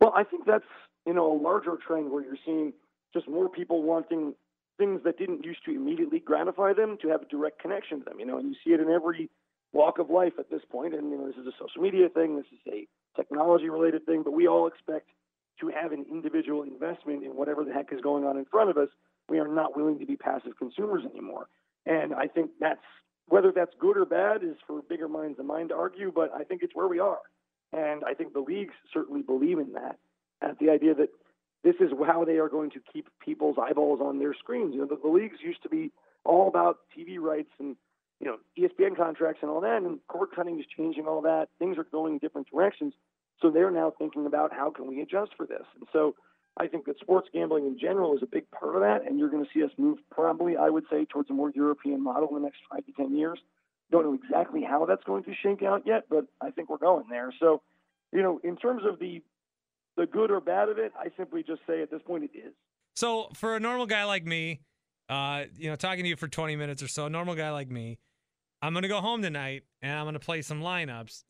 Well, 0.00 0.12
I 0.14 0.22
think 0.22 0.46
that's 0.46 0.64
you 1.04 1.12
know 1.12 1.32
a 1.32 1.38
larger 1.40 1.76
trend 1.84 2.10
where 2.12 2.22
you're 2.22 2.36
seeing 2.44 2.72
just 3.12 3.28
more 3.28 3.48
people 3.48 3.82
wanting 3.82 4.34
things 4.82 5.00
that 5.04 5.16
didn't 5.16 5.44
used 5.44 5.64
to 5.64 5.70
immediately 5.70 6.18
gratify 6.18 6.72
them 6.72 6.98
to 7.00 7.08
have 7.08 7.22
a 7.22 7.26
direct 7.26 7.60
connection 7.60 8.00
to 8.00 8.04
them. 8.04 8.18
You 8.18 8.26
know, 8.26 8.38
and 8.38 8.48
you 8.48 8.56
see 8.64 8.72
it 8.72 8.80
in 8.80 8.90
every 8.90 9.30
walk 9.72 9.98
of 9.98 10.10
life 10.10 10.32
at 10.38 10.50
this 10.50 10.62
point. 10.70 10.92
And 10.94 11.10
you 11.10 11.18
know, 11.18 11.26
this 11.26 11.36
is 11.36 11.46
a 11.46 11.52
social 11.52 11.80
media 11.80 12.08
thing, 12.08 12.36
this 12.36 12.46
is 12.52 12.58
a 12.66 12.86
technology 13.16 13.68
related 13.68 14.04
thing, 14.04 14.22
but 14.24 14.32
we 14.32 14.48
all 14.48 14.66
expect 14.66 15.08
to 15.60 15.68
have 15.68 15.92
an 15.92 16.04
individual 16.10 16.64
investment 16.64 17.22
in 17.22 17.30
whatever 17.30 17.64
the 17.64 17.72
heck 17.72 17.92
is 17.92 18.00
going 18.00 18.24
on 18.24 18.36
in 18.36 18.44
front 18.46 18.70
of 18.70 18.76
us. 18.76 18.88
We 19.28 19.38
are 19.38 19.46
not 19.46 19.76
willing 19.76 20.00
to 20.00 20.06
be 20.06 20.16
passive 20.16 20.58
consumers 20.58 21.04
anymore. 21.08 21.46
And 21.86 22.12
I 22.12 22.26
think 22.26 22.50
that's 22.58 22.80
whether 23.28 23.52
that's 23.52 23.72
good 23.78 23.96
or 23.96 24.04
bad 24.04 24.42
is 24.42 24.56
for 24.66 24.82
bigger 24.82 25.08
minds 25.08 25.36
than 25.36 25.46
mine 25.46 25.68
to 25.68 25.76
argue, 25.76 26.10
but 26.12 26.32
I 26.34 26.42
think 26.42 26.62
it's 26.62 26.74
where 26.74 26.88
we 26.88 26.98
are. 26.98 27.20
And 27.72 28.02
I 28.04 28.14
think 28.14 28.32
the 28.32 28.40
leagues 28.40 28.74
certainly 28.92 29.22
believe 29.22 29.58
in 29.58 29.72
that. 29.74 29.98
At 30.42 30.58
the 30.58 30.70
idea 30.70 30.94
that 30.94 31.08
this 31.64 31.76
is 31.80 31.90
how 32.06 32.24
they 32.24 32.38
are 32.38 32.48
going 32.48 32.70
to 32.70 32.80
keep 32.92 33.08
people's 33.24 33.56
eyeballs 33.60 34.00
on 34.02 34.18
their 34.18 34.34
screens. 34.34 34.74
You 34.74 34.80
know, 34.80 34.86
the, 34.86 34.98
the 35.02 35.08
leagues 35.08 35.38
used 35.44 35.62
to 35.62 35.68
be 35.68 35.92
all 36.24 36.48
about 36.48 36.78
TV 36.96 37.18
rights 37.18 37.50
and 37.58 37.76
you 38.22 38.28
know, 38.28 38.36
ESPN 38.56 38.96
contracts 38.96 39.40
and 39.42 39.50
all 39.50 39.60
that, 39.62 39.82
and 39.82 39.98
cord 40.06 40.28
cutting 40.34 40.58
is 40.60 40.66
changing 40.76 41.06
all 41.06 41.22
that. 41.22 41.48
Things 41.58 41.76
are 41.76 41.84
going 41.84 42.14
in 42.14 42.18
different 42.18 42.46
directions. 42.48 42.94
So 43.40 43.50
they're 43.50 43.72
now 43.72 43.92
thinking 43.98 44.26
about 44.26 44.52
how 44.52 44.70
can 44.70 44.86
we 44.86 45.00
adjust 45.00 45.32
for 45.36 45.44
this. 45.44 45.66
And 45.74 45.88
so 45.92 46.14
I 46.56 46.68
think 46.68 46.84
that 46.84 47.00
sports 47.00 47.28
gambling 47.32 47.66
in 47.66 47.76
general 47.78 48.16
is 48.16 48.22
a 48.22 48.26
big 48.26 48.48
part 48.52 48.76
of 48.76 48.82
that, 48.82 49.00
and 49.04 49.18
you're 49.18 49.28
going 49.28 49.44
to 49.44 49.50
see 49.52 49.64
us 49.64 49.72
move 49.76 49.98
probably, 50.12 50.56
I 50.56 50.70
would 50.70 50.84
say, 50.88 51.04
towards 51.04 51.30
a 51.30 51.32
more 51.32 51.50
European 51.52 52.00
model 52.00 52.28
in 52.28 52.36
the 52.36 52.40
next 52.42 52.60
five 52.70 52.86
to 52.86 52.92
ten 52.92 53.16
years. 53.16 53.40
Don't 53.90 54.04
know 54.04 54.14
exactly 54.14 54.62
how 54.62 54.86
that's 54.86 55.02
going 55.02 55.24
to 55.24 55.32
shake 55.42 55.64
out 55.64 55.82
yet, 55.84 56.04
but 56.08 56.26
I 56.40 56.52
think 56.52 56.70
we're 56.70 56.78
going 56.78 57.06
there. 57.10 57.32
So, 57.40 57.62
you 58.12 58.22
know, 58.22 58.40
in 58.44 58.56
terms 58.56 58.82
of 58.88 59.00
the 59.00 59.20
the 59.96 60.06
good 60.06 60.30
or 60.30 60.40
bad 60.40 60.68
of 60.68 60.78
it, 60.78 60.92
I 60.98 61.08
simply 61.16 61.42
just 61.42 61.60
say 61.66 61.82
at 61.82 61.90
this 61.90 62.02
point 62.02 62.24
it 62.24 62.30
is. 62.36 62.54
So 62.94 63.28
for 63.34 63.56
a 63.56 63.60
normal 63.60 63.86
guy 63.86 64.04
like 64.04 64.24
me, 64.24 64.60
uh, 65.08 65.44
you 65.56 65.68
know, 65.68 65.76
talking 65.76 66.04
to 66.04 66.08
you 66.08 66.16
for 66.16 66.28
20 66.28 66.56
minutes 66.56 66.82
or 66.82 66.88
so, 66.88 67.06
a 67.06 67.10
normal 67.10 67.34
guy 67.34 67.50
like 67.50 67.70
me, 67.70 67.98
I'm 68.60 68.74
to 68.74 68.88
go 68.88 69.00
home 69.00 69.22
tonight 69.22 69.64
and 69.80 69.92
I'm 69.92 70.12
to 70.12 70.20
play 70.20 70.42
some 70.42 70.62
lineups. 70.62 71.24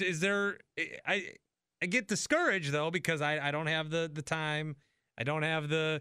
Is 0.00 0.20
there? 0.20 0.58
I 1.06 1.26
I 1.82 1.86
get 1.86 2.08
discouraged 2.08 2.72
though 2.72 2.90
because 2.90 3.20
I, 3.20 3.48
I 3.48 3.50
don't 3.50 3.66
have 3.66 3.90
the 3.90 4.10
the 4.12 4.22
time. 4.22 4.76
I 5.18 5.24
don't 5.24 5.42
have 5.42 5.68
the 5.68 6.00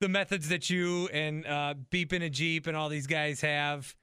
the 0.00 0.08
methods 0.08 0.48
that 0.50 0.70
you 0.70 1.08
and 1.08 1.44
uh, 1.46 1.74
BeepImaJeep 1.90 2.66
and 2.68 2.76
all 2.76 2.88
these 2.88 3.08
guys 3.08 3.40
have. 3.40 3.96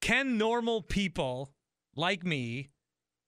Can 0.00 0.38
normal 0.38 0.82
people 0.82 1.52
like 1.94 2.24
me 2.24 2.70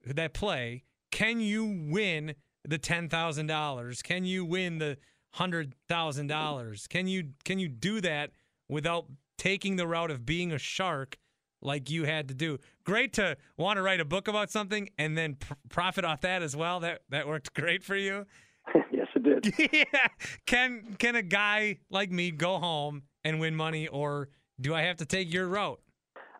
that 0.04 0.34
play? 0.34 0.84
Can 1.10 1.40
you 1.40 1.86
win 1.90 2.34
the 2.64 2.78
ten 2.78 3.08
thousand 3.08 3.46
dollars? 3.46 4.02
Can 4.02 4.24
you 4.24 4.44
win 4.44 4.78
the 4.78 4.98
hundred 5.34 5.74
thousand 5.88 6.28
dollars? 6.28 6.86
Can 6.86 7.06
you 7.06 7.30
can 7.44 7.58
you 7.58 7.68
do 7.68 8.00
that 8.00 8.30
without 8.68 9.06
taking 9.38 9.76
the 9.76 9.86
route 9.86 10.10
of 10.10 10.26
being 10.26 10.52
a 10.52 10.58
shark 10.58 11.16
like 11.62 11.90
you 11.90 12.04
had 12.04 12.28
to 12.28 12.34
do. 12.34 12.58
Great 12.84 13.12
to 13.14 13.36
want 13.56 13.76
to 13.76 13.82
write 13.82 14.00
a 14.00 14.04
book 14.04 14.28
about 14.28 14.50
something 14.50 14.88
and 14.98 15.16
then 15.16 15.34
pr- 15.34 15.54
profit 15.68 16.04
off 16.04 16.22
that 16.22 16.42
as 16.42 16.56
well. 16.56 16.80
That 16.80 17.02
that 17.10 17.26
worked 17.26 17.54
great 17.54 17.82
for 17.82 17.96
you. 17.96 18.26
yes, 18.92 19.06
it 19.14 19.22
did. 19.22 19.70
yeah. 19.72 20.08
Can 20.46 20.96
can 20.98 21.16
a 21.16 21.22
guy 21.22 21.78
like 21.90 22.10
me 22.10 22.30
go 22.30 22.58
home 22.58 23.02
and 23.24 23.40
win 23.40 23.54
money, 23.54 23.88
or 23.88 24.28
do 24.60 24.74
I 24.74 24.82
have 24.82 24.96
to 24.96 25.06
take 25.06 25.32
your 25.32 25.46
route? 25.48 25.80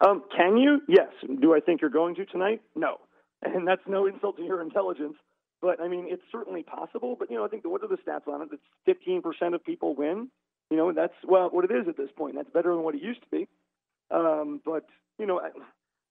Um, 0.06 0.22
can 0.34 0.56
you? 0.56 0.80
Yes. 0.88 1.08
Do 1.40 1.54
I 1.54 1.60
think 1.60 1.80
you're 1.80 1.90
going 1.90 2.14
to 2.14 2.24
tonight? 2.24 2.62
No. 2.74 2.96
And 3.42 3.66
that's 3.66 3.82
no 3.86 4.06
insult 4.06 4.36
to 4.36 4.42
your 4.42 4.60
intelligence. 4.60 5.16
But 5.62 5.80
I 5.80 5.88
mean, 5.88 6.06
it's 6.08 6.22
certainly 6.30 6.62
possible. 6.62 7.16
But 7.18 7.30
you 7.30 7.36
know, 7.36 7.44
I 7.44 7.48
think 7.48 7.64
what 7.64 7.82
are 7.82 7.88
the 7.88 7.96
stats 7.96 8.28
on 8.28 8.42
it? 8.42 8.48
It's 8.52 8.98
15% 9.04 9.54
of 9.54 9.64
people 9.64 9.94
win. 9.94 10.28
You 10.70 10.76
know, 10.76 10.92
that's 10.92 11.14
well 11.26 11.48
what 11.50 11.64
it 11.64 11.70
is 11.70 11.88
at 11.88 11.96
this 11.96 12.10
point. 12.16 12.36
That's 12.36 12.50
better 12.50 12.74
than 12.74 12.82
what 12.82 12.94
it 12.94 13.02
used 13.02 13.22
to 13.22 13.28
be. 13.30 13.48
Um, 14.10 14.60
but 14.64 14.86
you 15.18 15.26
know, 15.26 15.40
I, 15.40 15.50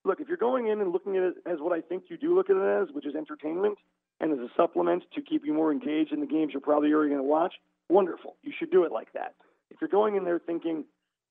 look, 0.06 0.20
if 0.20 0.28
you're 0.28 0.38
going 0.38 0.68
in 0.68 0.82
and 0.82 0.92
looking 0.92 1.18
at 1.18 1.24
it 1.24 1.36
as 1.46 1.60
what 1.60 1.74
I 1.74 1.82
think 1.82 2.06
you 2.10 2.18
do 2.18 2.36
look 2.36 2.50
at 2.50 2.56
it 2.56 2.82
as, 2.82 2.94
which 2.94 3.06
is 3.06 3.16
entertainment 3.16 3.78
and 4.20 4.34
as 4.34 4.40
a 4.40 4.50
supplement 4.56 5.04
to 5.16 5.22
keep 5.22 5.46
you 5.46 5.54
more 5.54 5.72
engaged 5.72 6.12
in 6.12 6.20
the 6.20 6.28
games 6.28 6.52
you're 6.54 6.62
probably 6.62 6.92
already 6.92 7.10
going 7.10 7.22
to 7.22 7.28
watch, 7.28 7.54
wonderful. 7.90 8.36
You 8.44 8.52
should 8.58 8.72
do 8.72 8.84
it 8.84 8.92
like 8.92 9.14
that. 9.14 9.36
If 9.72 9.78
you're 9.82 9.90
going 9.90 10.16
in 10.16 10.24
there 10.26 10.40
thinking, 10.40 10.84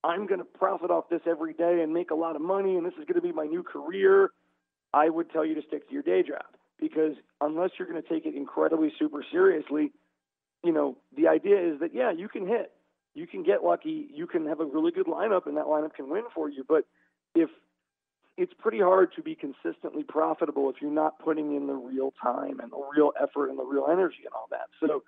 I'm 0.04 0.26
going 0.26 0.38
to 0.38 0.44
profit 0.44 0.90
off 0.90 1.08
this 1.10 1.20
every 1.26 1.52
day 1.52 1.82
and 1.82 1.92
make 1.92 2.10
a 2.10 2.14
lot 2.14 2.36
of 2.36 2.42
money 2.42 2.76
and 2.76 2.86
this 2.86 2.94
is 2.94 3.04
going 3.04 3.20
to 3.20 3.20
be 3.20 3.32
my 3.32 3.46
new 3.46 3.62
career, 3.62 4.30
I 4.92 5.08
would 5.08 5.30
tell 5.30 5.44
you 5.44 5.54
to 5.54 5.62
stick 5.62 5.88
to 5.88 5.94
your 5.94 6.02
day 6.02 6.22
job 6.22 6.44
because 6.80 7.14
unless 7.40 7.70
you're 7.78 7.88
going 7.88 8.02
to 8.02 8.08
take 8.08 8.26
it 8.26 8.34
incredibly 8.34 8.92
super 8.98 9.24
seriously, 9.30 9.92
you 10.64 10.72
know, 10.72 10.96
the 11.16 11.28
idea 11.28 11.72
is 11.72 11.80
that, 11.80 11.94
yeah, 11.94 12.10
you 12.10 12.28
can 12.28 12.46
hit, 12.46 12.72
you 13.14 13.26
can 13.26 13.42
get 13.42 13.64
lucky, 13.64 14.08
you 14.12 14.26
can 14.26 14.46
have 14.46 14.60
a 14.60 14.64
really 14.64 14.92
good 14.92 15.06
lineup 15.06 15.46
and 15.46 15.56
that 15.56 15.66
lineup 15.66 15.94
can 15.94 16.08
win 16.08 16.24
for 16.34 16.48
you. 16.48 16.64
But 16.66 16.84
if 17.34 17.50
it's 18.38 18.52
pretty 18.56 18.78
hard 18.78 19.12
to 19.16 19.22
be 19.22 19.34
consistently 19.34 20.04
profitable 20.04 20.70
if 20.70 20.76
you're 20.80 20.92
not 20.92 21.18
putting 21.18 21.56
in 21.56 21.66
the 21.66 21.74
real 21.74 22.12
time 22.22 22.60
and 22.60 22.70
the 22.70 22.80
real 22.96 23.12
effort 23.20 23.48
and 23.50 23.58
the 23.58 23.64
real 23.64 23.86
energy 23.90 24.22
and 24.24 24.32
all 24.32 24.46
that. 24.50 24.68
So, 24.80 25.02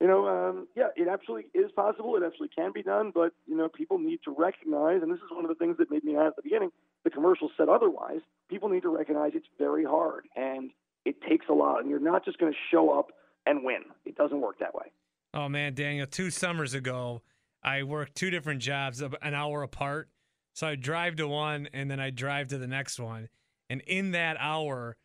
you 0.00 0.06
know, 0.06 0.28
um, 0.28 0.68
yeah, 0.76 0.88
it 0.96 1.08
absolutely 1.08 1.46
is 1.58 1.70
possible. 1.72 2.16
It 2.16 2.22
absolutely 2.22 2.54
can 2.54 2.72
be 2.72 2.82
done, 2.82 3.12
but 3.14 3.32
you 3.46 3.56
know, 3.56 3.68
people 3.68 3.98
need 3.98 4.20
to 4.24 4.34
recognize, 4.36 5.02
and 5.02 5.10
this 5.10 5.18
is 5.18 5.30
one 5.30 5.44
of 5.44 5.48
the 5.48 5.54
things 5.54 5.76
that 5.78 5.90
made 5.90 6.04
me 6.04 6.14
mad 6.14 6.26
at 6.26 6.36
the 6.36 6.42
beginning. 6.42 6.70
The 7.04 7.10
commercial 7.10 7.50
said 7.56 7.68
otherwise. 7.68 8.20
People 8.48 8.68
need 8.68 8.82
to 8.82 8.94
recognize 8.96 9.32
it's 9.34 9.46
very 9.58 9.84
hard 9.84 10.26
and 10.36 10.70
it 11.04 11.16
takes 11.28 11.46
a 11.48 11.52
lot, 11.52 11.80
and 11.80 11.90
you're 11.90 12.00
not 12.00 12.24
just 12.24 12.38
going 12.38 12.52
to 12.52 12.58
show 12.70 12.98
up 12.98 13.10
and 13.46 13.64
win. 13.64 13.82
It 14.04 14.16
doesn't 14.16 14.40
work 14.40 14.58
that 14.58 14.74
way. 14.74 14.86
Oh 15.34 15.48
man, 15.48 15.74
Daniel, 15.74 16.06
two 16.06 16.30
summers 16.30 16.74
ago, 16.74 17.22
I 17.62 17.84
worked 17.84 18.16
two 18.16 18.30
different 18.30 18.60
jobs 18.60 19.02
an 19.02 19.34
hour 19.34 19.62
apart 19.62 20.08
so 20.56 20.66
I 20.66 20.74
drive 20.74 21.16
to 21.16 21.28
one 21.28 21.68
and 21.74 21.90
then 21.90 22.00
I 22.00 22.08
drive 22.08 22.48
to 22.48 22.56
the 22.56 22.66
next 22.66 22.98
one. 22.98 23.28
And 23.68 23.82
in 23.82 24.12
that 24.12 24.38
hour, 24.40 24.96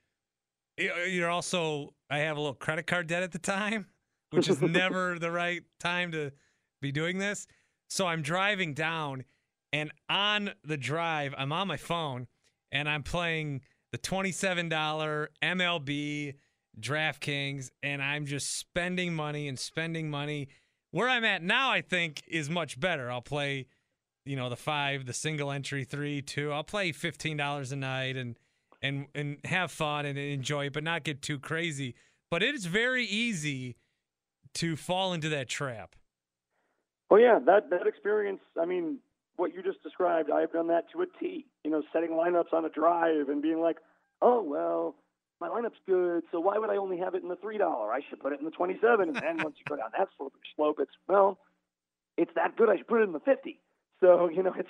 you're 0.78 1.30
also, 1.30 1.94
I 2.10 2.20
have 2.20 2.38
a 2.38 2.40
little 2.40 2.56
credit 2.56 2.88
card 2.88 3.08
debt 3.08 3.22
at 3.22 3.34
the 3.34 3.40
time, 3.40 3.88
which 4.32 4.50
is 4.50 4.62
never 4.62 5.18
the 5.20 5.32
right 5.32 5.64
time 5.80 6.12
to 6.12 6.32
be 6.82 6.92
doing 6.92 7.20
this. 7.20 7.48
So 7.90 8.08
I'm 8.08 8.22
driving 8.22 8.74
down 8.74 9.26
and 9.72 9.92
on 10.10 10.52
the 10.64 10.78
drive, 10.78 11.34
I'm 11.38 11.52
on 11.52 11.68
my 11.68 11.78
phone 11.78 12.28
and 12.72 12.90
I'm 12.90 13.04
playing 13.04 13.62
the 13.92 13.98
$27 13.98 15.28
MLB 15.44 16.34
DraftKings 16.80 17.70
and 17.84 18.02
I'm 18.02 18.26
just 18.26 18.58
spending 18.58 19.14
money 19.14 19.48
and 19.48 19.60
spending 19.60 20.10
money. 20.10 20.50
Where 20.92 21.08
I'm 21.08 21.24
at 21.24 21.42
now, 21.42 21.72
I 21.72 21.82
think, 21.82 22.24
is 22.28 22.50
much 22.50 22.80
better. 22.80 23.10
I'll 23.10 23.22
play 23.22 23.68
you 24.26 24.36
know 24.36 24.50
the 24.50 24.56
five, 24.56 25.06
the 25.06 25.14
single 25.14 25.52
entry 25.52 25.84
three, 25.84 26.22
two. 26.22 26.52
I'll 26.52 26.64
play 26.64 26.92
fifteen 26.92 27.38
dollars 27.38 27.72
a 27.72 27.76
night 27.76 28.16
and 28.16 28.38
and 28.82 29.08
and 29.16 29.38
have 29.46 29.72
fun 29.72 30.06
and 30.06 30.18
enjoy 30.18 30.68
it, 30.68 30.74
but 30.74 30.84
not 30.84 31.04
get 31.04 31.22
too 31.22 31.40
crazy. 31.40 31.96
But 32.30 32.44
it 32.44 32.56
is 32.56 32.66
very 32.66 33.06
easy 33.06 33.76
to 34.56 34.76
fall 34.76 35.14
into 35.14 35.30
that 35.30 35.48
trap. 35.48 35.96
Oh 37.10 37.18
yeah, 37.18 37.40
that 37.46 37.70
that 37.70 37.88
experience. 37.88 38.42
I 38.60 38.66
mean, 38.66 39.00
what 39.36 39.54
you 39.54 39.62
just 39.62 39.84
described, 39.84 40.32
I've 40.32 40.52
done 40.52 40.68
that 40.68 40.86
to 40.94 41.02
a 41.02 41.06
T. 41.20 41.46
You 41.64 41.72
know, 41.72 41.84
setting 41.92 42.12
lineups 42.12 42.54
on 42.54 42.66
a 42.66 42.70
drive 42.70 43.30
and 43.30 43.42
being 43.42 43.60
like, 43.62 43.78
oh 44.22 44.42
well, 44.42 44.96
my 45.40 45.50
lineup's 45.50 45.80
good, 45.88 46.24
so 46.32 46.40
why 46.40 46.58
would 46.58 46.70
I 46.70 46.78
only 46.78 46.98
have 47.00 47.16
it 47.16 47.24
in 47.24 47.30
the 47.30 47.36
three 47.36 47.58
dollar? 47.58 47.92
I 47.92 48.00
should 48.08 48.20
put 48.20 48.32
it 48.32 48.40
in 48.40 48.46
the 48.46 48.52
twenty 48.52 48.78
seven. 48.82 49.10
And 49.10 49.18
then 49.18 49.44
once 49.44 49.56
you 49.58 49.66
go 49.68 49.76
down 49.76 49.90
that 49.98 50.10
slope, 50.18 50.34
slope, 50.56 50.78
it's 50.80 50.92
well, 51.08 51.40
it's 52.18 52.32
that 52.36 52.56
good. 52.56 52.70
I 52.70 52.78
should 52.78 52.88
put 52.88 53.02
it 53.02 53.06
in 53.06 53.14
the 53.14 53.20
fifty. 53.20 53.60
So 54.00 54.30
you 54.30 54.44
know, 54.44 54.54
it's 54.58 54.70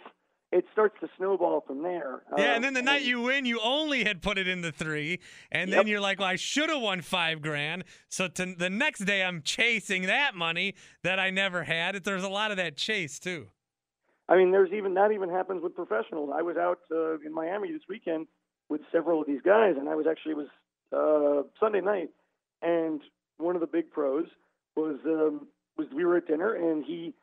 it 0.51 0.65
starts 0.71 0.95
to 0.99 1.07
snowball 1.17 1.61
from 1.65 1.81
there. 1.81 2.23
Yeah, 2.37 2.51
uh, 2.51 2.55
and 2.55 2.63
then 2.63 2.73
the 2.73 2.81
night 2.81 3.03
you 3.03 3.21
win, 3.21 3.45
you 3.45 3.59
only 3.63 4.03
had 4.03 4.21
put 4.21 4.37
it 4.37 4.47
in 4.47 4.61
the 4.61 4.71
three, 4.71 5.19
and 5.51 5.69
yep. 5.69 5.79
then 5.79 5.87
you're 5.87 6.01
like, 6.01 6.19
"Well, 6.19 6.27
I 6.27 6.35
should 6.35 6.69
have 6.69 6.81
won 6.81 7.01
five 7.01 7.41
grand." 7.41 7.85
So 8.09 8.27
to, 8.27 8.53
the 8.57 8.69
next 8.69 9.05
day, 9.05 9.23
I'm 9.23 9.41
chasing 9.41 10.03
that 10.03 10.35
money 10.35 10.75
that 11.03 11.19
I 11.19 11.29
never 11.29 11.63
had. 11.63 12.03
There's 12.03 12.23
a 12.23 12.29
lot 12.29 12.51
of 12.51 12.57
that 12.57 12.75
chase 12.75 13.17
too. 13.19 13.47
I 14.27 14.37
mean, 14.37 14.51
there's 14.51 14.71
even 14.71 14.93
that 14.95 15.11
even 15.11 15.29
happens 15.29 15.63
with 15.63 15.75
professionals. 15.75 16.31
I 16.33 16.41
was 16.41 16.57
out 16.57 16.79
uh, 16.91 17.19
in 17.19 17.33
Miami 17.33 17.71
this 17.71 17.83
weekend 17.87 18.27
with 18.69 18.81
several 18.91 19.21
of 19.21 19.27
these 19.27 19.41
guys, 19.41 19.75
and 19.77 19.87
I 19.89 19.95
was 19.95 20.05
actually 20.09 20.33
it 20.33 20.37
was 20.37 20.47
uh, 20.93 21.47
Sunday 21.59 21.81
night, 21.81 22.09
and 22.61 23.01
one 23.37 23.55
of 23.55 23.61
the 23.61 23.67
big 23.67 23.89
pros 23.89 24.25
was 24.75 24.97
um, 25.05 25.47
was 25.77 25.87
we 25.95 26.03
were 26.03 26.17
at 26.17 26.27
dinner, 26.27 26.53
and 26.53 26.83
he 26.83 27.13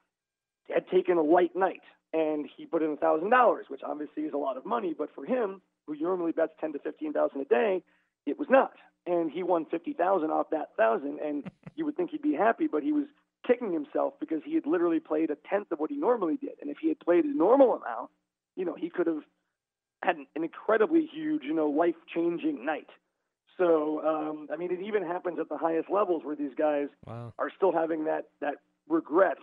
had 0.68 0.88
taken 0.88 1.18
a 1.18 1.22
light 1.22 1.54
night 1.54 1.82
and 2.12 2.48
he 2.56 2.66
put 2.66 2.82
in 2.82 2.90
a 2.90 2.96
thousand 2.96 3.30
dollars, 3.30 3.66
which 3.68 3.82
obviously 3.84 4.24
is 4.24 4.32
a 4.32 4.38
lot 4.38 4.56
of 4.56 4.64
money, 4.64 4.94
but 4.96 5.10
for 5.14 5.24
him, 5.24 5.60
who 5.86 5.96
normally 5.98 6.32
bets 6.32 6.52
ten 6.60 6.72
to 6.72 6.78
fifteen 6.78 7.12
thousand 7.12 7.40
a 7.40 7.44
day, 7.44 7.82
it 8.26 8.38
was 8.38 8.48
not. 8.50 8.72
And 9.06 9.30
he 9.30 9.42
won 9.42 9.66
fifty 9.70 9.92
thousand 9.92 10.30
off 10.30 10.50
that 10.50 10.70
thousand, 10.76 11.18
and 11.24 11.44
you 11.74 11.84
would 11.84 11.96
think 11.96 12.10
he'd 12.10 12.22
be 12.22 12.34
happy, 12.34 12.66
but 12.66 12.82
he 12.82 12.92
was 12.92 13.06
kicking 13.46 13.72
himself 13.72 14.14
because 14.20 14.40
he 14.44 14.54
had 14.54 14.66
literally 14.66 15.00
played 15.00 15.30
a 15.30 15.36
tenth 15.48 15.70
of 15.70 15.78
what 15.78 15.90
he 15.90 15.96
normally 15.96 16.36
did. 16.36 16.52
And 16.60 16.70
if 16.70 16.78
he 16.80 16.88
had 16.88 17.00
played 17.00 17.24
a 17.24 17.36
normal 17.36 17.74
amount, 17.74 18.10
you 18.56 18.64
know, 18.64 18.74
he 18.74 18.90
could 18.90 19.06
have 19.06 19.22
had 20.02 20.16
an 20.16 20.26
incredibly 20.36 21.06
huge, 21.06 21.42
you 21.44 21.54
know, 21.54 21.68
life 21.68 21.94
changing 22.14 22.64
night. 22.64 22.88
So, 23.56 24.00
um, 24.06 24.48
I 24.52 24.56
mean, 24.56 24.70
it 24.70 24.80
even 24.82 25.02
happens 25.02 25.38
at 25.40 25.48
the 25.48 25.56
highest 25.56 25.88
levels 25.90 26.22
where 26.24 26.36
these 26.36 26.54
guys 26.56 26.88
wow. 27.06 27.32
are 27.38 27.50
still 27.56 27.72
having 27.72 28.04
that 28.04 28.26
that 28.40 28.56
regret 28.88 29.38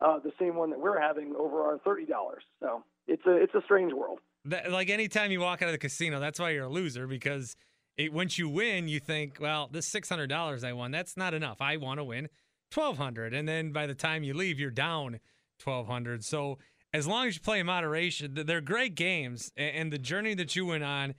uh, 0.00 0.18
the 0.18 0.32
same 0.38 0.56
one 0.56 0.70
that 0.70 0.80
we're 0.80 1.00
having 1.00 1.34
over 1.36 1.62
our 1.62 1.78
thirty 1.78 2.06
dollars. 2.06 2.42
So 2.60 2.82
it's 3.06 3.24
a 3.26 3.36
it's 3.36 3.54
a 3.54 3.62
strange 3.64 3.92
world. 3.92 4.20
That, 4.46 4.70
like 4.70 4.88
anytime 4.88 5.30
you 5.30 5.40
walk 5.40 5.62
out 5.62 5.68
of 5.68 5.72
the 5.72 5.78
casino, 5.78 6.20
that's 6.20 6.40
why 6.40 6.50
you're 6.50 6.64
a 6.64 6.68
loser 6.68 7.06
because 7.06 7.56
it, 7.98 8.12
once 8.12 8.38
you 8.38 8.48
win, 8.48 8.88
you 8.88 8.98
think, 8.98 9.38
well, 9.40 9.68
this 9.70 9.86
six 9.86 10.08
hundred 10.08 10.28
dollars 10.28 10.64
I 10.64 10.72
won, 10.72 10.90
that's 10.90 11.16
not 11.16 11.34
enough. 11.34 11.60
I 11.60 11.76
want 11.76 12.00
to 12.00 12.04
win 12.04 12.28
twelve 12.70 12.96
hundred, 12.96 13.34
and 13.34 13.48
then 13.48 13.72
by 13.72 13.86
the 13.86 13.94
time 13.94 14.22
you 14.22 14.34
leave, 14.34 14.58
you're 14.58 14.70
down 14.70 15.20
twelve 15.58 15.86
hundred. 15.86 16.24
So 16.24 16.58
as 16.92 17.06
long 17.06 17.28
as 17.28 17.34
you 17.34 17.40
play 17.40 17.60
in 17.60 17.66
moderation, 17.66 18.34
they're 18.46 18.60
great 18.60 18.94
games, 18.94 19.52
and 19.56 19.92
the 19.92 19.98
journey 19.98 20.34
that 20.34 20.56
you 20.56 20.66
went 20.66 20.82
on, 20.82 21.14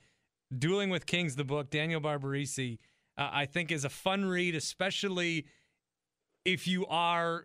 dueling 0.56 0.90
with 0.90 1.06
kings, 1.06 1.36
the 1.36 1.44
book, 1.44 1.70
Daniel 1.70 2.00
Barbarisi, 2.00 2.78
uh, 3.16 3.30
I 3.32 3.46
think 3.46 3.70
is 3.70 3.84
a 3.84 3.88
fun 3.88 4.24
read, 4.24 4.54
especially 4.54 5.46
if 6.44 6.66
you 6.66 6.86
are 6.86 7.44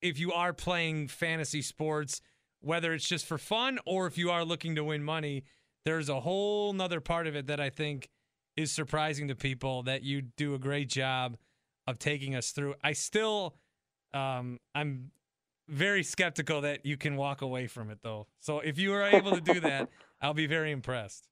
if 0.00 0.18
you 0.18 0.32
are 0.32 0.52
playing 0.52 1.08
fantasy 1.08 1.62
sports, 1.62 2.20
whether 2.60 2.92
it's 2.92 3.08
just 3.08 3.26
for 3.26 3.38
fun 3.38 3.78
or 3.86 4.06
if 4.06 4.18
you 4.18 4.30
are 4.30 4.44
looking 4.44 4.74
to 4.74 4.84
win 4.84 5.02
money, 5.04 5.44
there's 5.84 6.08
a 6.08 6.20
whole 6.20 6.72
nother 6.72 7.00
part 7.00 7.26
of 7.26 7.36
it 7.36 7.46
that 7.46 7.60
I 7.60 7.70
think 7.70 8.08
is 8.56 8.72
surprising 8.72 9.28
to 9.28 9.34
people 9.34 9.82
that 9.84 10.02
you 10.02 10.22
do 10.22 10.54
a 10.54 10.58
great 10.58 10.88
job 10.88 11.36
of 11.86 11.98
taking 11.98 12.34
us 12.34 12.50
through. 12.50 12.74
I 12.82 12.92
still, 12.92 13.56
um, 14.12 14.60
I'm 14.74 15.10
very 15.68 16.02
skeptical 16.02 16.60
that 16.62 16.86
you 16.86 16.96
can 16.96 17.16
walk 17.16 17.42
away 17.42 17.66
from 17.66 17.90
it 17.90 17.98
though. 18.02 18.26
So 18.40 18.60
if 18.60 18.78
you 18.78 18.92
are 18.94 19.04
able 19.04 19.32
to 19.32 19.40
do 19.40 19.60
that, 19.60 19.88
I'll 20.20 20.34
be 20.34 20.46
very 20.46 20.72
impressed. 20.72 21.28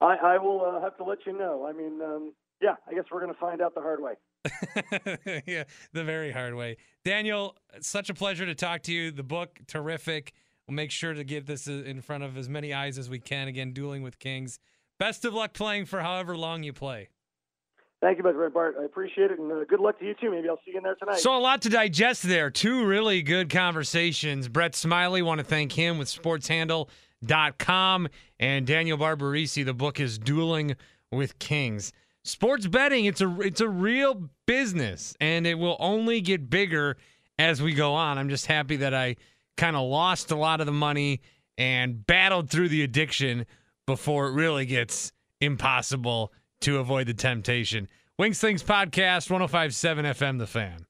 I, 0.00 0.16
I 0.16 0.38
will 0.38 0.64
uh, 0.64 0.80
have 0.80 0.96
to 0.98 1.04
let 1.04 1.18
you 1.26 1.36
know. 1.36 1.66
I 1.66 1.72
mean, 1.72 2.00
um, 2.02 2.32
yeah, 2.62 2.76
I 2.88 2.94
guess 2.94 3.04
we're 3.10 3.20
going 3.20 3.32
to 3.32 3.40
find 3.40 3.60
out 3.60 3.74
the 3.74 3.80
hard 3.80 4.02
way. 4.02 4.14
yeah, 5.46 5.64
the 5.92 6.04
very 6.04 6.32
hard 6.32 6.54
way. 6.54 6.76
Daniel, 7.04 7.56
such 7.80 8.10
a 8.10 8.14
pleasure 8.14 8.46
to 8.46 8.54
talk 8.54 8.82
to 8.82 8.92
you. 8.92 9.10
The 9.10 9.22
book, 9.22 9.58
terrific. 9.66 10.32
We'll 10.66 10.74
make 10.74 10.90
sure 10.90 11.14
to 11.14 11.24
get 11.24 11.46
this 11.46 11.66
in 11.66 12.00
front 12.00 12.24
of 12.24 12.36
as 12.36 12.48
many 12.48 12.72
eyes 12.72 12.96
as 12.96 13.10
we 13.10 13.18
can. 13.18 13.48
Again, 13.48 13.72
Dueling 13.72 14.02
with 14.02 14.18
Kings. 14.18 14.58
Best 14.98 15.24
of 15.24 15.34
luck 15.34 15.52
playing 15.52 15.86
for 15.86 16.00
however 16.00 16.36
long 16.36 16.62
you 16.62 16.72
play. 16.72 17.08
Thank 18.00 18.18
you, 18.18 18.24
Mr. 18.24 18.52
Bart. 18.52 18.76
I 18.80 18.84
appreciate 18.84 19.30
it, 19.30 19.38
and 19.38 19.52
uh, 19.52 19.64
good 19.68 19.80
luck 19.80 19.98
to 19.98 20.06
you 20.06 20.14
too. 20.18 20.30
Maybe 20.30 20.48
I'll 20.48 20.56
see 20.64 20.70
you 20.70 20.78
in 20.78 20.84
there 20.84 20.94
tonight. 20.94 21.18
So 21.18 21.36
a 21.36 21.38
lot 21.38 21.60
to 21.62 21.68
digest 21.68 22.22
there. 22.22 22.50
Two 22.50 22.86
really 22.86 23.20
good 23.20 23.50
conversations. 23.50 24.48
Brett 24.48 24.74
Smiley, 24.74 25.20
want 25.20 25.38
to 25.38 25.44
thank 25.44 25.72
him 25.72 25.98
with 25.98 26.08
SportsHandle.com, 26.08 28.08
and 28.38 28.66
Daniel 28.66 28.96
Barbarisi. 28.96 29.66
The 29.66 29.74
book 29.74 30.00
is 30.00 30.18
Dueling 30.18 30.76
with 31.12 31.38
Kings 31.38 31.92
sports 32.22 32.66
betting 32.66 33.06
it's 33.06 33.20
a 33.20 33.40
it's 33.40 33.60
a 33.60 33.68
real 33.68 34.28
business 34.46 35.14
and 35.20 35.46
it 35.46 35.58
will 35.58 35.76
only 35.80 36.20
get 36.20 36.50
bigger 36.50 36.96
as 37.38 37.62
we 37.62 37.72
go 37.72 37.94
on. 37.94 38.18
I'm 38.18 38.28
just 38.28 38.46
happy 38.46 38.76
that 38.76 38.94
I 38.94 39.16
kind 39.56 39.74
of 39.74 39.88
lost 39.88 40.30
a 40.30 40.36
lot 40.36 40.60
of 40.60 40.66
the 40.66 40.72
money 40.72 41.22
and 41.56 42.06
battled 42.06 42.50
through 42.50 42.68
the 42.68 42.82
addiction 42.82 43.46
before 43.86 44.28
it 44.28 44.32
really 44.32 44.66
gets 44.66 45.12
impossible 45.40 46.32
to 46.60 46.78
avoid 46.78 47.06
the 47.06 47.14
temptation. 47.14 47.88
Wings 48.18 48.38
Things 48.38 48.62
podcast 48.62 49.30
1057 49.30 50.04
FM 50.04 50.38
the 50.38 50.46
fan. 50.46 50.84